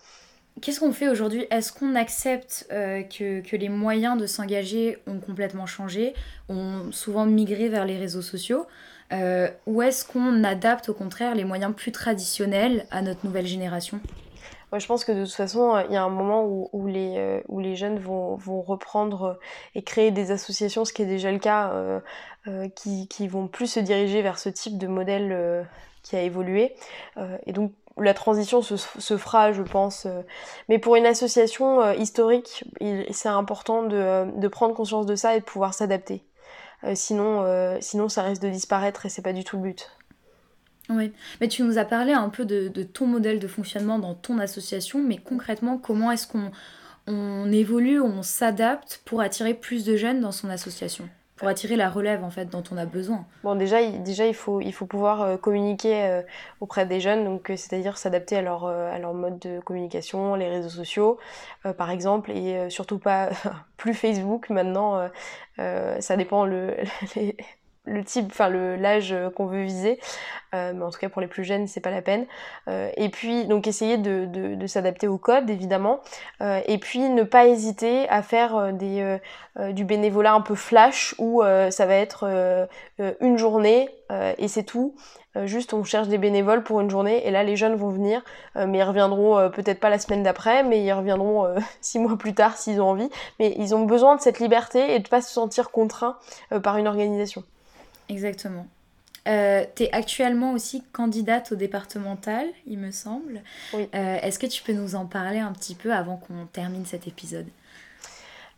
Qu'est-ce 0.61 0.81
qu'on 0.81 0.93
fait 0.93 1.09
aujourd'hui? 1.09 1.47
Est-ce 1.51 1.73
qu'on 1.73 1.95
accepte 1.95 2.67
euh, 2.73 3.03
que, 3.03 3.41
que, 3.41 3.57
les 3.57 3.69
moyens 3.69 4.19
de 4.19 4.27
s'engager 4.27 4.99
ont 5.07 5.21
complètement 5.21 5.67
changé, 5.67 6.15
ont 6.49 6.91
souvent 6.91 7.27
migré 7.27 7.69
vers 7.69 7.85
les 7.85 7.99
réseaux 7.99 8.23
sociaux 8.23 8.67
euh, 9.13 9.49
Ou 9.67 9.83
est-ce 9.83 10.05
qu'on 10.05 10.45
adapte 10.45 10.89
au 10.89 10.95
contraire 10.95 11.35
les 11.35 11.45
moyens 11.45 11.75
plus 11.75 11.93
traditionnels 11.93 12.87
à 12.91 13.03
notre 13.03 13.27
nouvelle 13.27 13.47
génération? 13.47 14.01
Moi, 14.73 14.79
je 14.79 14.87
pense 14.87 15.05
que 15.05 15.13
de 15.13 15.25
toute 15.25 15.35
façon, 15.35 15.83
il 15.89 15.95
y 15.95 15.97
a 15.97 16.03
un 16.03 16.11
moment 16.11 16.45
où, 16.45 16.69
où 16.73 16.87
les, 16.87 17.15
euh, 17.17 17.41
où 17.49 17.61
les 17.61 17.77
jeunes 17.77 17.99
vont, 17.99 18.37
vont, 18.37 18.61
reprendre 18.61 19.39
et 19.75 19.83
créer 19.83 20.11
des 20.11 20.31
associations, 20.31 20.85
ce 20.85 20.93
qui 20.93 21.03
est 21.03 21.07
déjà 21.07 21.31
le 21.31 21.39
cas, 21.39 21.73
qui, 22.75 23.09
qui 23.09 23.29
vont 23.29 23.47
plus 23.47 23.67
se 23.67 23.81
diriger 23.81 24.23
vers 24.23 24.39
ce 24.39 24.49
type 24.49 24.79
de 24.79 24.87
modèle 24.87 25.67
qui 26.03 26.17
a 26.17 26.23
évolué. 26.23 26.75
et 27.47 27.53
donc, 27.53 27.73
la 28.01 28.15
transition 28.15 28.63
se, 28.63 29.17
fera, 29.17 29.53
je 29.53 29.63
pense. 29.63 30.07
Euh. 30.07 30.23
Mais 30.69 30.79
pour 30.79 30.97
une 30.97 31.07
association 31.07 31.81
euh, 31.81 31.95
historique, 31.95 32.65
c'est 33.11 33.29
important 33.29 33.83
de, 33.83 34.49
prendre 34.49 34.75
conscience 34.75 35.07
de 35.07 35.17
ça 35.17 35.37
et 35.37 35.41
de 35.41 35.45
pouvoir 35.45 35.75
s'adapter. 35.75 36.25
Euh, 36.85 36.93
sinon, 36.95 37.45
sinon, 37.81 38.09
ça 38.09 38.23
risque 38.23 38.43
de 38.43 38.51
disparaître 38.51 39.07
et 39.07 39.09
c'est 39.09 39.23
pas 39.23 39.33
du 39.33 39.45
tout 39.45 39.57
le 39.57 39.63
but. 39.63 39.91
Oui, 40.91 41.13
mais 41.41 41.49
tu 41.49 41.63
nous 41.63 41.77
as 41.77 41.85
parlé 41.85 42.13
un 42.13 42.31
peu 42.31 42.47
de, 42.47 42.83
ton 42.83 43.07
modèle 43.07 43.41
de 43.41 43.49
fonctionnement 43.49 43.99
dans 43.99 44.15
ton 44.15 44.39
association, 44.39 45.03
mais 45.03 45.19
concrètement, 45.19 45.77
comment 45.77 46.11
est-ce 46.11 46.27
qu'on 46.27 46.51
on 47.07 47.51
évolue, 47.53 48.01
on 48.01 48.23
s'adapte 48.23 49.03
pour 49.05 49.21
attirer 49.21 49.55
plus 49.55 49.85
de 49.85 49.97
jeunes 49.97 50.21
dans 50.21 50.33
son 50.33 50.49
association? 50.51 51.09
Pour 51.39 51.49
attirer 51.49 51.77
la 51.77 51.89
relève 51.89 52.25
en 52.25 52.31
fait 52.31 52.47
dont 52.47 52.65
on 52.71 52.77
a 52.77 52.85
besoin. 52.85 53.25
Bon 53.45 53.55
déjà 53.55 53.81
il, 53.81 54.03
déjà 54.03 54.27
il 54.27 54.35
faut 54.35 54.61
il 54.61 54.73
faut 54.73 54.87
pouvoir 54.87 55.23
euh, 55.23 55.37
communiquer 55.37 56.05
euh, 56.05 56.23
auprès 56.61 56.85
des 56.85 57.01
jeunes 57.01 57.25
donc 57.25 57.51
euh, 57.51 57.57
c'est-à-dire 57.57 57.97
s'adapter 57.97 58.37
à 58.37 58.43
leur 58.43 58.67
à 58.67 58.99
leur 58.99 59.15
mode 59.15 59.39
de 59.39 59.61
communication, 59.61 60.35
les 60.35 60.49
réseaux 60.49 60.69
sociaux 60.69 61.19
par 61.77 61.91
exemple 61.91 62.31
et 62.33 62.69
surtout 62.71 62.99
pas 62.99 63.31
plus 63.77 63.95
Facebook 63.95 64.51
maintenant 64.51 65.09
ça 65.57 66.17
dépend 66.17 66.45
le 66.45 66.77
les, 67.17 67.37
le 67.89 68.05
type, 68.05 68.27
enfin 68.31 68.49
l'âge 68.49 69.15
qu'on 69.35 69.47
veut 69.47 69.63
viser, 69.63 69.99
euh, 70.55 70.73
mais 70.75 70.83
en 70.83 70.91
tout 70.91 70.99
cas 70.99 71.11
pour 71.11 71.21
les 71.21 71.27
plus 71.27 71.45
jeunes 71.45 71.67
c'est 71.67 71.81
pas 71.81 71.91
la 71.91 72.03
peine. 72.03 72.27
Euh, 72.69 72.91
et 72.97 73.11
puis 73.11 73.45
donc 73.45 73.67
essayer 73.67 73.99
de, 73.99 74.67
s'adapter 74.67 75.09
au 75.09 75.19
code 75.19 75.51
évidemment, 75.51 76.01
euh, 76.41 76.61
et 76.67 76.79
puis 76.79 77.09
ne 77.09 77.23
pas 77.23 77.47
hésiter 77.47 78.09
à 78.09 78.23
faire 78.23 78.73
des 78.73 79.19
du 79.71 79.85
bénévolat 79.85 80.35
un 80.35 80.41
peu 80.41 80.55
flash 80.55 81.15
où 81.19 81.43
ça 81.43 81.87
va 81.87 81.95
être 81.95 82.69
une 82.99 83.39
journée 83.39 83.89
et 84.39 84.49
c'est 84.49 84.63
tout. 84.63 84.95
juste 85.45 85.75
on 85.75 85.85
cherche 85.85 86.09
des 86.09 86.19
bénévoles 86.19 86.63
pour 86.63 86.81
une 86.81 86.91
journée 86.91 87.27
et 87.27 87.31
là 87.31 87.43
les 87.43 87.57
jeunes 87.57 87.75
vont 87.75 87.89
venir, 87.89 88.23
mais 88.55 88.79
ils 88.79 88.83
reviendront 88.83 89.51
peut-être 89.51 89.81
pas 89.81 89.91
la 89.91 89.99
semaine 89.99 90.23
d'après, 90.23 90.63
mais 90.63 90.85
ils 90.85 90.93
reviendront 90.93 91.55
six 91.81 91.99
mois 91.99 92.17
plus 92.17 92.35
tard 92.35 92.57
s'ils 92.57 92.81
ont 92.81 92.91
envie. 92.91 93.11
Mais 93.41 93.55
ils 93.59 93.75
ont 93.75 93.85
besoin 93.85 94.17
de 94.17 94.21
cette 94.21 94.39
liberté 94.39 94.95
et 94.95 95.01
de 95.01 95.09
pas 95.09 95.23
se 95.23 95.33
sentir 95.33 95.71
contraints 95.71 96.19
par 96.63 96.77
une 96.77 96.87
organisation. 96.87 97.43
Exactement. 98.09 98.67
Euh, 99.27 99.65
tu 99.77 99.85
es 99.85 99.93
actuellement 99.93 100.53
aussi 100.53 100.83
candidate 100.93 101.53
au 101.53 101.55
départemental, 101.55 102.47
il 102.67 102.79
me 102.79 102.91
semble. 102.91 103.43
Oui. 103.75 103.89
Euh, 103.95 104.19
est-ce 104.23 104.39
que 104.39 104.47
tu 104.47 104.63
peux 104.63 104.73
nous 104.73 104.95
en 104.95 105.07
parler 105.07 105.39
un 105.39 105.53
petit 105.53 105.75
peu 105.75 105.93
avant 105.93 106.17
qu'on 106.17 106.47
termine 106.47 106.87
cet 106.87 107.07
épisode? 107.07 107.47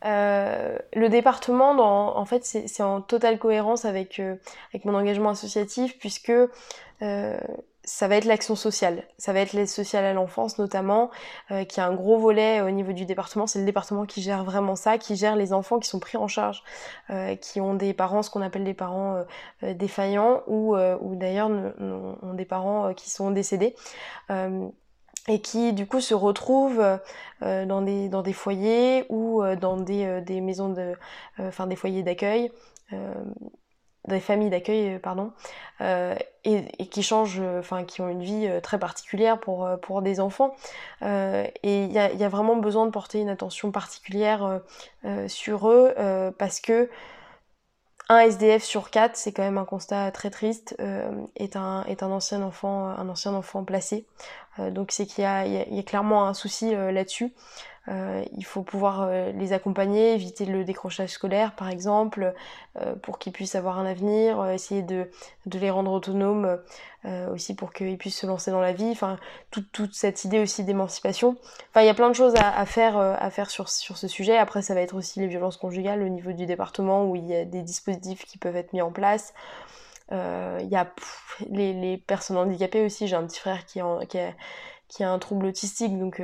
Euh, 0.04 0.78
le 0.94 1.08
département, 1.08 2.16
en 2.16 2.24
fait, 2.24 2.44
c'est 2.44 2.82
en 2.82 3.00
totale 3.00 3.38
cohérence 3.38 3.84
avec, 3.84 4.20
avec 4.20 4.84
mon 4.84 4.94
engagement 4.94 5.30
associatif, 5.30 5.98
puisque 5.98 6.32
ça 7.84 8.08
va 8.08 8.16
être 8.16 8.24
l'action 8.24 8.56
sociale. 8.56 9.04
Ça 9.18 9.32
va 9.32 9.40
être 9.40 9.52
l'aide 9.52 9.68
sociale 9.68 10.04
à 10.04 10.12
l'enfance 10.12 10.58
notamment, 10.58 11.10
euh, 11.50 11.64
qui 11.64 11.80
a 11.80 11.86
un 11.86 11.94
gros 11.94 12.18
volet 12.18 12.60
au 12.60 12.70
niveau 12.70 12.92
du 12.92 13.06
département. 13.06 13.46
C'est 13.46 13.58
le 13.58 13.64
département 13.64 14.04
qui 14.04 14.22
gère 14.22 14.44
vraiment 14.44 14.76
ça, 14.76 14.98
qui 14.98 15.16
gère 15.16 15.36
les 15.36 15.52
enfants 15.52 15.78
qui 15.78 15.88
sont 15.88 15.98
pris 16.00 16.18
en 16.18 16.28
charge, 16.28 16.62
euh, 17.10 17.36
qui 17.36 17.60
ont 17.60 17.74
des 17.74 17.94
parents, 17.94 18.22
ce 18.22 18.30
qu'on 18.30 18.42
appelle 18.42 18.64
des 18.64 18.74
parents 18.74 19.24
euh, 19.62 19.74
défaillants, 19.74 20.42
ou, 20.46 20.76
ou 20.76 21.16
d'ailleurs 21.16 21.50
ont 21.50 22.34
des 22.34 22.44
parents 22.44 22.92
qui 22.94 23.10
sont 23.10 23.30
décédés. 23.30 23.74
et 25.28 25.40
qui 25.40 25.72
du 25.72 25.86
coup 25.86 26.00
se 26.00 26.14
retrouvent 26.14 26.98
dans, 27.40 27.82
des, 27.82 28.08
dans 28.08 28.22
des 28.22 28.32
foyers 28.32 29.04
ou 29.08 29.42
dans 29.60 29.76
des, 29.76 30.20
des 30.22 30.40
maisons 30.40 30.70
de 30.70 30.94
enfin 31.38 31.66
des 31.66 31.76
foyers 31.76 32.02
d'accueil 32.02 32.50
des 34.09 34.20
familles 34.20 34.51
d'accueil, 34.51 34.98
pardon, 34.98 35.32
et, 35.80 36.86
qui 36.90 37.03
changent, 37.03 37.42
enfin 37.59 37.84
qui 37.84 38.01
ont 38.01 38.09
une 38.09 38.22
vie 38.22 38.48
très 38.62 38.78
particulière 38.78 39.38
pour, 39.38 39.68
pour 39.82 40.03
des 40.03 40.20
enfants. 40.20 40.55
et 41.03 41.53
il 41.62 41.92
y 41.92 41.98
a, 41.98 42.12
y 42.12 42.24
a, 42.24 42.28
vraiment 42.28 42.57
besoin 42.57 42.86
de 42.86 42.90
porter 42.90 43.20
une 43.20 43.28
attention 43.28 43.70
particulière 43.70 44.61
sur 45.28 45.68
eux 45.68 45.94
parce 46.38 46.61
que 46.61 46.88
un 48.09 48.18
SDF 48.18 48.64
sur 48.64 48.90
quatre, 48.90 49.16
c'est 49.16 49.30
quand 49.32 49.44
même 49.44 49.59
un 49.59 49.64
constat 49.64 50.11
très 50.11 50.30
triste, 50.30 50.76
est, 51.36 51.57
un, 51.57 51.84
est 51.84 52.03
un 52.03 52.11
ancien 52.11 52.42
enfant, 52.42 52.86
un 52.86 53.09
ancien 53.09 53.34
enfant 53.34 53.64
placé. 53.64 54.05
Donc 54.59 54.92
c'est 54.92 55.07
qu'il 55.07 55.24
y, 55.24 55.26
a, 55.26 55.82
clairement 55.82 56.26
un 56.26 56.34
souci 56.34 56.72
là-dessus. 56.72 57.32
Euh, 57.88 58.22
il 58.36 58.44
faut 58.44 58.62
pouvoir 58.62 59.03
euh, 59.03 59.32
les 59.32 59.53
accompagner, 59.53 60.14
éviter 60.14 60.44
le 60.44 60.64
décrochage 60.64 61.11
scolaire 61.11 61.53
par 61.57 61.68
exemple, 61.70 62.34
euh, 62.80 62.94
pour 62.96 63.18
qu'ils 63.18 63.32
puissent 63.32 63.55
avoir 63.55 63.78
un 63.78 63.86
avenir, 63.86 64.44
essayer 64.51 64.82
de, 64.82 65.11
les 65.46 65.70
rendre 65.70 65.92
autonomes 65.92 66.59
aussi 67.32 67.55
pour 67.55 67.72
qu'ils 67.72 67.96
puissent 67.96 68.18
se 68.18 68.26
lancer 68.26 68.51
dans 68.51 68.61
la 68.61 68.74
vie, 68.74 68.90
enfin 68.90 69.18
toute 69.51 69.94
cette 69.94 70.24
idée 70.24 70.38
aussi 70.38 70.64
d'émancipation. 70.64 71.36
Enfin 71.70 71.80
il 71.80 71.86
y 71.86 71.90
a 71.90 71.94
plein 71.94 72.11
de 72.11 72.14
choses 72.14 72.34
à, 72.36 72.57
à 72.57 72.66
faire, 72.66 72.98
à 72.98 73.30
faire 73.30 73.51
sur, 73.51 73.70
sur 73.70 73.96
ce 73.96 74.07
sujet. 74.07 74.36
Après 74.36 74.61
ça 74.61 74.74
va 74.74 74.82
être 74.82 74.94
aussi 74.94 75.18
les 75.18 75.26
violences 75.26 75.57
conjugales 75.57 76.03
au 76.03 76.09
niveau 76.09 76.32
du 76.32 76.44
département 76.44 77.07
où 77.07 77.16
il 77.16 77.26
y 77.26 77.34
a 77.34 77.46
des 77.46 77.62
dispositifs 77.62 78.26
qui 78.26 78.36
peuvent 78.36 78.57
être 78.57 78.74
mis 78.74 78.82
en 78.82 78.92
place. 78.92 79.32
Il 80.11 80.68
y 80.68 80.76
a 80.76 80.92
les, 81.50 81.98
personnes 82.06 82.36
handicapées 82.36 82.84
aussi, 82.84 83.08
j'ai 83.08 83.16
un 83.16 83.26
petit 83.26 83.40
frère 83.40 83.64
qui, 83.64 83.80
a, 83.80 83.98
qui 84.88 85.04
a 85.04 85.11
un 85.11 85.18
trouble 85.18 85.46
autistique 85.46 85.98
donc 85.98 86.20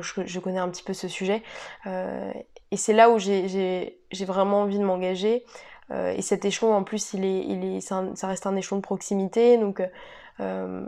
je, 0.00 0.40
connais 0.40 0.58
un 0.58 0.68
petit 0.68 0.82
peu 0.82 0.92
ce 0.92 1.08
sujet. 1.08 1.42
Euh, 1.86 2.32
et 2.70 2.76
c'est 2.76 2.92
là 2.92 3.10
où 3.10 3.18
j'ai 3.18 3.98
vraiment 4.26 4.62
envie 4.62 4.78
de 4.78 4.84
m'engager. 4.84 5.44
Euh, 5.90 6.12
et 6.12 6.22
cet 6.22 6.44
échelon, 6.44 6.74
en 6.74 6.82
plus, 6.82 7.12
il 7.14 7.24
est, 7.24 7.44
il 7.44 7.64
est, 7.64 7.80
ça 7.80 8.26
reste 8.26 8.46
un 8.46 8.56
échelon 8.56 8.78
de 8.78 8.82
proximité. 8.82 9.58
Donc, 9.58 9.82
euh, 10.40 10.86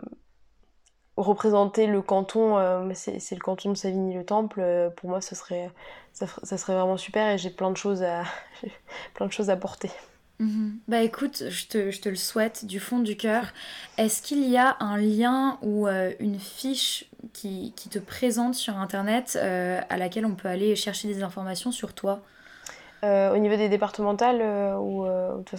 représenter 1.15 1.87
le 1.87 2.01
canton, 2.01 2.89
c'est 2.93 3.35
le 3.35 3.41
canton 3.41 3.71
de 3.71 3.77
Savigny-le-Temple, 3.77 4.91
pour 4.95 5.09
moi, 5.09 5.21
ça 5.21 5.35
serait, 5.35 5.69
ça, 6.13 6.27
ça, 6.43 6.57
serait 6.57 6.73
vraiment 6.73 6.97
super 6.97 7.29
et 7.29 7.37
j'ai 7.37 7.49
plein 7.49 7.71
de 7.71 7.77
choses 7.77 8.03
à, 8.03 8.23
plein 9.13 9.25
de 9.25 9.31
choses 9.31 9.49
à 9.49 9.57
porter. 9.57 9.91
Mhm. 10.39 10.79
Bah 10.87 11.01
écoute, 11.01 11.43
je 11.49 11.67
te, 11.67 11.91
je 11.91 11.99
te, 11.99 12.07
le 12.07 12.15
souhaite 12.15 12.65
du 12.65 12.79
fond 12.79 12.99
du 12.99 13.17
cœur. 13.17 13.47
Est-ce 13.97 14.21
qu'il 14.21 14.49
y 14.49 14.57
a 14.57 14.77
un 14.79 14.97
lien 14.97 15.57
ou 15.61 15.87
euh, 15.87 16.13
une 16.19 16.39
fiche 16.39 17.05
qui, 17.33 17.73
qui, 17.75 17.89
te 17.89 17.99
présente 17.99 18.55
sur 18.55 18.77
Internet 18.77 19.37
euh, 19.41 19.81
à 19.89 19.97
laquelle 19.97 20.25
on 20.25 20.35
peut 20.35 20.47
aller 20.47 20.77
chercher 20.77 21.09
des 21.09 21.23
informations 21.23 21.71
sur 21.73 21.93
toi? 21.93 22.21
Euh, 23.03 23.33
au 23.33 23.37
niveau 23.37 23.55
des 23.55 23.69
départementales 23.69 24.41
ou 24.77 25.05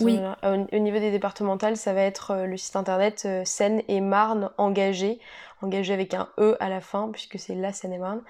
oui. 0.01 0.21
au 0.43 0.79
niveau 0.79 0.99
des 0.99 1.11
départementales, 1.11 1.77
ça 1.77 1.95
va 1.95 2.03
être 2.03 2.45
le 2.47 2.57
site 2.59 2.77
internet 2.77 3.27
Seine 3.45 3.83
et 3.89 4.03
Marne 4.03 4.51
engagé, 4.59 5.21
engagé 5.63 5.95
avec 5.95 6.13
un 6.13 6.29
e 6.39 6.57
à 6.61 6.69
la 6.69 6.83
fin 6.83 7.09
puisque 7.11 7.39
c'est 7.39 7.55
la 7.55 7.73
Seine 7.73 7.95
et 7.95 7.99
Marne. 7.99 8.21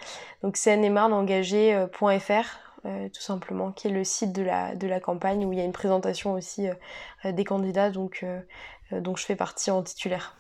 Donc 0.45 0.57
Seine 0.57 0.85
et 0.85 0.91
Marne 0.91 1.13
engagé.fr 1.13 2.70
euh, 2.87 3.09
tout 3.09 3.21
simplement, 3.21 3.73
qui 3.73 3.89
est 3.89 3.91
le 3.91 4.05
site 4.05 4.33
de 4.33 4.43
la, 4.43 4.75
de 4.75 4.87
la 4.87 5.01
campagne 5.01 5.45
où 5.45 5.53
il 5.53 5.59
y 5.59 5.63
a 5.63 5.65
une 5.65 5.73
présentation 5.73 6.33
aussi 6.33 6.69
euh, 6.69 6.75
euh, 7.27 7.33
des 7.33 7.45
candidats, 7.45 7.91
donc, 7.91 8.25
donc 8.93 9.19
je 9.19 9.25
fais 9.25 9.37
partie 9.37 9.71
en 9.71 9.83
titulaire. 9.83 10.37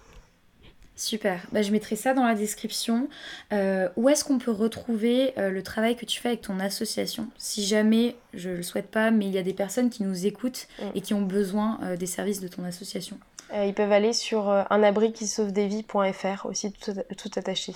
Super, 0.96 1.46
bah, 1.52 1.62
je 1.62 1.72
mettrai 1.72 1.96
ça 1.96 2.12
dans 2.12 2.26
la 2.26 2.34
description. 2.34 3.08
où 3.52 4.08
est-ce 4.08 4.24
qu'on 4.24 4.38
peut 4.38 4.50
retrouver 4.50 5.32
le 5.36 5.62
travail 5.62 5.96
que 5.96 6.04
tu 6.04 6.20
fais 6.20 6.28
avec 6.28 6.42
ton 6.42 6.60
association? 6.60 7.28
Si 7.38 7.64
jamais, 7.64 8.16
je 8.34 8.50
ne 8.50 8.56
le 8.56 8.62
souhaite 8.62 8.90
pas, 8.90 9.10
mais 9.10 9.26
il 9.26 9.32
y 9.32 9.38
a 9.38 9.42
des 9.42 9.54
personnes 9.54 9.88
qui 9.88 10.02
nous 10.02 10.26
écoutent 10.26 10.66
mm. 10.78 10.84
et 10.94 11.00
qui 11.00 11.14
ont 11.14 11.22
besoin 11.22 11.78
des 11.98 12.06
services 12.06 12.40
de 12.40 12.48
ton 12.48 12.64
association. 12.64 13.18
ils 13.54 13.74
peuvent 13.74 13.92
aller 13.92 14.12
sur 14.12 14.50
unabri 14.70 15.12
qui 15.12 15.26
sauve 15.26 15.52
des 15.52 15.68
vies.fr 15.68 16.44
aussi 16.44 16.72
tout, 16.72 16.92
tout 17.16 17.30
attaché. 17.36 17.74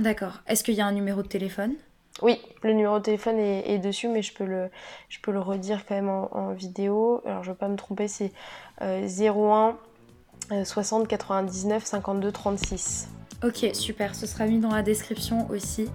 D'accord. 0.00 0.42
Est-ce 0.48 0.64
qu'il 0.64 0.74
y 0.74 0.80
a 0.80 0.86
un 0.86 0.92
numéro 0.92 1.22
de 1.22 1.28
téléphone? 1.28 1.74
Oui, 2.24 2.40
le 2.62 2.72
numéro 2.72 2.98
de 2.98 3.04
téléphone 3.04 3.38
est, 3.38 3.78
dessus, 3.78 4.08
mais 4.08 4.22
je 4.22 4.32
peux, 4.32 4.44
le, 4.44 4.70
je 5.08 5.18
peux 5.20 5.30
le 5.30 5.40
redire 5.40 5.84
quand 5.86 5.94
même 5.94 6.08
en, 6.08 6.52
vidéo. 6.52 7.20
Alors, 7.26 7.44
je 7.44 7.50
ne 7.50 7.54
vais 7.54 7.58
pas 7.58 7.68
me 7.68 7.76
tromper, 7.76 8.08
c'est 8.08 8.32
01 8.80 9.76
60 10.64 11.06
99 11.06 11.84
52 11.84 12.32
36. 12.32 13.08
Ok, 13.44 13.70
super, 13.74 14.14
ce 14.14 14.26
sera 14.26 14.46
mis 14.46 14.58
dans 14.58 14.70
la 14.70 14.82
description 14.82 15.46
aussi. 15.50 15.88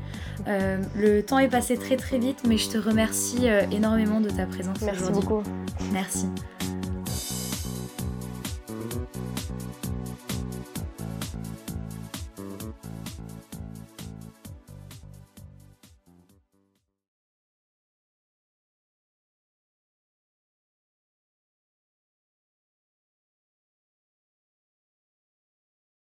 Euh, 0.47 0.77
le 0.95 1.23
temps 1.23 1.39
est 1.39 1.47
passé 1.47 1.77
très 1.77 1.97
très 1.97 2.19
vite, 2.19 2.43
mais 2.47 2.57
je 2.57 2.69
te 2.69 2.77
remercie 2.77 3.49
euh, 3.49 3.61
énormément 3.71 4.21
de 4.21 4.29
ta 4.29 4.45
présence 4.45 4.81
Merci 4.81 5.11
beaucoup. 5.11 5.41
Merci. 5.91 6.27